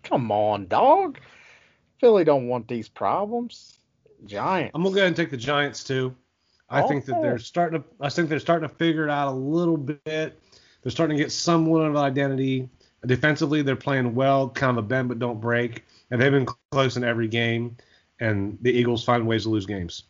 Come 0.02 0.30
on, 0.30 0.66
dog. 0.66 1.18
Philly 2.00 2.24
don't 2.24 2.48
want 2.48 2.66
these 2.66 2.88
problems. 2.88 3.78
Giants. 4.26 4.72
I'm 4.74 4.82
gonna 4.82 4.94
go 4.94 5.00
ahead 5.00 5.08
and 5.08 5.16
take 5.16 5.30
the 5.30 5.36
Giants 5.36 5.84
too. 5.84 6.14
I 6.68 6.82
think 6.82 7.04
that 7.06 7.20
they're 7.20 7.38
starting 7.38 7.82
to. 7.82 7.88
I 8.00 8.08
think 8.08 8.28
they're 8.28 8.38
starting 8.38 8.68
to 8.68 8.74
figure 8.74 9.04
it 9.04 9.10
out 9.10 9.28
a 9.28 9.36
little 9.36 9.76
bit. 9.76 10.40
They're 10.82 10.90
starting 10.90 11.16
to 11.16 11.22
get 11.22 11.32
somewhat 11.32 11.80
of 11.80 11.94
an 11.94 11.96
identity. 11.96 12.68
Defensively, 13.04 13.62
they're 13.62 13.76
playing 13.76 14.14
well, 14.14 14.48
kind 14.50 14.70
of 14.70 14.84
a 14.84 14.86
bend 14.86 15.08
but 15.08 15.18
don't 15.18 15.40
break, 15.40 15.84
and 16.10 16.20
they've 16.20 16.30
been 16.30 16.46
close 16.70 16.96
in 16.96 17.04
every 17.04 17.28
game. 17.28 17.76
And 18.20 18.58
the 18.60 18.70
Eagles 18.70 19.02
find 19.02 19.26
ways 19.26 19.44
to 19.44 19.48
lose 19.50 19.66
games. 19.66 20.04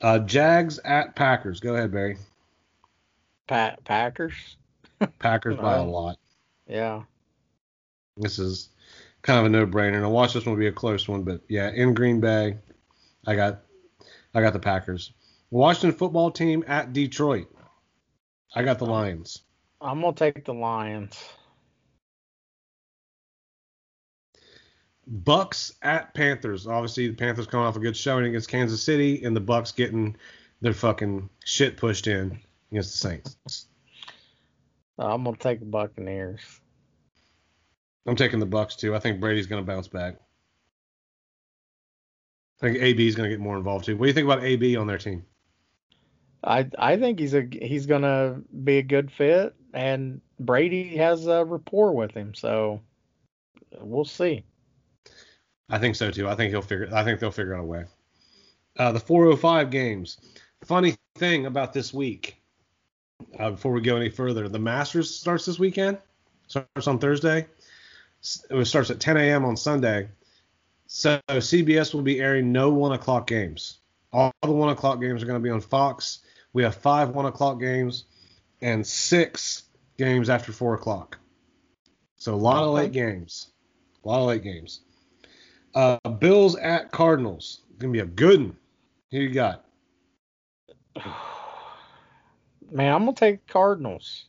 Uh, 0.00 0.20
Jags 0.20 0.78
at 0.84 1.14
Packers. 1.14 1.60
Go 1.60 1.74
ahead, 1.74 1.92
Barry. 1.92 2.16
Pa- 3.46 3.76
Packers. 3.84 4.56
Packers 5.18 5.56
by 5.56 5.76
a 5.76 5.84
lot. 5.84 6.16
Yeah. 6.66 7.02
This 8.16 8.38
is 8.38 8.68
kind 9.22 9.38
of 9.38 9.46
a 9.46 9.48
no-brainer. 9.48 10.00
Now 10.00 10.10
watch 10.10 10.34
this 10.34 10.46
one 10.46 10.58
be 10.58 10.66
a 10.66 10.72
close 10.72 11.08
one, 11.08 11.22
but 11.22 11.40
yeah, 11.48 11.70
in 11.70 11.94
Green 11.94 12.20
Bay, 12.20 12.58
I 13.26 13.36
got 13.36 13.62
I 14.34 14.40
got 14.40 14.52
the 14.52 14.58
Packers. 14.58 15.12
Washington 15.50 15.96
football 15.98 16.30
team 16.30 16.64
at 16.66 16.92
Detroit. 16.92 17.48
I 18.54 18.62
got 18.62 18.78
the 18.78 18.86
Lions. 18.86 19.42
I'm 19.80 20.00
gonna 20.00 20.14
take 20.14 20.44
the 20.44 20.54
Lions. 20.54 21.18
Bucks 25.06 25.74
at 25.82 26.14
Panthers. 26.14 26.66
Obviously, 26.66 27.08
the 27.08 27.14
Panthers 27.14 27.46
coming 27.46 27.66
off 27.66 27.76
a 27.76 27.80
good 27.80 27.96
showing 27.96 28.24
against 28.26 28.48
Kansas 28.48 28.82
City, 28.82 29.24
and 29.24 29.34
the 29.36 29.40
Bucks 29.40 29.72
getting 29.72 30.16
their 30.60 30.72
fucking 30.72 31.28
shit 31.44 31.76
pushed 31.76 32.06
in 32.06 32.38
against 32.70 32.92
the 32.92 32.98
Saints. 32.98 33.66
Uh, 34.98 35.12
I'm 35.12 35.24
gonna 35.24 35.36
take 35.36 35.60
the 35.60 35.66
Buccaneers. 35.66 36.40
I'm 38.06 38.16
taking 38.16 38.40
the 38.40 38.46
Bucks 38.46 38.76
too. 38.76 38.94
I 38.94 38.98
think 38.98 39.20
Brady's 39.20 39.46
going 39.46 39.64
to 39.64 39.66
bounce 39.66 39.88
back. 39.88 40.16
I 42.60 42.66
think 42.66 42.78
AB 42.78 43.06
is 43.06 43.14
going 43.14 43.28
to 43.28 43.34
get 43.34 43.42
more 43.42 43.56
involved 43.56 43.84
too. 43.84 43.96
What 43.96 44.04
do 44.04 44.08
you 44.08 44.14
think 44.14 44.26
about 44.26 44.44
AB 44.44 44.76
on 44.76 44.86
their 44.86 44.98
team? 44.98 45.24
I 46.44 46.68
I 46.78 46.96
think 46.96 47.18
he's 47.18 47.34
a 47.34 47.46
he's 47.50 47.86
gonna 47.86 48.40
be 48.64 48.78
a 48.78 48.82
good 48.82 49.10
fit, 49.12 49.54
and 49.72 50.20
Brady 50.40 50.96
has 50.96 51.26
a 51.26 51.44
rapport 51.44 51.92
with 51.92 52.12
him, 52.12 52.34
so 52.34 52.80
we'll 53.80 54.04
see. 54.04 54.44
I 55.70 55.78
think 55.78 55.94
so 55.96 56.10
too. 56.10 56.28
I 56.28 56.34
think 56.34 56.50
he'll 56.50 56.62
figure. 56.62 56.88
I 56.92 57.04
think 57.04 57.20
they'll 57.20 57.30
figure 57.30 57.54
out 57.54 57.62
a 57.62 57.66
way. 57.66 57.84
Uh, 58.78 58.92
the 58.92 59.00
405 59.00 59.70
games. 59.70 60.18
Funny 60.64 60.96
thing 61.16 61.46
about 61.46 61.72
this 61.72 61.92
week. 61.92 62.42
Uh, 63.38 63.50
before 63.50 63.72
we 63.72 63.80
go 63.80 63.96
any 63.96 64.08
further, 64.08 64.48
the 64.48 64.58
Masters 64.58 65.14
starts 65.14 65.44
this 65.44 65.58
weekend. 65.58 65.98
Starts 66.48 66.88
on 66.88 66.98
Thursday. 66.98 67.46
It 68.50 68.64
starts 68.66 68.90
at 68.90 69.00
10 69.00 69.16
a.m. 69.16 69.44
on 69.44 69.56
Sunday. 69.56 70.08
So 70.86 71.20
CBS 71.28 71.94
will 71.94 72.02
be 72.02 72.20
airing 72.20 72.52
no 72.52 72.70
one 72.70 72.92
o'clock 72.92 73.26
games. 73.26 73.78
All 74.12 74.30
the 74.42 74.52
one 74.52 74.68
o'clock 74.68 75.00
games 75.00 75.22
are 75.22 75.26
going 75.26 75.40
to 75.40 75.42
be 75.42 75.50
on 75.50 75.60
Fox. 75.60 76.20
We 76.52 76.62
have 76.64 76.74
five 76.74 77.10
one 77.10 77.26
o'clock 77.26 77.58
games 77.58 78.04
and 78.60 78.86
six 78.86 79.62
games 79.96 80.28
after 80.28 80.52
four 80.52 80.74
o'clock. 80.74 81.18
So 82.16 82.34
a 82.34 82.36
lot 82.36 82.62
of 82.62 82.74
late 82.74 82.92
games. 82.92 83.48
A 84.04 84.08
lot 84.08 84.20
of 84.20 84.26
late 84.26 84.42
games. 84.42 84.80
Uh, 85.74 85.98
Bills 86.18 86.56
at 86.56 86.92
Cardinals. 86.92 87.62
Gonna 87.78 87.92
be 87.92 88.00
a 88.00 88.06
good 88.06 88.40
one. 88.40 88.56
Who 89.10 89.18
you 89.18 89.30
got? 89.30 89.64
Man, 92.70 92.94
I'm 92.94 93.04
gonna 93.04 93.14
take 93.14 93.46
Cardinals. 93.46 94.26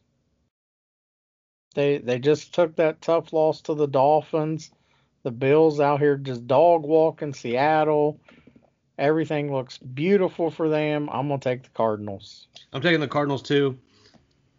They 1.74 1.97
they 1.97 2.19
just 2.19 2.53
took 2.53 2.76
that 2.76 3.01
tough 3.01 3.34
loss 3.34 3.61
to 3.61 3.74
the 3.74 3.88
Dolphins. 3.88 4.71
The 5.24 5.32
Bills 5.32 5.80
out 5.80 5.99
here 5.99 6.17
just 6.17 6.47
dog 6.47 6.84
walking 6.84 7.34
Seattle. 7.34 8.19
Everything 8.99 9.51
looks 9.51 9.78
beautiful 9.78 10.51
for 10.51 10.69
them. 10.69 11.09
I'm 11.11 11.28
gonna 11.28 11.39
take 11.39 11.63
the 11.63 11.69
Cardinals. 11.69 12.47
I'm 12.74 12.82
taking 12.82 12.99
the 12.99 13.07
Cardinals 13.07 13.41
too. 13.41 13.78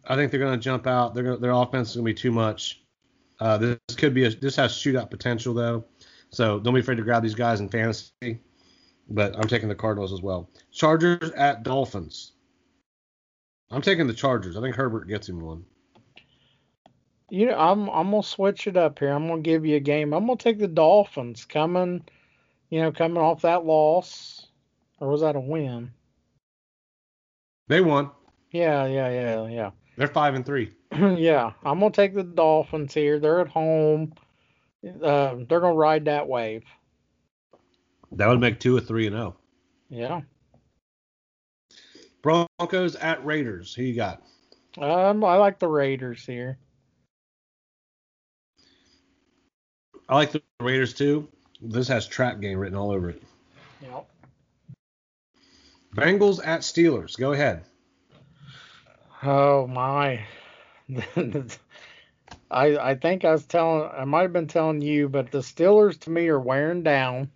I 0.05 0.15
think 0.15 0.31
they're 0.31 0.39
gonna 0.39 0.57
jump 0.57 0.87
out. 0.87 1.13
They're 1.13 1.23
gonna, 1.23 1.37
their 1.37 1.51
offense 1.51 1.91
is 1.91 1.95
gonna 1.95 2.05
be 2.05 2.13
too 2.13 2.31
much. 2.31 2.81
Uh, 3.39 3.57
this 3.57 3.77
could 3.97 4.13
be 4.13 4.25
a, 4.25 4.29
this 4.29 4.55
has 4.55 4.71
shootout 4.73 5.09
potential 5.09 5.53
though, 5.53 5.85
so 6.29 6.59
don't 6.59 6.73
be 6.73 6.79
afraid 6.79 6.95
to 6.95 7.03
grab 7.03 7.23
these 7.23 7.35
guys 7.35 7.59
in 7.59 7.69
fantasy. 7.69 8.39
But 9.09 9.35
I'm 9.37 9.47
taking 9.47 9.69
the 9.69 9.75
Cardinals 9.75 10.11
as 10.11 10.21
well. 10.21 10.49
Chargers 10.71 11.31
at 11.31 11.63
Dolphins. 11.63 12.33
I'm 13.69 13.81
taking 13.81 14.07
the 14.07 14.13
Chargers. 14.13 14.57
I 14.57 14.61
think 14.61 14.75
Herbert 14.75 15.07
gets 15.07 15.29
him 15.29 15.39
one. 15.39 15.63
You 17.35 17.47
know, 17.47 17.57
I'm 17.57 17.89
I'm 17.89 18.11
gonna 18.11 18.23
switch 18.23 18.65
it 18.65 18.77
up 18.77 18.97
here. 18.97 19.11
I'm 19.11 19.27
gonna 19.27 19.41
give 19.41 19.65
you 19.65 19.75
a 19.75 19.81
game. 19.81 20.13
I'm 20.13 20.25
gonna 20.25 20.37
take 20.37 20.57
the 20.57 20.69
Dolphins 20.69 21.43
coming, 21.43 22.01
you 22.69 22.79
know, 22.79 22.93
coming 22.93 23.21
off 23.21 23.41
that 23.41 23.65
loss, 23.65 24.47
or 25.01 25.09
was 25.09 25.19
that 25.19 25.35
a 25.35 25.39
win? 25.41 25.91
They 27.67 27.81
won. 27.81 28.09
Yeah, 28.51 28.85
yeah, 28.85 29.09
yeah, 29.09 29.47
yeah. 29.47 29.71
They're 29.97 30.07
five 30.07 30.35
and 30.35 30.45
three. 30.45 30.71
yeah, 30.97 31.51
I'm 31.65 31.81
gonna 31.81 31.91
take 31.91 32.13
the 32.15 32.23
Dolphins 32.23 32.93
here. 32.93 33.19
They're 33.19 33.41
at 33.41 33.49
home. 33.49 34.13
Uh, 34.85 35.35
they're 35.49 35.59
gonna 35.59 35.73
ride 35.73 36.05
that 36.05 36.29
wave. 36.29 36.63
That 38.13 38.27
would 38.27 38.39
make 38.39 38.61
two 38.61 38.77
or 38.77 38.81
three 38.81 39.07
and 39.07 39.13
zero. 39.13 39.35
Yeah. 39.89 40.21
Broncos 42.21 42.95
at 42.95 43.25
Raiders. 43.25 43.75
Who 43.75 43.83
you 43.83 43.95
got? 43.97 44.21
Um, 44.77 45.21
I 45.25 45.35
like 45.35 45.59
the 45.59 45.67
Raiders 45.67 46.25
here. 46.25 46.59
I 50.07 50.15
like 50.15 50.31
the 50.31 50.41
Raiders 50.59 50.93
too. 50.93 51.27
This 51.61 51.87
has 51.87 52.07
trap 52.07 52.39
game 52.39 52.59
written 52.59 52.77
all 52.77 52.91
over 52.91 53.09
it. 53.09 53.23
Yep. 53.81 54.07
Bengals 55.95 56.45
at 56.45 56.61
Steelers. 56.61 57.17
Go 57.17 57.31
ahead. 57.31 57.63
Oh 59.23 59.65
my. 59.67 60.25
I 62.51 62.77
I 62.77 62.95
think 62.95 63.25
I 63.25 63.31
was 63.31 63.45
telling 63.45 63.89
I 63.91 64.05
might 64.05 64.21
have 64.23 64.33
been 64.33 64.47
telling 64.47 64.81
you, 64.81 65.09
but 65.09 65.31
the 65.31 65.39
Steelers 65.39 65.99
to 66.01 66.09
me 66.09 66.27
are 66.27 66.39
wearing 66.39 66.83
down, 66.83 67.31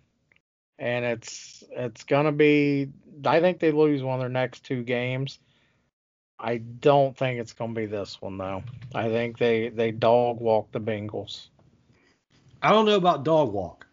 and 0.78 1.04
it's 1.04 1.64
it's 1.70 2.04
gonna 2.04 2.32
be. 2.32 2.88
I 3.24 3.40
think 3.40 3.58
they 3.58 3.72
lose 3.72 4.02
one 4.02 4.14
of 4.14 4.20
their 4.20 4.28
next 4.28 4.64
two 4.64 4.82
games. 4.82 5.40
I 6.38 6.56
don't 6.58 7.16
think 7.16 7.40
it's 7.40 7.52
gonna 7.52 7.74
be 7.74 7.86
this 7.86 8.20
one 8.20 8.38
though. 8.38 8.62
I 8.94 9.08
think 9.08 9.38
they 9.38 9.68
they 9.68 9.90
dog 9.90 10.40
walk 10.40 10.70
the 10.72 10.80
Bengals. 10.80 11.48
I 12.62 12.70
don't 12.70 12.86
know 12.86 12.96
about 12.96 13.24
dog 13.24 13.52
walk. 13.52 13.86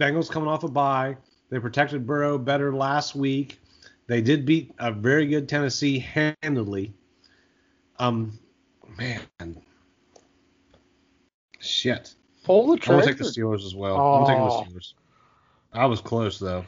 Bengals 0.00 0.30
coming 0.30 0.48
off 0.48 0.64
a 0.64 0.68
bye. 0.68 1.16
They 1.50 1.58
protected 1.58 2.06
Burrow 2.06 2.38
better 2.38 2.74
last 2.74 3.14
week. 3.14 3.60
They 4.06 4.20
did 4.20 4.46
beat 4.46 4.72
a 4.78 4.90
very 4.90 5.26
good 5.26 5.48
Tennessee 5.48 5.98
handily. 5.98 6.94
Um, 7.98 8.38
man, 8.98 9.20
shit. 11.58 12.14
Pull 12.44 12.68
the 12.68 12.72
I'm 12.72 12.78
trigger. 12.78 13.00
gonna 13.00 13.06
take 13.12 13.18
the 13.18 13.24
Steelers 13.24 13.64
as 13.66 13.74
well. 13.74 13.96
I'm 13.98 14.26
taking 14.26 14.44
the. 14.44 14.50
Steelers. 14.50 14.94
I 15.72 15.86
was 15.86 16.00
close 16.00 16.38
though. 16.38 16.64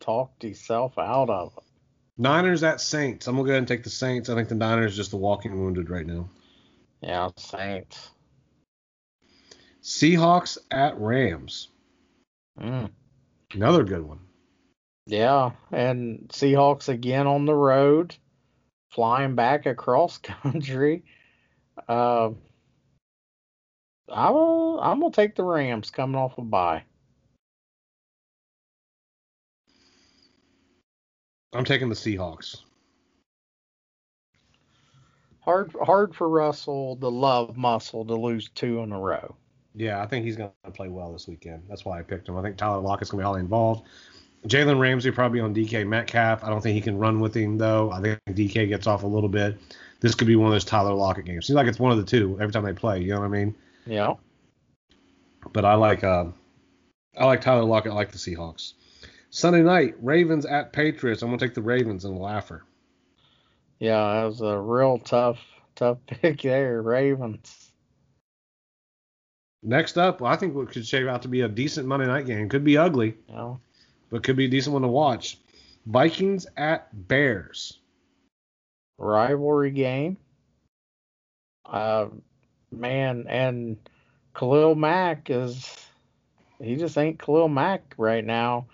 Talked 0.00 0.44
yourself 0.44 0.98
out 0.98 1.30
of 1.30 1.54
it. 1.56 1.62
Niners 2.18 2.62
at 2.62 2.80
Saints. 2.80 3.26
I'm 3.26 3.34
gonna 3.36 3.46
go 3.46 3.50
ahead 3.52 3.58
and 3.58 3.68
take 3.68 3.82
the 3.82 3.90
Saints. 3.90 4.28
I 4.28 4.34
think 4.34 4.48
the 4.48 4.54
Niners 4.54 4.94
just 4.94 5.10
the 5.10 5.16
walking 5.16 5.58
wounded 5.58 5.90
right 5.90 6.06
now. 6.06 6.28
Yeah, 7.00 7.30
Saints. 7.36 8.10
Seahawks 9.84 10.56
at 10.70 10.98
Rams. 10.98 11.68
Mm. 12.58 12.90
Another 13.52 13.84
good 13.84 14.02
one. 14.02 14.20
Yeah, 15.06 15.50
and 15.70 16.30
Seahawks 16.30 16.88
again 16.88 17.26
on 17.26 17.44
the 17.44 17.54
road, 17.54 18.16
flying 18.90 19.34
back 19.34 19.66
across 19.66 20.16
country. 20.42 21.04
Uh, 21.86 22.30
I 24.08 24.30
will, 24.30 24.80
I'm 24.80 25.00
gonna 25.00 25.12
take 25.12 25.36
the 25.36 25.44
Rams 25.44 25.90
coming 25.90 26.16
off 26.16 26.38
a 26.38 26.42
bye. 26.42 26.84
I'm 31.52 31.66
taking 31.66 31.90
the 31.90 31.94
Seahawks. 31.94 32.56
Hard, 35.40 35.74
hard 35.80 36.14
for 36.16 36.26
Russell, 36.26 36.96
the 36.96 37.10
love 37.10 37.58
muscle, 37.58 38.06
to 38.06 38.14
lose 38.14 38.48
two 38.48 38.78
in 38.78 38.90
a 38.92 38.98
row. 38.98 39.36
Yeah, 39.74 40.02
I 40.02 40.06
think 40.06 40.24
he's 40.24 40.36
going 40.36 40.50
to 40.64 40.70
play 40.70 40.88
well 40.88 41.12
this 41.12 41.26
weekend. 41.26 41.64
That's 41.68 41.84
why 41.84 41.98
I 41.98 42.02
picked 42.02 42.28
him. 42.28 42.36
I 42.36 42.42
think 42.42 42.56
Tyler 42.56 42.80
Lockett's 42.80 43.10
going 43.10 43.20
to 43.20 43.24
be 43.24 43.26
highly 43.26 43.40
involved. 43.40 43.86
Jalen 44.46 44.78
Ramsey 44.78 45.10
probably 45.10 45.40
on 45.40 45.54
DK 45.54 45.86
Metcalf. 45.86 46.44
I 46.44 46.50
don't 46.50 46.60
think 46.60 46.74
he 46.74 46.80
can 46.80 46.98
run 46.98 47.18
with 47.18 47.34
him 47.34 47.56
though. 47.56 47.90
I 47.90 48.00
think 48.00 48.20
DK 48.28 48.68
gets 48.68 48.86
off 48.86 49.02
a 49.02 49.06
little 49.06 49.28
bit. 49.28 49.58
This 50.00 50.14
could 50.14 50.26
be 50.26 50.36
one 50.36 50.48
of 50.48 50.52
those 50.52 50.66
Tyler 50.66 50.92
Lockett 50.92 51.24
games. 51.24 51.46
Seems 51.46 51.56
like 51.56 51.66
it's 51.66 51.78
one 51.78 51.92
of 51.92 51.98
the 51.98 52.04
two 52.04 52.38
every 52.40 52.52
time 52.52 52.64
they 52.64 52.74
play. 52.74 53.00
You 53.00 53.14
know 53.14 53.20
what 53.20 53.26
I 53.26 53.28
mean? 53.28 53.54
Yeah. 53.86 54.14
But 55.52 55.64
I 55.64 55.74
like 55.74 56.04
uh, 56.04 56.26
I 57.16 57.24
like 57.24 57.40
Tyler 57.40 57.64
Lockett. 57.64 57.92
I 57.92 57.94
like 57.94 58.12
the 58.12 58.18
Seahawks. 58.18 58.74
Sunday 59.30 59.62
night, 59.62 59.94
Ravens 60.00 60.46
at 60.46 60.72
Patriots. 60.72 61.22
I'm 61.22 61.28
going 61.28 61.38
to 61.38 61.44
take 61.44 61.54
the 61.54 61.62
Ravens 61.62 62.04
and 62.04 62.18
Laffer. 62.18 62.60
Yeah, 63.78 64.14
that 64.14 64.24
was 64.26 64.40
a 64.40 64.58
real 64.58 64.98
tough, 64.98 65.40
tough 65.74 65.98
pick 66.06 66.42
there, 66.42 66.80
Ravens. 66.82 67.63
Next 69.66 69.96
up, 69.96 70.20
well, 70.20 70.30
I 70.30 70.36
think 70.36 70.54
what 70.54 70.70
could 70.70 70.86
shape 70.86 71.08
out 71.08 71.22
to 71.22 71.28
be 71.28 71.40
a 71.40 71.48
decent 71.48 71.86
Monday 71.88 72.06
night 72.06 72.26
game. 72.26 72.50
Could 72.50 72.64
be 72.64 72.76
ugly, 72.76 73.16
know, 73.30 73.58
but 74.10 74.22
could 74.22 74.36
be 74.36 74.44
a 74.44 74.48
decent 74.48 74.74
one 74.74 74.82
to 74.82 74.88
watch. 74.88 75.38
Vikings 75.86 76.46
at 76.58 77.08
Bears. 77.08 77.78
rivalry 78.98 79.70
game. 79.70 80.18
Uh, 81.64 82.08
man, 82.70 83.24
and 83.26 83.78
Khalil 84.34 84.74
Mack 84.74 85.30
is 85.30 85.86
he 86.62 86.76
just 86.76 86.98
ain't 86.98 87.18
Khalil 87.18 87.48
Mack 87.48 87.94
right 87.96 88.24
now, 88.24 88.66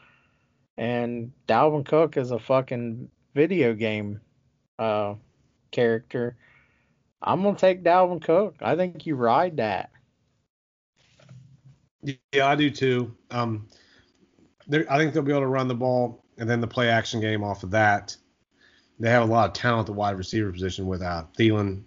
and 0.77 1.31
Dalvin 1.47 1.87
Cook 1.87 2.17
is 2.17 2.33
a 2.33 2.39
fucking 2.41 3.09
video 3.35 3.75
game 3.75 4.21
uh 4.81 5.15
character. 5.71 6.37
I'm 7.23 7.45
gonna 7.45 7.57
take 7.57 7.85
Dalvin 7.85 8.23
Cook. 8.23 8.57
I 8.61 8.75
think 8.75 9.07
you 9.07 9.15
ride 9.15 9.59
that. 9.59 9.90
Yeah, 12.03 12.47
I 12.47 12.57
do 12.57 12.71
too. 12.71 13.15
Um, 13.31 13.69
I 14.73 14.99
think 14.99 15.13
they'll 15.13 15.23
be 15.23 15.33
able 15.33 15.43
to 15.43 15.47
run 15.47 15.69
the 15.69 15.75
ball 15.75 16.25
and 16.39 16.49
then 16.49 16.61
the 16.61 16.67
play 16.67 16.89
action 16.89 17.21
game 17.21 17.43
off 17.43 17.63
of 17.63 17.73
that. 17.73 18.17
They 18.99 19.11
have 19.11 19.23
a 19.23 19.33
lot 19.33 19.49
of 19.49 19.55
talent 19.55 19.81
at 19.81 19.87
the 19.87 19.93
wide 19.93 20.17
receiver 20.17 20.53
position 20.53 20.87
with 20.87 21.03
uh, 21.03 21.25
Thielen 21.39 21.85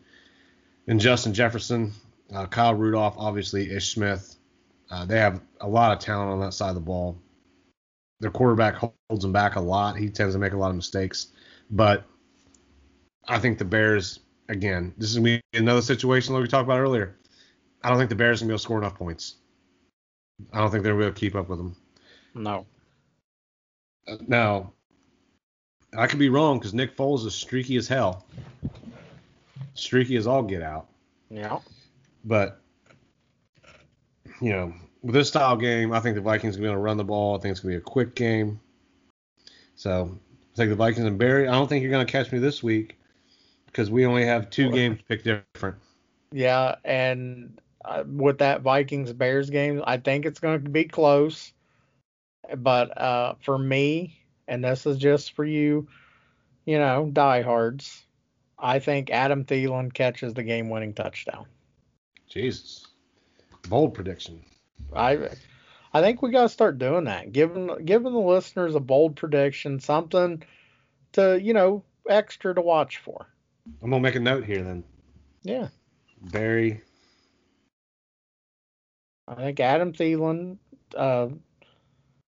and 0.87 0.99
Justin 0.99 1.33
Jefferson, 1.33 1.93
uh, 2.33 2.47
Kyle 2.47 2.73
Rudolph, 2.73 3.15
obviously 3.17 3.71
Ish 3.71 3.93
Smith. 3.93 4.35
Uh, 4.89 5.05
they 5.05 5.19
have 5.19 5.41
a 5.61 5.67
lot 5.67 5.91
of 5.91 5.99
talent 5.99 6.31
on 6.31 6.39
that 6.41 6.53
side 6.53 6.69
of 6.69 6.75
the 6.75 6.81
ball. 6.81 7.17
Their 8.19 8.31
quarterback 8.31 8.75
holds 8.75 9.23
them 9.23 9.31
back 9.31 9.55
a 9.55 9.59
lot. 9.59 9.97
He 9.97 10.09
tends 10.09 10.35
to 10.35 10.39
make 10.39 10.53
a 10.53 10.57
lot 10.57 10.69
of 10.69 10.75
mistakes, 10.75 11.27
but 11.69 12.05
I 13.27 13.39
think 13.39 13.57
the 13.57 13.65
Bears 13.65 14.19
again. 14.49 14.93
This 14.97 15.15
is 15.15 15.39
another 15.53 15.81
situation 15.81 16.33
like 16.33 16.43
we 16.43 16.47
talked 16.47 16.65
about 16.65 16.79
earlier. 16.79 17.17
I 17.83 17.89
don't 17.89 17.97
think 17.97 18.09
the 18.09 18.15
Bears 18.15 18.39
can 18.39 18.47
be 18.47 18.51
able 18.51 18.59
to 18.59 18.63
score 18.63 18.77
enough 18.77 18.95
points. 18.95 19.35
I 20.51 20.59
don't 20.59 20.71
think 20.71 20.83
they're 20.83 20.97
going 20.97 21.13
to 21.13 21.19
keep 21.19 21.35
up 21.35 21.49
with 21.49 21.59
them. 21.59 21.75
No. 22.33 22.65
Uh, 24.07 24.17
now, 24.27 24.73
I 25.97 26.07
could 26.07 26.19
be 26.19 26.29
wrong 26.29 26.59
because 26.59 26.73
Nick 26.73 26.97
Foles 26.97 27.25
is 27.25 27.35
streaky 27.35 27.77
as 27.77 27.87
hell. 27.87 28.25
Streaky 29.75 30.15
as 30.17 30.27
all 30.27 30.43
get 30.43 30.61
out. 30.61 30.87
Yeah. 31.29 31.59
But, 32.25 32.61
you 34.41 34.51
know, 34.51 34.73
with 35.01 35.15
this 35.15 35.29
style 35.29 35.55
game, 35.55 35.93
I 35.93 35.99
think 35.99 36.15
the 36.15 36.21
Vikings 36.21 36.57
are 36.57 36.61
going 36.61 36.73
to 36.73 36.79
run 36.79 36.97
the 36.97 37.03
ball. 37.03 37.35
I 37.35 37.39
think 37.39 37.51
it's 37.51 37.59
going 37.59 37.73
to 37.73 37.79
be 37.79 37.81
a 37.81 37.85
quick 37.85 38.15
game. 38.15 38.59
So, 39.75 40.17
I 40.53 40.55
think 40.55 40.69
the 40.69 40.75
Vikings 40.75 41.05
and 41.05 41.17
Barry. 41.17 41.47
I 41.47 41.51
don't 41.51 41.67
think 41.67 41.81
you're 41.81 41.91
going 41.91 42.05
to 42.05 42.11
catch 42.11 42.31
me 42.31 42.39
this 42.39 42.61
week 42.61 42.99
because 43.65 43.89
we 43.89 44.05
only 44.05 44.25
have 44.25 44.49
two 44.49 44.71
games 44.71 44.99
picked 45.07 45.25
different. 45.25 45.77
Yeah, 46.31 46.75
and 46.85 47.59
uh, 47.85 48.03
with 48.05 48.39
that 48.39 48.61
Vikings 48.61 49.13
Bears 49.13 49.49
game, 49.49 49.83
I 49.85 49.97
think 49.97 50.25
it's 50.25 50.39
going 50.39 50.63
to 50.63 50.69
be 50.69 50.85
close. 50.85 51.53
But 52.57 52.97
uh, 52.99 53.35
for 53.41 53.57
me, 53.57 54.19
and 54.47 54.63
this 54.63 54.85
is 54.85 54.97
just 54.97 55.33
for 55.33 55.45
you, 55.45 55.87
you 56.65 56.77
know, 56.77 57.09
diehards, 57.11 58.03
I 58.59 58.79
think 58.79 59.09
Adam 59.09 59.45
Thielen 59.45 59.93
catches 59.93 60.33
the 60.33 60.43
game-winning 60.43 60.93
touchdown. 60.93 61.45
Jesus, 62.29 62.87
bold 63.69 63.93
prediction. 63.93 64.43
I 64.95 65.29
I 65.93 66.01
think 66.01 66.21
we 66.21 66.31
got 66.31 66.43
to 66.43 66.49
start 66.49 66.79
doing 66.79 67.05
that. 67.05 67.31
Giving 67.31 67.85
giving 67.85 68.13
the 68.13 68.19
listeners 68.19 68.75
a 68.75 68.79
bold 68.79 69.15
prediction, 69.15 69.79
something 69.79 70.43
to 71.13 71.39
you 71.41 71.53
know 71.53 71.83
extra 72.09 72.53
to 72.55 72.61
watch 72.61 72.97
for. 72.97 73.27
I'm 73.81 73.89
gonna 73.89 74.01
make 74.01 74.15
a 74.15 74.19
note 74.19 74.45
here 74.45 74.63
then. 74.63 74.83
Yeah, 75.43 75.67
Barry. 76.21 76.81
I 79.27 79.35
think 79.35 79.59
Adam 79.59 79.93
Thielen 79.93 80.57
uh, 80.95 81.29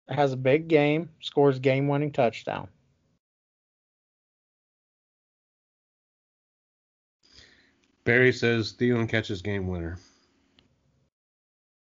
has 0.09 0.33
a 0.33 0.37
big 0.37 0.69
game, 0.69 1.09
scores 1.21 1.59
game-winning 1.59 2.13
touchdown. 2.13 2.69
Barry 8.05 8.33
says 8.33 8.75
Thielen 8.75 9.09
catches 9.09 9.41
game 9.41 9.67
winner. 9.67 9.99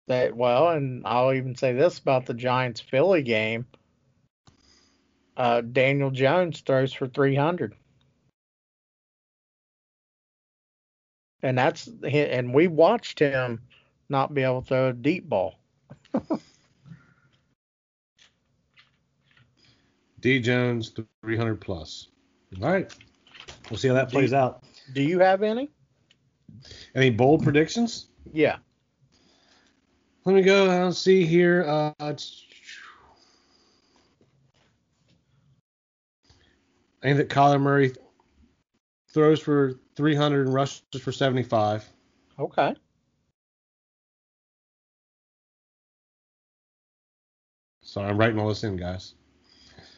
That 0.07 0.35
well, 0.35 0.69
and 0.69 1.05
I'll 1.05 1.33
even 1.33 1.55
say 1.55 1.73
this 1.73 1.99
about 1.99 2.25
the 2.25 2.33
Giants 2.33 2.79
Philly 2.79 3.23
game. 3.23 3.65
Uh, 5.35 5.61
Daniel 5.61 6.11
Jones 6.11 6.61
throws 6.61 6.93
for 6.93 7.07
300. 7.07 7.75
And 11.41 11.57
that's 11.57 11.89
and 12.03 12.53
we 12.53 12.67
watched 12.67 13.19
him 13.19 13.61
not 14.09 14.33
be 14.33 14.43
able 14.43 14.61
to 14.61 14.67
throw 14.67 14.89
a 14.89 14.93
deep 14.93 15.27
ball. 15.27 15.59
D 20.19 20.39
Jones 20.39 20.93
300 21.23 21.61
plus. 21.61 22.07
All 22.61 22.71
right, 22.71 22.91
we'll 23.69 23.77
see 23.77 23.89
how 23.89 23.93
that 23.93 24.09
plays 24.09 24.31
D- 24.31 24.35
out. 24.35 24.63
Do 24.93 25.03
you 25.03 25.19
have 25.19 25.43
any? 25.43 25.69
Any 26.95 27.09
bold 27.11 27.43
predictions? 27.43 28.07
Yeah. 28.31 28.57
Let 30.23 30.35
me 30.35 30.41
go 30.41 30.69
and 30.69 30.95
see 30.95 31.25
here. 31.25 31.63
Uh, 31.67 31.93
I 31.99 32.15
think 37.03 37.17
that 37.17 37.29
Kyler 37.29 37.61
Murray 37.61 37.93
throws 39.13 39.39
for 39.39 39.79
300 39.95 40.47
and 40.47 40.53
rushes 40.53 40.81
for 40.99 41.11
75. 41.11 41.87
Okay. 42.39 42.75
Sorry, 47.95 48.09
I'm 48.09 48.17
writing 48.17 48.37
all 48.37 48.49
this 48.49 48.65
in, 48.65 48.75
guys. 48.75 49.13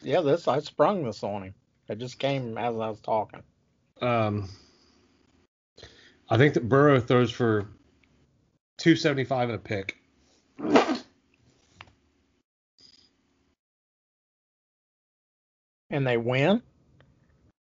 Yeah, 0.04 0.20
this 0.20 0.46
I 0.46 0.60
sprung 0.60 1.02
this 1.02 1.24
on 1.24 1.42
him. 1.42 1.54
It 1.88 1.98
just 1.98 2.20
came 2.20 2.56
as 2.56 2.66
I 2.76 2.90
was 2.90 3.00
talking. 3.00 3.42
Um, 4.00 4.48
I 6.30 6.36
think 6.36 6.54
that 6.54 6.68
Burrow 6.68 7.00
throws 7.00 7.32
for 7.32 7.62
275 8.76 9.48
and 9.48 9.56
a 9.56 9.58
pick. 9.58 9.96
And 15.90 16.06
they 16.06 16.18
win? 16.18 16.62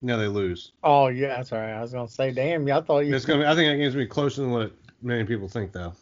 No, 0.03 0.19
they 0.19 0.27
lose. 0.27 0.73
Oh 0.83 1.07
yeah, 1.07 1.41
sorry. 1.41 1.71
I 1.71 1.81
was 1.81 1.91
gonna 1.91 2.07
say, 2.07 2.31
damn, 2.31 2.67
yeah, 2.67 2.77
I 2.77 2.81
thought 2.81 2.99
you 2.99 3.15
It's 3.15 3.25
gonna. 3.25 3.39
Be, 3.39 3.47
I 3.47 3.55
think 3.55 3.67
that 3.67 3.77
game's 3.77 3.95
gonna 3.95 4.05
be 4.05 4.09
closer 4.09 4.41
than 4.41 4.51
what 4.51 4.73
many 5.01 5.23
people 5.23 5.47
think, 5.47 5.71
though. 5.71 5.93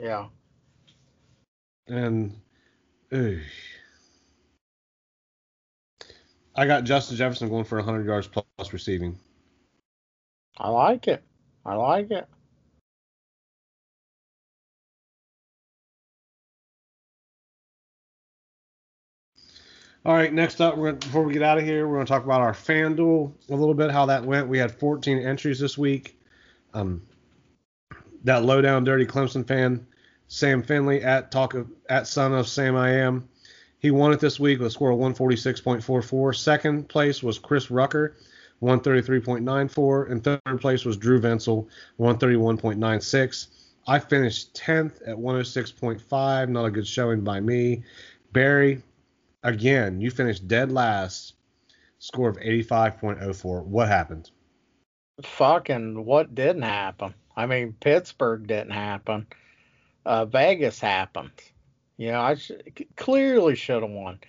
Yeah. 0.00 0.28
And 1.88 2.40
I 6.54 6.66
got 6.66 6.84
Justin 6.84 7.16
Jefferson 7.16 7.48
going 7.48 7.64
for 7.64 7.76
100 7.78 8.06
yards 8.06 8.28
plus 8.28 8.72
receiving. 8.72 9.18
I 10.58 10.70
like 10.70 11.06
it. 11.06 11.22
I 11.64 11.74
like 11.74 12.10
it. 12.10 12.26
All 20.06 20.14
right, 20.14 20.32
next 20.32 20.60
up, 20.60 20.76
we're 20.76 20.92
gonna, 20.92 20.98
before 20.98 21.24
we 21.24 21.32
get 21.32 21.42
out 21.42 21.58
of 21.58 21.64
here, 21.64 21.88
we're 21.88 21.96
going 21.96 22.06
to 22.06 22.12
talk 22.12 22.24
about 22.24 22.40
our 22.40 22.52
FanDuel 22.52 23.32
a 23.50 23.54
little 23.54 23.74
bit, 23.74 23.90
how 23.90 24.06
that 24.06 24.24
went. 24.24 24.46
We 24.46 24.56
had 24.56 24.70
14 24.70 25.18
entries 25.18 25.58
this 25.58 25.76
week. 25.76 26.16
Um, 26.72 27.02
that 28.22 28.44
low 28.44 28.60
down 28.60 28.84
dirty 28.84 29.04
Clemson 29.04 29.46
fan, 29.46 29.84
Sam 30.28 30.62
Finley 30.62 31.02
at 31.02 31.30
talk 31.30 31.54
of, 31.54 31.70
at 31.88 32.06
son 32.06 32.32
of 32.32 32.48
Sam 32.48 32.76
I 32.76 32.90
am. 32.90 33.28
He 33.78 33.90
won 33.90 34.12
it 34.12 34.20
this 34.20 34.40
week 34.40 34.58
with 34.58 34.68
a 34.68 34.70
score 34.70 34.90
of 34.90 34.98
146.44. 34.98 36.36
Second 36.36 36.88
place 36.88 37.22
was 37.22 37.38
Chris 37.38 37.70
Rucker, 37.70 38.16
133.94, 38.62 40.10
and 40.10 40.24
third 40.24 40.60
place 40.60 40.84
was 40.84 40.96
Drew 40.96 41.20
Venzel, 41.20 41.68
131.96. 42.00 43.48
I 43.86 43.98
finished 43.98 44.54
10th 44.54 45.06
at 45.06 45.16
106.5. 45.16 46.48
Not 46.48 46.64
a 46.64 46.70
good 46.70 46.86
showing 46.86 47.20
by 47.22 47.38
me. 47.40 47.84
Barry, 48.32 48.82
again, 49.42 50.00
you 50.00 50.10
finished 50.10 50.48
dead 50.48 50.72
last. 50.72 51.34
Score 51.98 52.28
of 52.28 52.36
85.04. 52.38 53.64
What 53.64 53.88
happened? 53.88 54.30
Fucking 55.22 56.04
what 56.04 56.34
didn't 56.34 56.62
happen? 56.62 57.14
I 57.36 57.46
mean, 57.46 57.74
Pittsburgh 57.80 58.46
didn't 58.46 58.72
happen. 58.72 59.26
Uh, 60.06 60.24
Vegas 60.24 60.78
happened. 60.78 61.32
You 61.96 62.12
know, 62.12 62.20
I 62.20 62.36
sh- 62.36 62.52
clearly 62.94 63.56
should 63.56 63.82
have 63.82 63.90
won. 63.90 64.20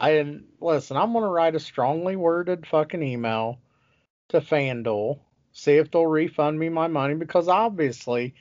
I 0.00 0.12
didn't 0.12 0.46
listen. 0.62 0.96
I'm 0.96 1.12
gonna 1.12 1.28
write 1.28 1.54
a 1.54 1.60
strongly 1.60 2.16
worded 2.16 2.66
fucking 2.66 3.02
email 3.02 3.58
to 4.30 4.40
FanDuel, 4.40 5.18
see 5.52 5.72
if 5.72 5.90
they'll 5.90 6.06
refund 6.06 6.58
me 6.58 6.70
my 6.70 6.86
money 6.86 7.14
because 7.14 7.48
obviously 7.48 8.34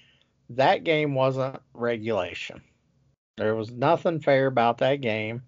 that 0.51 0.85
game 0.85 1.15
wasn't 1.15 1.59
regulation. 1.73 2.61
There 3.35 3.55
was 3.55 3.71
nothing 3.71 4.21
fair 4.21 4.47
about 4.47 4.77
that 4.77 5.01
game. 5.01 5.43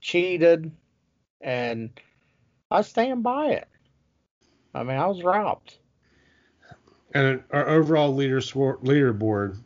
Cheated, 0.00 0.72
and 1.40 1.90
I 2.72 2.82
stand 2.82 3.22
by 3.22 3.50
it. 3.50 3.68
I 4.74 4.82
mean, 4.82 4.96
I 4.96 5.06
was 5.06 5.22
robbed. 5.22 5.78
And 7.14 7.44
our 7.52 7.68
overall 7.68 8.12
leader 8.12 8.40
score, 8.40 8.78
leaderboard, 8.78 9.58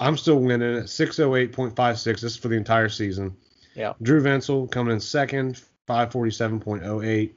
I'm 0.00 0.16
still 0.16 0.40
winning 0.40 0.78
at 0.78 0.84
608.56. 0.84 2.04
This 2.04 2.22
is 2.22 2.36
for 2.36 2.48
the 2.48 2.56
entire 2.56 2.88
season. 2.88 3.36
Yeah. 3.74 3.92
Drew 4.02 4.22
Venzel 4.22 4.70
coming 4.70 4.94
in 4.94 5.00
second, 5.00 5.60
547.08. 5.88 7.32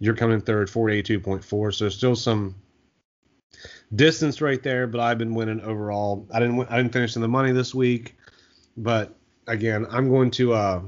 You're 0.00 0.14
coming 0.14 0.34
in 0.34 0.40
third, 0.40 0.68
482.4. 0.68 1.74
So 1.74 1.88
still 1.88 2.16
some 2.16 2.56
distance 3.94 4.40
right 4.40 4.62
there, 4.62 4.86
but 4.86 5.00
I've 5.00 5.18
been 5.18 5.34
winning 5.34 5.60
overall. 5.60 6.26
I 6.32 6.40
didn't 6.40 6.60
I 6.70 6.78
didn't 6.78 6.92
finish 6.92 7.16
in 7.16 7.22
the 7.22 7.28
money 7.28 7.52
this 7.52 7.74
week, 7.74 8.16
but 8.76 9.14
again, 9.46 9.86
I'm 9.90 10.08
going 10.08 10.30
to 10.32 10.52
uh, 10.52 10.82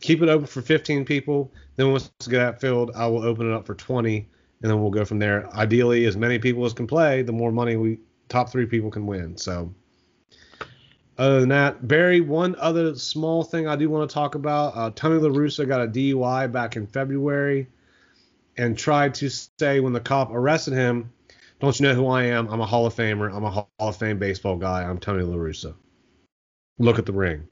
keep 0.00 0.22
it 0.22 0.28
open 0.28 0.46
for 0.46 0.62
15 0.62 1.04
people. 1.04 1.52
Then 1.76 1.90
once 1.90 2.10
we 2.26 2.30
get 2.30 2.38
that 2.38 2.60
filled, 2.60 2.92
I 2.94 3.06
will 3.06 3.22
open 3.24 3.50
it 3.50 3.54
up 3.54 3.66
for 3.66 3.74
20, 3.74 4.28
and 4.62 4.70
then 4.70 4.80
we'll 4.80 4.90
go 4.90 5.04
from 5.04 5.18
there. 5.18 5.52
Ideally, 5.54 6.04
as 6.04 6.16
many 6.16 6.38
people 6.38 6.64
as 6.64 6.72
can 6.72 6.86
play, 6.86 7.22
the 7.22 7.32
more 7.32 7.50
money 7.50 7.76
we 7.76 7.98
top 8.28 8.50
three 8.50 8.66
people 8.66 8.90
can 8.90 9.06
win. 9.06 9.36
So. 9.36 9.74
Other 11.20 11.40
than 11.40 11.50
that, 11.50 11.86
Barry, 11.86 12.22
one 12.22 12.56
other 12.58 12.94
small 12.94 13.44
thing 13.44 13.68
I 13.68 13.76
do 13.76 13.90
want 13.90 14.08
to 14.08 14.14
talk 14.14 14.36
about. 14.36 14.74
Uh, 14.74 14.90
Tony 14.94 15.20
La 15.20 15.28
Russa 15.28 15.68
got 15.68 15.82
a 15.82 15.86
DUI 15.86 16.50
back 16.50 16.76
in 16.76 16.86
February 16.86 17.68
and 18.56 18.76
tried 18.76 19.12
to 19.16 19.28
say 19.28 19.80
when 19.80 19.92
the 19.92 20.00
cop 20.00 20.30
arrested 20.32 20.72
him, 20.72 21.12
Don't 21.58 21.78
you 21.78 21.86
know 21.86 21.92
who 21.92 22.06
I 22.06 22.22
am? 22.22 22.48
I'm 22.48 22.62
a 22.62 22.66
Hall 22.66 22.86
of 22.86 22.94
Famer. 22.94 23.30
I'm 23.34 23.44
a 23.44 23.50
Hall 23.50 23.70
of 23.78 23.96
Fame 23.96 24.18
baseball 24.18 24.56
guy. 24.56 24.82
I'm 24.82 24.98
Tony 24.98 25.22
La 25.22 25.36
Russa. 25.36 25.74
Look 26.78 26.98
at 26.98 27.04
the 27.04 27.12
ring. 27.12 27.46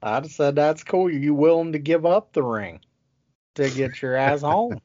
I'd 0.00 0.22
have 0.22 0.30
said 0.30 0.54
that's 0.54 0.84
cool. 0.84 1.06
Are 1.06 1.10
You 1.10 1.34
willing 1.34 1.72
to 1.72 1.80
give 1.80 2.06
up 2.06 2.34
the 2.34 2.44
ring 2.44 2.78
to 3.56 3.68
get 3.68 4.00
your 4.00 4.14
ass 4.14 4.42
home? 4.42 4.80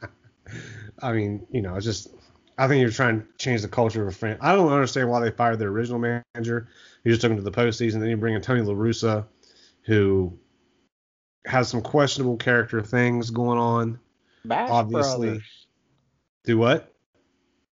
I 1.02 1.12
mean, 1.12 1.46
you 1.50 1.62
know, 1.62 1.74
it's 1.74 1.86
just 1.86 2.08
I 2.58 2.68
think 2.68 2.80
you're 2.80 2.90
trying 2.90 3.20
to 3.20 3.26
change 3.38 3.62
the 3.62 3.68
culture 3.68 4.02
of 4.02 4.08
a 4.08 4.12
fan. 4.12 4.38
I 4.40 4.54
don't 4.54 4.72
understand 4.72 5.10
why 5.10 5.20
they 5.20 5.30
fired 5.30 5.58
their 5.58 5.68
original 5.68 5.98
manager. 5.98 6.68
He 7.04 7.10
just 7.10 7.20
took 7.20 7.30
him 7.30 7.36
to 7.36 7.42
the 7.42 7.50
postseason. 7.50 8.00
Then 8.00 8.08
you 8.08 8.16
bring 8.16 8.34
in 8.34 8.40
Tony 8.40 8.62
La 8.62 8.72
Russa, 8.72 9.26
who 9.82 10.38
has 11.44 11.68
some 11.68 11.82
questionable 11.82 12.36
character 12.36 12.80
things 12.82 13.30
going 13.30 13.58
on. 13.58 13.98
Bash 14.44 14.70
Obviously. 14.70 15.28
Brothers. 15.28 15.66
Do 16.44 16.58
what? 16.58 16.92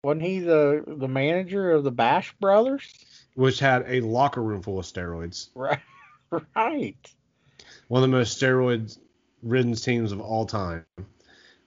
Wasn't 0.02 0.22
he 0.22 0.40
the 0.40 0.84
the 0.86 1.08
manager 1.08 1.72
of 1.72 1.82
the 1.82 1.90
Bash 1.90 2.32
Brothers? 2.40 2.92
Which 3.34 3.58
had 3.58 3.84
a 3.88 4.00
locker 4.00 4.42
room 4.42 4.62
full 4.62 4.78
of 4.78 4.86
steroids. 4.86 5.48
Right. 5.54 5.80
Right. 6.54 7.14
One 7.88 8.02
of 8.02 8.10
the 8.10 8.16
most 8.16 8.38
steroid 8.38 8.98
ridden 9.42 9.74
teams 9.74 10.12
of 10.12 10.20
all 10.20 10.44
time. 10.44 10.84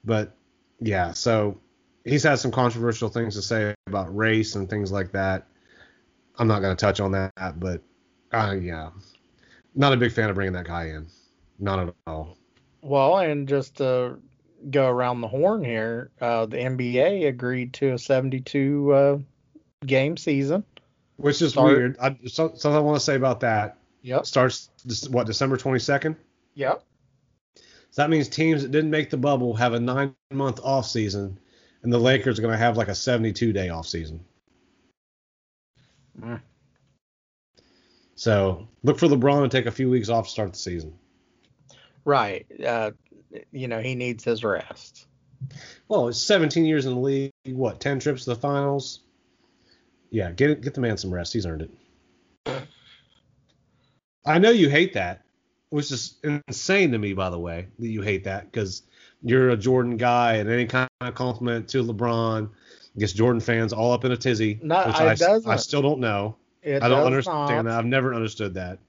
But 0.03 0.37
yeah, 0.79 1.13
so 1.13 1.59
he's 2.05 2.23
had 2.23 2.35
some 2.39 2.51
controversial 2.51 3.09
things 3.09 3.35
to 3.35 3.41
say 3.41 3.75
about 3.87 4.15
race 4.15 4.55
and 4.55 4.69
things 4.69 4.91
like 4.91 5.11
that. 5.11 5.47
I'm 6.37 6.47
not 6.47 6.61
going 6.61 6.75
to 6.75 6.79
touch 6.79 6.99
on 6.99 7.11
that, 7.11 7.59
but 7.59 7.81
uh, 8.31 8.55
yeah, 8.59 8.89
not 9.75 9.93
a 9.93 9.97
big 9.97 10.11
fan 10.11 10.29
of 10.29 10.35
bringing 10.35 10.53
that 10.53 10.65
guy 10.65 10.87
in. 10.89 11.07
Not 11.59 11.79
at 11.87 11.93
all. 12.07 12.37
Well, 12.81 13.17
and 13.19 13.47
just 13.47 13.77
to 13.77 14.17
go 14.69 14.87
around 14.87 15.21
the 15.21 15.27
horn 15.27 15.63
here, 15.63 16.09
uh, 16.19 16.45
the 16.47 16.57
NBA 16.57 17.27
agreed 17.27 17.73
to 17.73 17.93
a 17.93 17.97
72 17.99 18.91
uh, 18.93 19.17
game 19.85 20.17
season. 20.17 20.63
Which 21.17 21.41
is 21.41 21.51
Start- 21.51 21.67
weird. 21.77 21.97
I, 22.01 22.17
so, 22.25 22.51
something 22.55 22.73
I 22.73 22.79
want 22.79 22.97
to 22.97 23.03
say 23.05 23.15
about 23.15 23.41
that 23.41 23.77
Yep. 24.01 24.25
starts 24.25 24.69
what 25.11 25.27
December 25.27 25.57
22nd. 25.57 26.15
Yep. 26.55 26.83
So 27.91 28.01
that 28.01 28.09
means 28.09 28.27
teams 28.29 28.63
that 28.63 28.71
didn't 28.71 28.89
make 28.89 29.09
the 29.11 29.17
bubble 29.17 29.53
have 29.53 29.73
a 29.73 29.79
nine 29.79 30.15
month 30.31 30.59
off 30.63 30.87
season, 30.87 31.37
and 31.83 31.91
the 31.91 31.99
Lakers 31.99 32.37
are 32.37 32.41
going 32.41 32.53
to 32.53 32.57
have 32.57 32.77
like 32.77 32.87
a 32.87 32.95
72 32.95 33.53
day 33.53 33.69
off 33.69 33.87
season. 33.87 34.23
Mm. 36.19 36.41
So 38.15 38.67
look 38.83 38.99
for 38.99 39.07
LeBron 39.07 39.43
to 39.43 39.49
take 39.49 39.65
a 39.65 39.71
few 39.71 39.89
weeks 39.89 40.09
off 40.09 40.25
to 40.25 40.31
start 40.31 40.53
the 40.53 40.59
season. 40.59 40.93
Right. 42.05 42.45
Uh, 42.63 42.91
you 43.51 43.67
know, 43.67 43.79
he 43.79 43.95
needs 43.95 44.23
his 44.23 44.43
rest. 44.43 45.07
Well, 45.87 46.07
it's 46.07 46.19
17 46.19 46.65
years 46.65 46.85
in 46.85 46.93
the 46.93 46.99
league. 46.99 47.31
What, 47.45 47.79
10 47.79 47.99
trips 47.99 48.25
to 48.25 48.31
the 48.31 48.35
finals? 48.35 49.01
Yeah, 50.11 50.31
get 50.31 50.61
get 50.61 50.73
the 50.73 50.81
man 50.81 50.97
some 50.97 51.13
rest. 51.13 51.33
He's 51.33 51.45
earned 51.45 51.69
it. 52.45 52.63
I 54.25 54.39
know 54.39 54.51
you 54.51 54.69
hate 54.69 54.93
that, 54.93 55.23
which 55.69 55.89
is 55.91 56.17
insane 56.23 56.91
to 56.91 56.97
me, 56.97 57.13
by 57.13 57.29
the 57.29 57.39
way, 57.39 57.67
that 57.79 57.87
you 57.87 58.01
hate 58.01 58.25
that 58.25 58.51
because 58.51 58.83
you're 59.23 59.49
a 59.49 59.57
Jordan 59.57 59.97
guy 59.97 60.35
and 60.35 60.49
any 60.49 60.65
kind 60.65 60.89
of 61.01 61.15
compliment 61.15 61.67
to 61.69 61.83
LeBron 61.83 62.49
gets 62.97 63.13
Jordan 63.13 63.39
fans 63.39 63.73
all 63.73 63.91
up 63.91 64.05
in 64.05 64.11
a 64.11 64.17
tizzy. 64.17 64.59
No, 64.61 64.85
which 64.85 65.21
I. 65.21 65.39
I 65.47 65.55
still 65.55 65.81
don't 65.81 65.99
know. 65.99 66.35
It 66.61 66.83
I 66.83 66.89
don't 66.89 67.05
understand 67.05 67.65
not. 67.65 67.71
that. 67.71 67.77
I've 67.79 67.85
never 67.85 68.13
understood 68.13 68.53
that. 68.55 68.79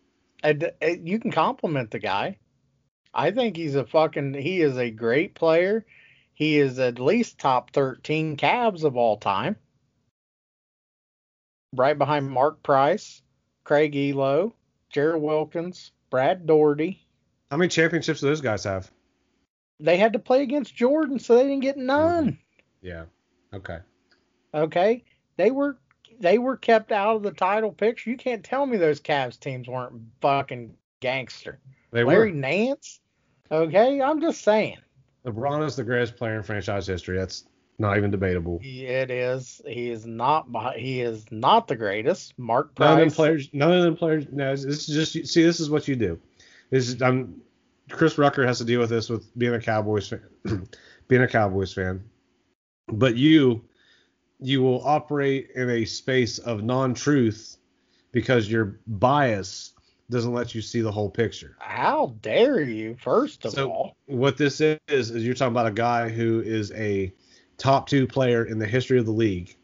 And, 0.43 0.72
you 1.03 1.18
can 1.18 1.30
compliment 1.30 1.91
the 1.91 1.99
guy. 1.99 2.39
I 3.14 3.30
think 3.30 3.57
he's 3.57 3.74
a 3.74 3.85
fucking. 3.85 4.35
He 4.35 4.61
is 4.61 4.76
a 4.76 4.91
great 4.91 5.35
player. 5.35 5.87
He 6.35 6.59
is 6.59 6.78
at 6.78 6.99
least 6.99 7.39
top 7.39 7.70
13 7.72 8.37
Cavs 8.37 8.85
of 8.85 8.97
all 8.97 9.18
time. 9.18 9.57
Right 11.74 11.97
behind 11.97 12.30
Mark 12.30 12.62
Price, 12.62 13.22
Craig 13.64 13.93
Ehlo, 13.93 14.53
Jared 14.91 15.22
Wilkins, 15.22 15.93
Brad 16.11 16.47
Daugherty. 16.47 17.07
How 17.51 17.57
many 17.57 17.68
championships 17.68 18.20
do 18.20 18.26
those 18.26 18.41
guys 18.41 18.64
have? 18.64 18.91
They 19.80 19.96
had 19.96 20.12
to 20.12 20.18
play 20.18 20.42
against 20.42 20.74
Jordan, 20.74 21.18
so 21.18 21.36
they 21.36 21.42
didn't 21.42 21.60
get 21.60 21.76
none. 21.76 22.26
Mm-hmm. 22.26 22.86
Yeah. 22.86 23.04
Okay. 23.54 23.78
Okay, 24.54 25.04
they 25.36 25.50
were 25.50 25.78
they 26.20 26.38
were 26.38 26.56
kept 26.56 26.92
out 26.92 27.16
of 27.16 27.22
the 27.22 27.32
title 27.32 27.72
picture. 27.72 28.10
You 28.10 28.16
can't 28.16 28.44
tell 28.44 28.66
me 28.66 28.76
those 28.76 29.00
Cavs 29.00 29.38
teams 29.38 29.66
weren't 29.66 30.00
fucking 30.20 30.74
gangster. 31.00 31.58
They 31.90 32.04
Larry 32.04 32.32
were. 32.32 32.38
Nance. 32.38 33.00
Okay, 33.50 34.00
I'm 34.00 34.20
just 34.20 34.42
saying. 34.42 34.78
LeBron 35.26 35.64
is 35.66 35.76
the 35.76 35.84
greatest 35.84 36.16
player 36.16 36.36
in 36.36 36.42
franchise 36.42 36.86
history. 36.86 37.18
That's 37.18 37.44
not 37.78 37.96
even 37.96 38.10
debatable. 38.10 38.60
It 38.62 39.10
is. 39.10 39.60
He 39.66 39.90
is 39.90 40.06
not. 40.06 40.46
He 40.76 41.00
is 41.00 41.24
not 41.30 41.68
the 41.68 41.76
greatest. 41.76 42.38
Mark 42.38 42.78
None 42.78 42.92
of 42.92 42.98
them 42.98 43.10
players. 43.10 43.48
None 43.52 43.72
of 43.72 43.82
them 43.82 43.96
players. 43.96 44.26
No, 44.30 44.54
this 44.54 44.64
is 44.64 44.86
just 44.86 45.12
see. 45.12 45.42
This 45.42 45.60
is 45.60 45.70
what 45.70 45.88
you 45.88 45.96
do. 45.96 46.18
This 46.70 46.88
is, 46.88 47.02
I'm. 47.02 47.40
Chris 47.93 48.18
Rucker 48.18 48.47
has 48.47 48.59
to 48.59 48.64
deal 48.64 48.80
with 48.80 48.90
this 48.90 49.09
with 49.09 49.36
being 49.38 49.55
a 49.55 49.61
Cowboys 49.61 50.09
fan. 50.09 50.22
being 51.09 51.22
a 51.22 51.28
Cowboys 51.28 51.72
fan, 51.72 52.03
but 52.88 53.16
you, 53.16 53.64
you 54.40 54.62
will 54.62 54.82
operate 54.86 55.51
in 55.55 55.70
a 55.70 55.84
space 55.84 56.38
of 56.38 56.62
non-truth 56.64 57.57
because 58.12 58.51
your 58.51 58.78
bias 58.86 59.72
doesn't 60.11 60.32
let 60.34 60.55
you 60.55 60.61
see 60.61 60.80
the 60.80 60.90
whole 60.93 61.09
picture. 61.11 61.57
How 61.61 62.14
dare 62.22 62.61
you? 62.61 62.97
First 63.01 63.45
of 63.45 63.53
So- 63.53 63.70
all, 63.70 63.97
What 64.07 64.36
this 64.36 64.61
is 64.61 64.78
is 64.88 65.24
you're 65.24 65.34
talking 65.34 65.53
about 65.53 65.66
a 65.66 65.72
guy 65.72 66.09
who 66.09 66.40
is 66.40 66.72
a 66.72 67.12
top 67.59 67.88
two 67.88 68.07
player 68.07 68.45
in 68.45 68.59
the 68.59 68.66
history 68.66 68.99
of 68.99 69.07
the 69.07 69.12
league. 69.12 69.57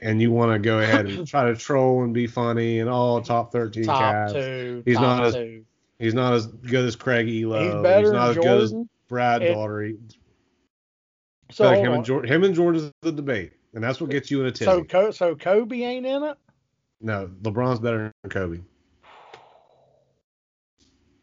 And 0.00 0.22
you 0.22 0.30
want 0.30 0.52
to 0.52 0.58
go 0.60 0.78
ahead 0.80 1.06
and 1.06 1.26
try 1.26 1.44
to 1.50 1.56
troll 1.56 2.04
and 2.04 2.14
be 2.14 2.26
funny 2.28 2.78
and 2.78 2.88
all 2.88 3.20
top 3.20 3.50
13 3.52 3.84
top 3.84 4.32
two. 4.32 4.82
He's 4.84 4.96
top 4.96 5.02
not 5.02 5.24
as 5.24 5.34
two. 5.34 5.64
He's 5.98 6.14
not 6.14 6.32
as 6.32 6.46
good 6.46 6.84
as 6.84 6.94
Craig 6.96 7.26
Ehlo. 7.26 7.62
He's 7.62 7.82
better 7.82 8.00
He's 8.04 8.12
not 8.12 8.28
than 8.34 8.38
as 8.38 8.44
good 8.44 8.60
as 8.62 8.74
Brad 9.08 9.42
Daugherty. 9.42 9.98
So 11.50 11.64
like 11.64 11.78
him 11.78 11.92
and 11.92 12.04
Jordan, 12.04 12.30
him 12.30 12.44
and 12.44 12.54
Jordan 12.54 12.82
is 12.82 12.92
the 13.02 13.10
debate, 13.12 13.52
and 13.74 13.82
that's 13.82 14.00
what 14.00 14.10
gets 14.10 14.30
you 14.30 14.40
in 14.40 14.46
a 14.46 14.52
tizzy. 14.52 14.84
so 14.90 15.10
so 15.10 15.34
Kobe 15.34 15.80
ain't 15.80 16.04
in 16.06 16.22
it. 16.22 16.36
no, 17.00 17.30
LeBron's 17.42 17.80
better 17.80 18.12
than 18.22 18.30
Kobe. 18.30 18.60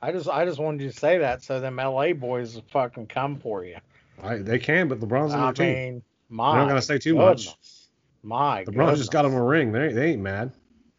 I 0.01 0.11
just 0.11 0.27
I 0.29 0.45
just 0.45 0.59
wanted 0.59 0.81
you 0.81 0.91
to 0.91 0.97
say 0.97 1.19
that 1.19 1.43
so 1.43 1.59
them 1.59 1.77
LA 1.77 2.13
boys 2.13 2.61
fucking 2.69 3.07
come 3.07 3.37
for 3.37 3.63
you. 3.65 3.77
I, 4.21 4.37
they 4.37 4.59
can, 4.59 4.87
but 4.87 4.99
LeBron's 4.99 5.33
on 5.33 5.39
I 5.39 5.45
their 5.45 5.53
team. 5.53 5.73
mean, 5.93 6.03
my 6.29 6.53
They're 6.53 6.61
not 6.61 6.67
gonna 6.69 6.81
say 6.81 6.97
too 6.97 7.15
much. 7.15 7.45
goodness. 7.45 7.89
My 8.23 8.65
LeBron 8.65 8.95
just 8.97 9.11
got 9.11 9.23
goodness. 9.23 9.37
him 9.37 9.41
a 9.41 9.45
ring. 9.45 9.71
They, 9.71 9.93
they 9.93 10.11
ain't 10.11 10.21
mad. 10.21 10.51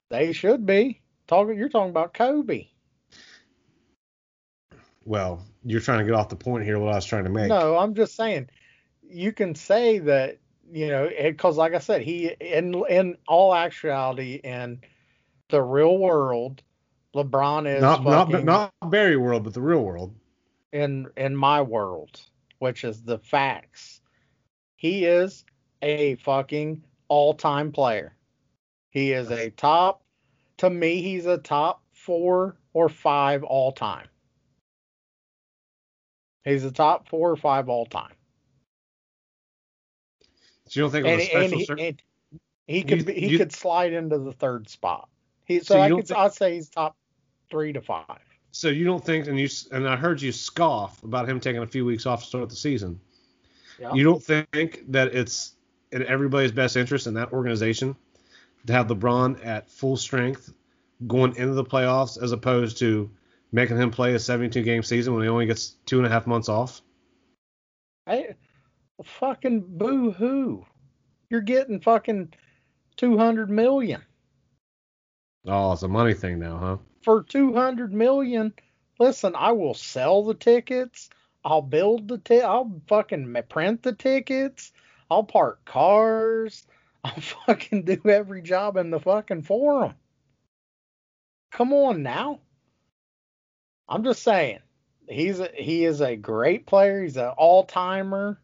They 0.09 0.33
should 0.33 0.65
be 0.67 1.01
talking. 1.27 1.59
You're 1.59 1.69
talking 1.69 1.91
about 1.91 2.15
Kobe. 2.15 2.69
Well, 5.07 5.47
you're 5.65 5.81
trying 5.81 6.01
to 6.01 6.05
get 6.05 6.15
off 6.15 6.29
the 6.29 6.37
point 6.37 6.65
here. 6.65 6.79
What 6.81 6.93
I 6.93 6.97
was 6.97 7.07
trying 7.07 7.25
to 7.25 7.31
make. 7.31 7.49
No, 7.49 7.79
I'm 7.79 7.95
just 7.95 8.17
saying. 8.17 8.51
You 9.09 9.33
can 9.33 9.55
say 9.55 10.01
that 10.01 10.39
you 10.71 10.89
know 10.89 11.09
because, 11.23 11.57
like 11.57 11.75
I 11.75 11.79
said, 11.79 12.03
he 12.03 12.33
in 12.41 12.75
in 12.89 13.17
all 13.29 13.55
actuality 13.55 14.41
in 14.43 14.81
the 15.49 15.63
real 15.63 15.97
world, 15.97 16.63
LeBron 17.15 17.73
is 17.73 17.81
not 17.81 18.05
not 18.05 18.45
not 18.45 18.73
Barry 18.91 19.17
world, 19.17 19.45
but 19.45 19.55
the 19.55 19.63
real 19.63 19.83
world. 19.83 20.13
in 20.73 21.07
in 21.17 21.37
my 21.37 21.63
world, 21.63 22.21
which 22.59 22.83
is 22.83 23.03
the 23.03 23.19
facts. 23.19 24.01
He 24.75 25.05
is 25.05 25.45
a 25.83 26.17
fucking 26.17 26.83
all-time 27.09 27.71
player. 27.71 28.15
He 28.91 29.13
is 29.13 29.31
a 29.31 29.51
top 29.51 30.03
to 30.59 30.69
me 30.69 31.01
he's 31.01 31.27
a 31.27 31.39
top 31.39 31.83
4 31.93 32.57
or 32.73 32.89
5 32.89 33.45
all 33.45 33.73
time. 33.73 34.09
He's 36.47 36.63
the 36.63 36.71
top 36.71 37.09
4 37.09 37.33
or 37.33 37.37
5 37.37 37.69
all 37.69 37.87
time. 37.87 38.13
So 40.69 40.81
you 40.81 40.83
don't 40.85 40.91
think 40.93 41.07
And, 41.07 41.17
was 41.19 41.29
a 41.29 41.33
and 41.37 41.49
special? 41.51 41.59
he, 41.59 41.65
cir- 41.65 41.77
and 41.79 42.03
he 42.67 42.83
could 42.83 42.99
You- 43.01 43.05
be, 43.05 43.13
he 43.15 43.27
you- 43.31 43.39
could 43.39 43.53
slide 43.53 43.93
into 43.93 44.19
the 44.19 44.33
third 44.33 44.69
spot. 44.69 45.09
He 45.45 45.59
So 45.59 45.75
so, 45.75 45.81
I 45.81 45.89
could 45.91 46.07
think- 46.07 46.19
I'd 46.19 46.33
say 46.33 46.55
he's 46.55 46.69
top 46.69 46.97
3 47.51 47.73
to 47.73 47.81
5. 47.81 48.05
so 48.53 48.69
you 48.69 48.85
don't 48.85 49.05
think, 49.05 49.27
and 49.27 49.39
you 49.39 49.49
and 49.73 49.87
I 49.89 49.97
heard 49.97 50.23
you 50.23 50.33
scoff 50.33 51.03
about 51.03 51.29
him 51.29 51.41
taking 51.41 51.63
a 51.63 51.67
few 51.67 51.85
weeks 51.85 52.07
off 52.07 52.23
to 52.23 52.27
start 52.29 52.49
the 52.49 52.57
season. 52.57 52.99
Yeah. 53.79 53.93
You 53.93 54.05
don't 54.05 54.23
think 54.23 54.85
that 54.91 55.15
it's 55.15 55.55
in 55.93 56.03
everybody's 56.05 56.53
best 56.53 56.77
interest 56.77 57.07
in 57.07 57.15
that 57.15 57.33
organization 57.33 57.95
to 58.67 58.73
have 58.73 58.87
LeBron 58.87 59.45
at 59.45 59.71
full 59.71 59.97
strength 59.97 60.53
going 61.07 61.37
into 61.37 61.55
the 61.55 61.65
playoffs 61.65 62.21
as 62.21 62.33
opposed 62.33 62.79
to 62.79 63.11
making 63.53 63.77
him 63.77 63.91
play 63.91 64.15
a 64.15 64.19
72 64.19 64.63
game 64.63 64.83
season 64.83 65.15
when 65.15 65.23
he 65.23 65.29
only 65.29 65.47
gets 65.47 65.77
two 65.87 65.99
and 65.99 66.07
a 66.07 66.11
half 66.11 66.27
months 66.27 66.49
off? 66.49 66.83
Hey, 68.07 68.35
fucking 69.05 69.65
boo 69.67 70.13
hoo. 70.13 70.67
You're 71.31 71.41
getting 71.41 71.81
fucking 71.81 72.33
200 72.97 73.51
million. 73.51 74.03
Oh, 75.47 75.73
it's 75.73 75.83
a 75.83 75.89
money 75.89 76.15
thing 76.15 76.39
now, 76.39 76.59
huh? 76.59 76.77
For 77.03 77.23
200 77.23 77.93
million, 77.93 78.53
listen, 78.99 79.35
I 79.37 79.53
will 79.53 79.75
sell 79.75 80.25
the 80.25 80.35
tickets. 80.35 81.09
I'll 81.45 81.63
build 81.63 82.09
the 82.09 82.19
ti- 82.19 82.41
I'll 82.41 82.81
fucking 82.89 83.37
print 83.49 83.83
the 83.83 83.93
tickets. 83.93 84.73
I'll 85.11 85.23
park 85.23 85.65
cars. 85.65 86.67
I'll 87.05 87.21
fucking 87.21 87.85
do 87.85 88.01
every 88.07 88.43
job 88.43 88.77
in 88.77 88.91
the 88.91 88.99
fucking 88.99 89.43
forum. 89.43 89.95
Come 91.53 91.73
on 91.73 92.03
now. 92.03 92.41
I'm 93.89 94.05
just 94.05 94.23
saying. 94.23 94.61
He's 95.09 95.39
a, 95.39 95.49
he 95.55 95.85
is 95.85 96.01
a 96.01 96.17
great 96.17 96.67
player. 96.67 97.03
He's 97.03 97.17
an 97.17 97.29
all-timer. 97.29 98.41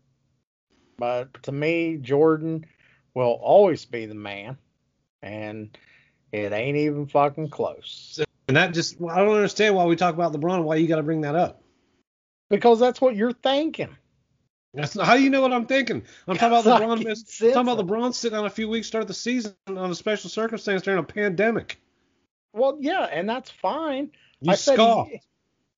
But 0.98 1.42
to 1.44 1.52
me, 1.52 1.96
Jordan 1.96 2.66
will 3.14 3.38
always 3.42 3.84
be 3.84 4.06
the 4.06 4.14
man, 4.14 4.56
and 5.20 5.76
it 6.30 6.52
ain't 6.52 6.76
even 6.76 7.06
fucking 7.06 7.48
close. 7.48 8.20
And 8.46 8.56
that 8.56 8.74
just 8.74 9.02
I 9.02 9.18
don't 9.18 9.34
understand 9.34 9.74
why 9.74 9.84
we 9.86 9.96
talk 9.96 10.14
about 10.14 10.32
LeBron. 10.32 10.62
Why 10.62 10.76
you 10.76 10.86
got 10.86 10.96
to 10.96 11.02
bring 11.02 11.22
that 11.22 11.34
up? 11.34 11.62
Because 12.50 12.78
that's 12.78 13.00
what 13.00 13.16
you're 13.16 13.32
thinking. 13.32 13.96
That's 14.74 14.94
not, 14.94 15.06
how 15.06 15.16
do 15.16 15.22
you 15.22 15.30
know 15.30 15.42
what 15.42 15.52
I'm 15.52 15.66
thinking? 15.66 16.02
I'm 16.26 16.36
talking 16.36 16.58
about 16.58 16.80
LeBron. 16.80 16.98
can 16.98 17.08
Miss, 17.08 17.24
sense 17.26 17.54
talking 17.54 17.72
about. 17.72 17.86
LeBron 17.86 18.14
sitting 18.14 18.38
on 18.38 18.46
a 18.46 18.50
few 18.50 18.68
weeks 18.68 18.86
start 18.86 19.02
of 19.02 19.08
the 19.08 19.14
season 19.14 19.54
on 19.66 19.90
a 19.90 19.94
special 19.94 20.30
circumstance 20.30 20.82
during 20.82 21.00
a 21.00 21.02
pandemic. 21.02 21.80
Well, 22.52 22.76
yeah, 22.80 23.04
and 23.04 23.28
that's 23.28 23.50
fine. 23.50 24.12
You 24.40 24.52
I 24.52 24.54
said 24.54 24.74
scoff. 24.74 25.08
he- 25.08 25.20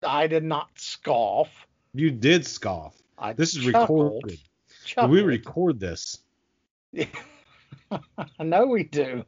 I 0.04 0.26
did 0.26 0.44
not 0.44 0.68
scoff. 0.76 1.48
You 1.92 2.10
did 2.10 2.46
scoff. 2.46 2.96
I 3.18 3.32
This 3.32 3.56
is 3.56 3.64
chuckled, 3.64 4.14
recorded. 4.24 4.38
chuckled. 4.84 5.10
We 5.12 5.22
record 5.22 5.80
this. 5.80 6.18
I 7.90 8.44
know 8.44 8.66
we 8.66 8.84
do, 8.84 9.24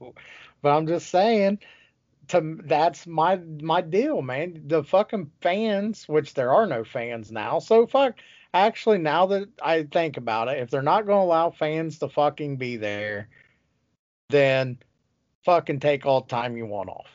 but 0.62 0.76
I'm 0.76 0.86
just 0.86 1.08
saying. 1.10 1.60
To 2.28 2.58
that's 2.64 3.06
my 3.06 3.36
my 3.36 3.80
deal, 3.80 4.20
man. 4.20 4.62
The 4.66 4.82
fucking 4.82 5.30
fans, 5.40 6.08
which 6.08 6.34
there 6.34 6.52
are 6.52 6.66
no 6.66 6.82
fans 6.82 7.30
now, 7.30 7.60
so 7.60 7.86
fuck. 7.86 8.14
Actually, 8.52 8.98
now 8.98 9.26
that 9.26 9.48
I 9.62 9.84
think 9.84 10.16
about 10.16 10.48
it, 10.48 10.58
if 10.58 10.68
they're 10.70 10.82
not 10.82 11.06
going 11.06 11.18
to 11.20 11.24
allow 11.24 11.50
fans 11.50 12.00
to 12.00 12.08
fucking 12.08 12.56
be 12.56 12.78
there, 12.78 13.28
then 14.30 14.78
fucking 15.44 15.78
take 15.78 16.04
all 16.04 16.22
the 16.22 16.28
time 16.28 16.56
you 16.56 16.66
want 16.66 16.88
off. 16.88 17.06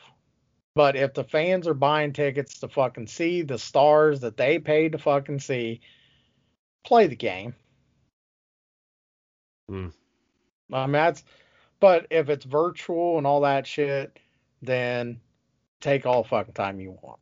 But 0.74 0.96
if 0.96 1.12
the 1.12 1.24
fans 1.24 1.68
are 1.68 1.74
buying 1.74 2.12
tickets 2.12 2.58
to 2.60 2.68
fucking 2.68 3.06
see 3.06 3.42
the 3.42 3.58
stars 3.58 4.20
that 4.20 4.36
they 4.36 4.58
paid 4.58 4.92
to 4.92 4.98
fucking 4.98 5.40
see, 5.40 5.80
play 6.84 7.06
the 7.06 7.16
game. 7.16 7.54
Hmm. 9.68 9.88
I 10.72 10.86
mean, 10.86 10.92
that's, 10.92 11.24
but 11.80 12.06
if 12.10 12.30
it's 12.30 12.44
virtual 12.46 13.18
and 13.18 13.26
all 13.26 13.42
that 13.42 13.66
shit, 13.66 14.18
then 14.62 15.20
take 15.80 16.06
all 16.06 16.24
fucking 16.24 16.54
time 16.54 16.80
you 16.80 16.96
want. 17.02 17.20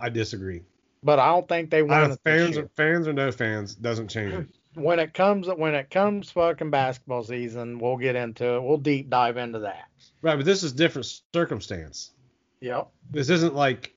I 0.00 0.08
disagree. 0.08 0.62
But 1.02 1.20
I 1.20 1.28
don't 1.28 1.48
think 1.48 1.70
they 1.70 1.82
Uh, 1.82 2.08
win 2.08 2.16
fans 2.24 2.58
or 2.58 2.68
fans 2.76 3.06
or 3.06 3.12
no 3.12 3.30
fans 3.30 3.74
doesn't 3.74 4.08
change 4.08 4.34
it. 4.34 4.48
When 4.74 5.00
it 5.00 5.12
comes 5.12 5.48
when 5.48 5.74
it 5.74 5.90
comes 5.90 6.30
fucking 6.30 6.70
basketball 6.70 7.24
season, 7.24 7.80
we'll 7.80 7.96
get 7.96 8.14
into 8.14 8.44
it. 8.44 8.62
We'll 8.62 8.76
deep 8.78 9.10
dive 9.10 9.36
into 9.36 9.58
that. 9.60 9.88
Right, 10.22 10.36
but 10.36 10.44
this 10.44 10.62
is 10.62 10.72
different 10.72 11.06
circumstance. 11.32 12.12
Yep. 12.60 12.88
This 13.10 13.30
isn't 13.30 13.54
like 13.54 13.94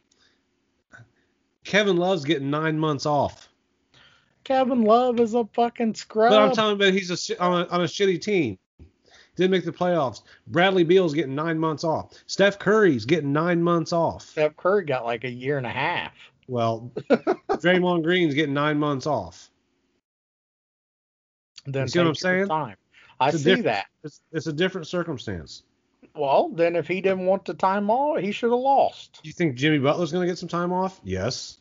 Kevin 1.64 1.98
Love's 1.98 2.26
getting 2.26 2.50
nine 2.50 2.78
months 2.78 3.06
off. 3.06 3.50
Kevin 4.44 4.84
Love 4.84 5.20
is 5.20 5.34
a 5.34 5.46
fucking 5.54 5.96
scrub. 5.96 6.32
But 6.32 6.42
I'm 6.42 6.52
telling 6.52 6.80
you, 6.80 6.86
about 6.88 6.94
he's 6.94 7.30
a, 7.30 7.42
on, 7.42 7.62
a, 7.62 7.66
on 7.68 7.82
a 7.82 7.86
shitty 7.86 8.22
team. 8.22 8.58
Didn't 9.36 9.52
make 9.52 9.66
the 9.66 9.72
playoffs. 9.72 10.24
Bradley 10.48 10.84
Beal's 10.84 11.14
getting 11.14 11.36
nine 11.36 11.58
months 11.58 11.84
off. 11.84 12.14
Steph 12.28 12.60
Curry's 12.60 13.06
getting 13.06 13.32
nine 13.32 13.64
months 13.64 13.94
off. 13.94 14.24
Steph 14.24 14.58
Curry 14.58 14.84
got 14.86 15.06
like 15.06 15.24
a 15.24 15.30
year 15.30 15.58
and 15.58 15.66
a 15.66 15.72
half. 15.72 16.12
Well, 16.48 16.92
Draymond 17.50 18.04
Green's 18.04 18.34
getting 18.34 18.54
nine 18.54 18.78
months 18.78 19.08
off. 19.08 19.50
Then 21.66 21.84
You 21.84 21.88
see 21.88 22.00
what 22.00 22.08
I'm 22.08 22.16
saying? 22.16 22.48
Time. 22.48 22.76
I 23.20 23.30
It's 23.30 23.44
see 23.44 23.62
that. 23.62 23.86
It's, 24.04 24.22
it's 24.32 24.48
a 24.48 24.54
different 24.54 24.88
circumstance. 24.88 25.64
Well, 26.16 26.50
then 26.50 26.76
if 26.76 26.88
he 26.88 27.02
didn't 27.02 27.26
want 27.26 27.46
the 27.46 27.54
time 27.54 27.90
off, 27.90 28.20
he 28.20 28.32
should 28.32 28.52
have 28.52 28.60
lost. 28.60 29.20
Do 29.24 29.30
you 29.30 29.34
think 29.34 29.56
Jimmy 29.56 29.80
Butler's 29.80 30.12
going 30.12 30.26
to 30.26 30.32
get 30.32 30.38
some 30.38 30.50
time 30.50 30.74
off? 30.74 31.00
Yes. 31.04 31.60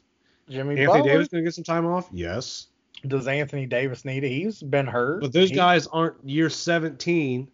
Jimmy 0.49 0.71
Anthony 0.71 0.87
Butler. 0.87 1.05
Davis 1.13 1.29
going 1.29 1.45
to 1.45 1.47
get 1.49 1.55
some 1.55 1.65
time 1.65 1.87
off? 1.87 2.09
Yes. 2.13 2.67
Does 3.07 3.29
Anthony 3.29 3.67
Davis 3.67 4.05
need 4.05 4.25
it? 4.25 4.31
He's 4.31 4.63
been 4.63 4.87
hurt. 4.87 5.23
But 5.23 5.33
those 5.33 5.51
He- 5.51 5.55
guys 5.55 5.87
aren't 5.87 6.17
year 6.29 6.51
17 6.51 7.49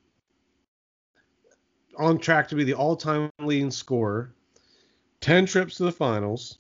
on 1.99 2.19
track 2.19 2.49
to 2.49 2.55
be 2.55 2.65
the 2.65 2.75
all-time 2.75 3.31
leading 3.41 3.71
scorer. 3.71 4.35
10 5.21 5.47
trips 5.47 5.77
to 5.77 5.85
the 5.85 5.93
finals. 5.93 6.59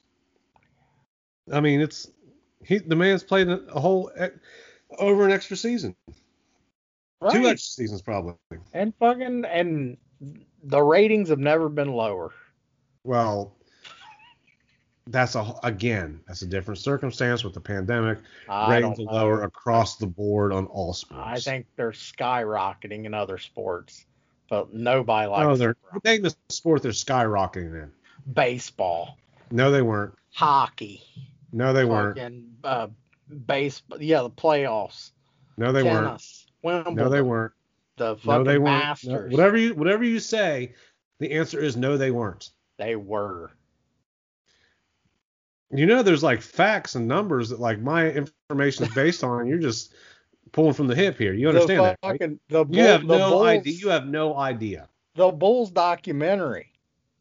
I 1.53 1.61
mean, 1.61 1.80
it's 1.80 2.11
he 2.64 2.78
the 2.78 2.97
man's 2.97 3.22
played 3.22 3.49
a 3.49 3.59
whole 3.78 4.11
over 4.99 5.24
an 5.24 5.30
extra 5.30 5.57
season. 5.57 5.95
Two 7.30 7.47
extra 7.47 7.59
seasons 7.59 8.03
probably. 8.03 8.34
and 8.72 8.93
fucking 8.99 9.45
and 9.45 9.97
the 10.62 10.82
ratings 10.82 11.28
have 11.28 11.38
never 11.38 11.68
been 11.68 11.92
lower. 11.92 12.32
Well, 13.04 13.52
that's 15.08 15.36
a 15.36 15.54
again, 15.62 16.20
that's 16.26 16.42
a 16.42 16.46
different 16.46 16.78
circumstance 16.78 17.44
with 17.44 17.54
the 17.54 17.60
pandemic. 17.60 18.18
I 18.48 18.70
Ratings 18.76 18.98
are 18.98 19.02
lower 19.02 19.42
across 19.44 19.96
the 19.96 20.06
board 20.06 20.52
on 20.52 20.66
all 20.66 20.92
sports. 20.92 21.22
I 21.24 21.38
think 21.38 21.66
they're 21.76 21.92
skyrocketing 21.92 23.04
in 23.04 23.14
other 23.14 23.38
sports, 23.38 24.04
but 24.50 24.74
nobody 24.74 25.28
likes 25.28 25.46
no, 25.46 25.56
they're 25.56 25.76
name 26.04 26.22
the 26.22 26.34
sport 26.48 26.82
they're 26.82 26.90
skyrocketing 26.92 27.80
in. 27.84 27.92
baseball, 28.32 29.16
No, 29.52 29.70
they 29.70 29.82
weren't. 29.82 30.14
hockey, 30.34 31.02
No, 31.52 31.72
they 31.72 31.84
weren't. 31.84 32.16
fucking 32.18 32.46
uh, 32.64 32.88
baseball. 33.46 34.02
Yeah, 34.02 34.22
the 34.22 34.30
playoffs, 34.30 35.12
No, 35.56 35.70
they 35.70 35.84
weren't. 35.84 36.06
tennis, 36.06 36.46
Wimbledon, 36.62 36.96
No, 36.96 37.08
they 37.08 37.22
weren't. 37.22 37.52
The 37.97 38.16
fucking 38.16 38.30
No, 38.30 38.44
they 38.44 38.59
weren't. 38.59 39.05
No, 39.05 39.18
whatever 39.30 39.57
you 39.57 39.74
whatever 39.74 40.05
you 40.05 40.18
say, 40.20 40.74
the 41.18 41.32
answer 41.32 41.61
is 41.61 41.76
no, 41.76 41.97
they 41.97 42.11
weren't. 42.11 42.51
they 42.78 42.97
were. 42.97 43.53
You 45.70 45.86
know, 45.86 46.03
there's 46.03 46.22
like 46.22 46.42
facts 46.42 46.94
and 46.94 47.09
numbers 47.09 47.49
that 47.51 47.59
like 47.61 47.80
my 47.80 48.11
information 48.11 48.84
is 48.84 48.94
based 48.94 49.24
on. 49.24 49.47
You're 49.49 49.59
just 49.59 49.92
pulling 50.53 50.74
from 50.74 50.86
the 50.86 50.94
hip 50.94 51.18
here. 51.18 51.32
You 51.32 51.49
understand 51.49 51.80
the 51.80 51.82
that? 51.82 51.99
right? 52.20 52.38
the 52.49 52.64
Bull, 52.64 52.76
You 52.76 52.82
have 52.84 53.01
the 53.07 53.18
no 53.18 53.30
Bulls, 53.30 53.47
idea. 53.47 53.72
You 53.72 53.88
have 53.88 54.07
no 54.07 54.36
idea. 54.36 54.88
the 55.16 55.30
Bulls 55.32 55.70
documentary 55.72 56.72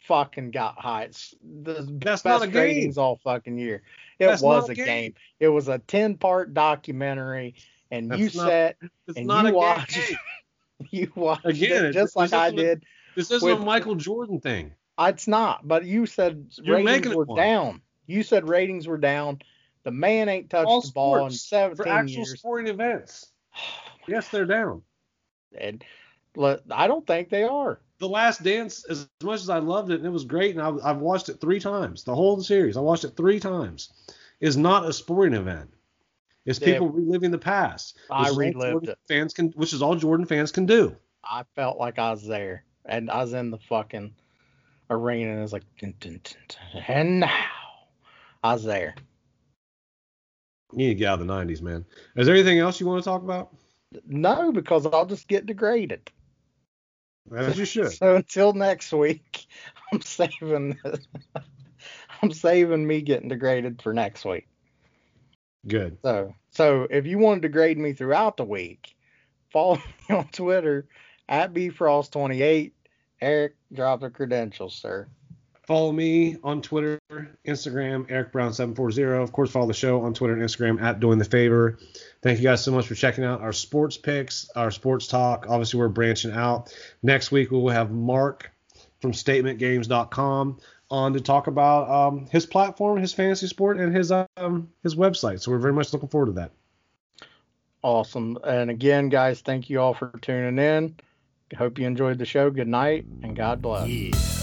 fucking 0.01 0.51
got 0.51 0.77
high. 0.77 1.03
It's 1.03 1.33
the 1.63 1.73
That's 1.73 2.21
best 2.21 2.25
not 2.25 2.43
a 2.43 2.47
game. 2.47 2.61
ratings 2.61 2.97
all 2.99 3.19
fucking 3.23 3.57
year. 3.57 3.81
It 4.19 4.27
That's 4.27 4.43
was 4.43 4.69
a 4.69 4.75
game. 4.75 4.85
game. 4.85 5.13
It 5.39 5.47
was 5.47 5.67
a 5.67 5.79
ten 5.79 6.15
part 6.15 6.53
documentary, 6.53 7.55
and 7.89 8.15
you 8.15 8.25
not- 8.25 8.31
sat 8.47 8.77
And 9.15 9.25
not 9.25 9.45
you 9.45 9.51
a 9.51 9.53
watch- 9.53 9.95
game. 9.95 10.17
you 10.91 11.11
watched 11.15 11.45
Again, 11.45 11.85
it 11.85 11.93
just 11.93 12.15
like 12.15 12.33
I 12.33 12.47
isn't 12.47 12.59
a- 12.59 12.61
did. 12.61 12.85
This 13.15 13.31
isn't 13.31 13.47
With- 13.49 13.61
a 13.61 13.65
Michael 13.65 13.95
Jordan 13.95 14.39
thing. 14.41 14.73
Uh, 14.97 15.11
it's 15.13 15.27
not, 15.27 15.67
but 15.67 15.83
you 15.83 16.05
said 16.05 16.47
You're 16.63 16.81
ratings 16.83 17.13
were 17.15 17.25
one. 17.25 17.37
down. 17.37 17.81
You 18.07 18.23
said 18.23 18.47
ratings 18.47 18.87
were 18.87 18.97
down. 18.97 19.39
The 19.83 19.91
man 19.91 20.29
ain't 20.29 20.49
touched 20.49 20.67
All 20.67 20.81
the 20.81 20.91
ball 20.93 21.25
in 21.25 21.31
sports, 21.31 21.75
For 21.77 21.83
17 21.83 21.87
actual 21.93 22.15
years. 22.25 22.39
sporting 22.39 22.67
events. 22.67 23.31
Yes, 24.07 24.29
they're 24.29 24.45
down. 24.45 24.83
And 25.57 25.83
I 26.71 26.85
don't 26.87 27.07
think 27.07 27.29
they 27.29 27.41
are. 27.43 27.79
The 27.97 28.07
Last 28.07 28.43
Dance, 28.43 28.85
as 28.87 29.07
much 29.23 29.41
as 29.41 29.49
I 29.49 29.57
loved 29.57 29.89
it 29.89 29.95
and 29.95 30.05
it 30.05 30.11
was 30.11 30.25
great, 30.25 30.55
and 30.55 30.61
I've, 30.63 30.77
I've 30.85 30.97
watched 31.01 31.27
it 31.29 31.41
three 31.41 31.59
times, 31.59 32.03
the 32.03 32.13
whole 32.13 32.39
series, 32.43 32.77
I 32.77 32.81
watched 32.81 33.03
it 33.03 33.15
three 33.17 33.39
times, 33.39 33.91
is 34.41 34.57
not 34.57 34.85
a 34.87 34.93
sporting 34.93 35.33
event. 35.33 35.73
It's 36.45 36.59
Yeah. 36.59 36.73
people 36.73 36.89
reliving 36.89 37.31
the 37.31 37.37
past. 37.37 37.97
I 38.09 38.31
which 38.31 38.47
is 38.49 38.55
all 38.55 38.61
relived 38.61 38.89
it. 38.89 38.99
Fans 39.07 39.33
can, 39.33 39.49
which 39.51 39.73
is 39.73 39.81
all 39.81 39.95
Jordan 39.95 40.25
fans 40.25 40.51
can 40.51 40.65
do. 40.65 40.95
I 41.23 41.43
felt 41.55 41.77
like 41.77 41.97
I 41.97 42.11
was 42.11 42.25
there, 42.25 42.63
and 42.85 43.09
I 43.09 43.17
was 43.23 43.33
in 43.33 43.49
the 43.49 43.57
fucking 43.57 44.13
arena, 44.89 45.31
and 45.31 45.39
it 45.39 45.41
was 45.41 45.53
like, 45.53 45.63
dun, 45.79 45.95
dun, 45.99 46.21
dun, 46.23 46.83
and 46.87 47.19
now 47.21 47.45
I 48.43 48.53
was 48.53 48.63
there. 48.63 48.95
You 50.71 50.77
need 50.79 50.87
to 50.89 50.95
get 50.95 51.07
out 51.07 51.21
of 51.21 51.27
the 51.27 51.33
90s, 51.33 51.61
man. 51.61 51.85
Is 52.15 52.27
there 52.27 52.35
anything 52.35 52.59
else 52.59 52.79
you 52.79 52.85
want 52.85 53.03
to 53.03 53.09
talk 53.09 53.23
about? 53.23 53.55
No, 54.05 54.51
because 54.51 54.85
I'll 54.85 55.05
just 55.05 55.27
get 55.27 55.45
degraded. 55.45 56.11
As 57.35 57.57
you 57.57 57.65
should. 57.65 57.91
So 57.91 58.15
until 58.17 58.53
next 58.53 58.91
week, 58.93 59.47
I'm 59.91 60.01
saving. 60.01 60.77
I'm 62.21 62.31
saving 62.31 62.85
me 62.85 63.01
getting 63.01 63.29
degraded 63.29 63.81
for 63.81 63.93
next 63.93 64.25
week. 64.25 64.47
Good. 65.67 65.97
So, 66.03 66.35
so 66.51 66.87
if 66.89 67.05
you 67.05 67.17
want 67.17 67.41
to 67.41 67.47
degrade 67.47 67.77
me 67.77 67.93
throughout 67.93 68.37
the 68.37 68.45
week, 68.45 68.95
follow 69.51 69.75
me 70.09 70.15
on 70.15 70.27
Twitter 70.29 70.87
at 71.27 71.53
bfrost28. 71.53 72.71
Eric, 73.21 73.55
drop 73.73 74.01
the 74.01 74.09
credentials, 74.09 74.75
sir. 74.75 75.07
Follow 75.65 75.91
me 75.91 76.37
on 76.43 76.61
Twitter, 76.61 76.99
Instagram, 77.47 78.05
Eric 78.09 78.31
Brown 78.31 78.53
740. 78.53 79.23
Of 79.23 79.31
course, 79.31 79.49
follow 79.49 79.65
the 79.65 79.73
show 79.73 80.01
on 80.01 80.13
Twitter 80.13 80.33
and 80.33 80.43
Instagram 80.43 80.79
at 80.79 80.99
Doing 80.99 81.17
the 81.17 81.25
Favor. 81.25 81.79
Thank 82.21 82.37
you 82.37 82.43
guys 82.43 82.63
so 82.63 82.71
much 82.71 82.85
for 82.85 82.93
checking 82.93 83.23
out 83.23 83.41
our 83.41 83.53
sports 83.53 83.97
picks, 83.97 84.47
our 84.55 84.69
sports 84.69 85.07
talk. 85.07 85.47
Obviously, 85.49 85.79
we're 85.79 85.87
branching 85.87 86.33
out. 86.33 86.71
Next 87.01 87.31
week, 87.31 87.49
we 87.49 87.57
will 87.57 87.69
have 87.69 87.89
Mark 87.89 88.51
from 89.01 89.11
StatementGames.com 89.11 90.59
on 90.95 91.13
to 91.13 91.21
talk 91.21 91.47
about 91.47 91.89
um, 91.89 92.27
his 92.31 92.45
platform, 92.45 92.99
his 92.99 93.13
fantasy 93.13 93.47
sport, 93.47 93.77
and 93.79 93.95
his 93.95 94.11
um, 94.11 94.69
his 94.81 94.95
website. 94.95 95.41
So 95.41 95.51
we're 95.51 95.59
very 95.59 95.73
much 95.73 95.91
looking 95.91 96.09
forward 96.09 96.27
to 96.27 96.31
that. 96.33 96.51
Awesome. 97.83 98.37
And 98.43 98.71
again, 98.71 99.09
guys, 99.09 99.41
thank 99.41 99.69
you 99.69 99.79
all 99.79 99.93
for 99.93 100.11
tuning 100.21 100.57
in. 100.57 100.95
Hope 101.55 101.77
you 101.77 101.85
enjoyed 101.85 102.17
the 102.17 102.25
show. 102.25 102.49
Good 102.49 102.67
night 102.67 103.05
and 103.21 103.35
God 103.35 103.61
bless. 103.61 103.85
Peace. 103.85 104.35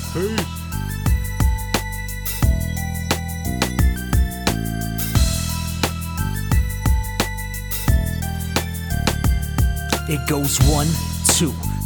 It 10.09 10.29
goes 10.29 10.59
one, 10.69 10.87
two, 11.35 11.53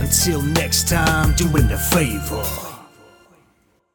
Until 0.00 0.42
next 0.42 0.88
time, 0.88 1.34
doing 1.34 1.68
the 1.68 1.78
favor. 1.78 2.65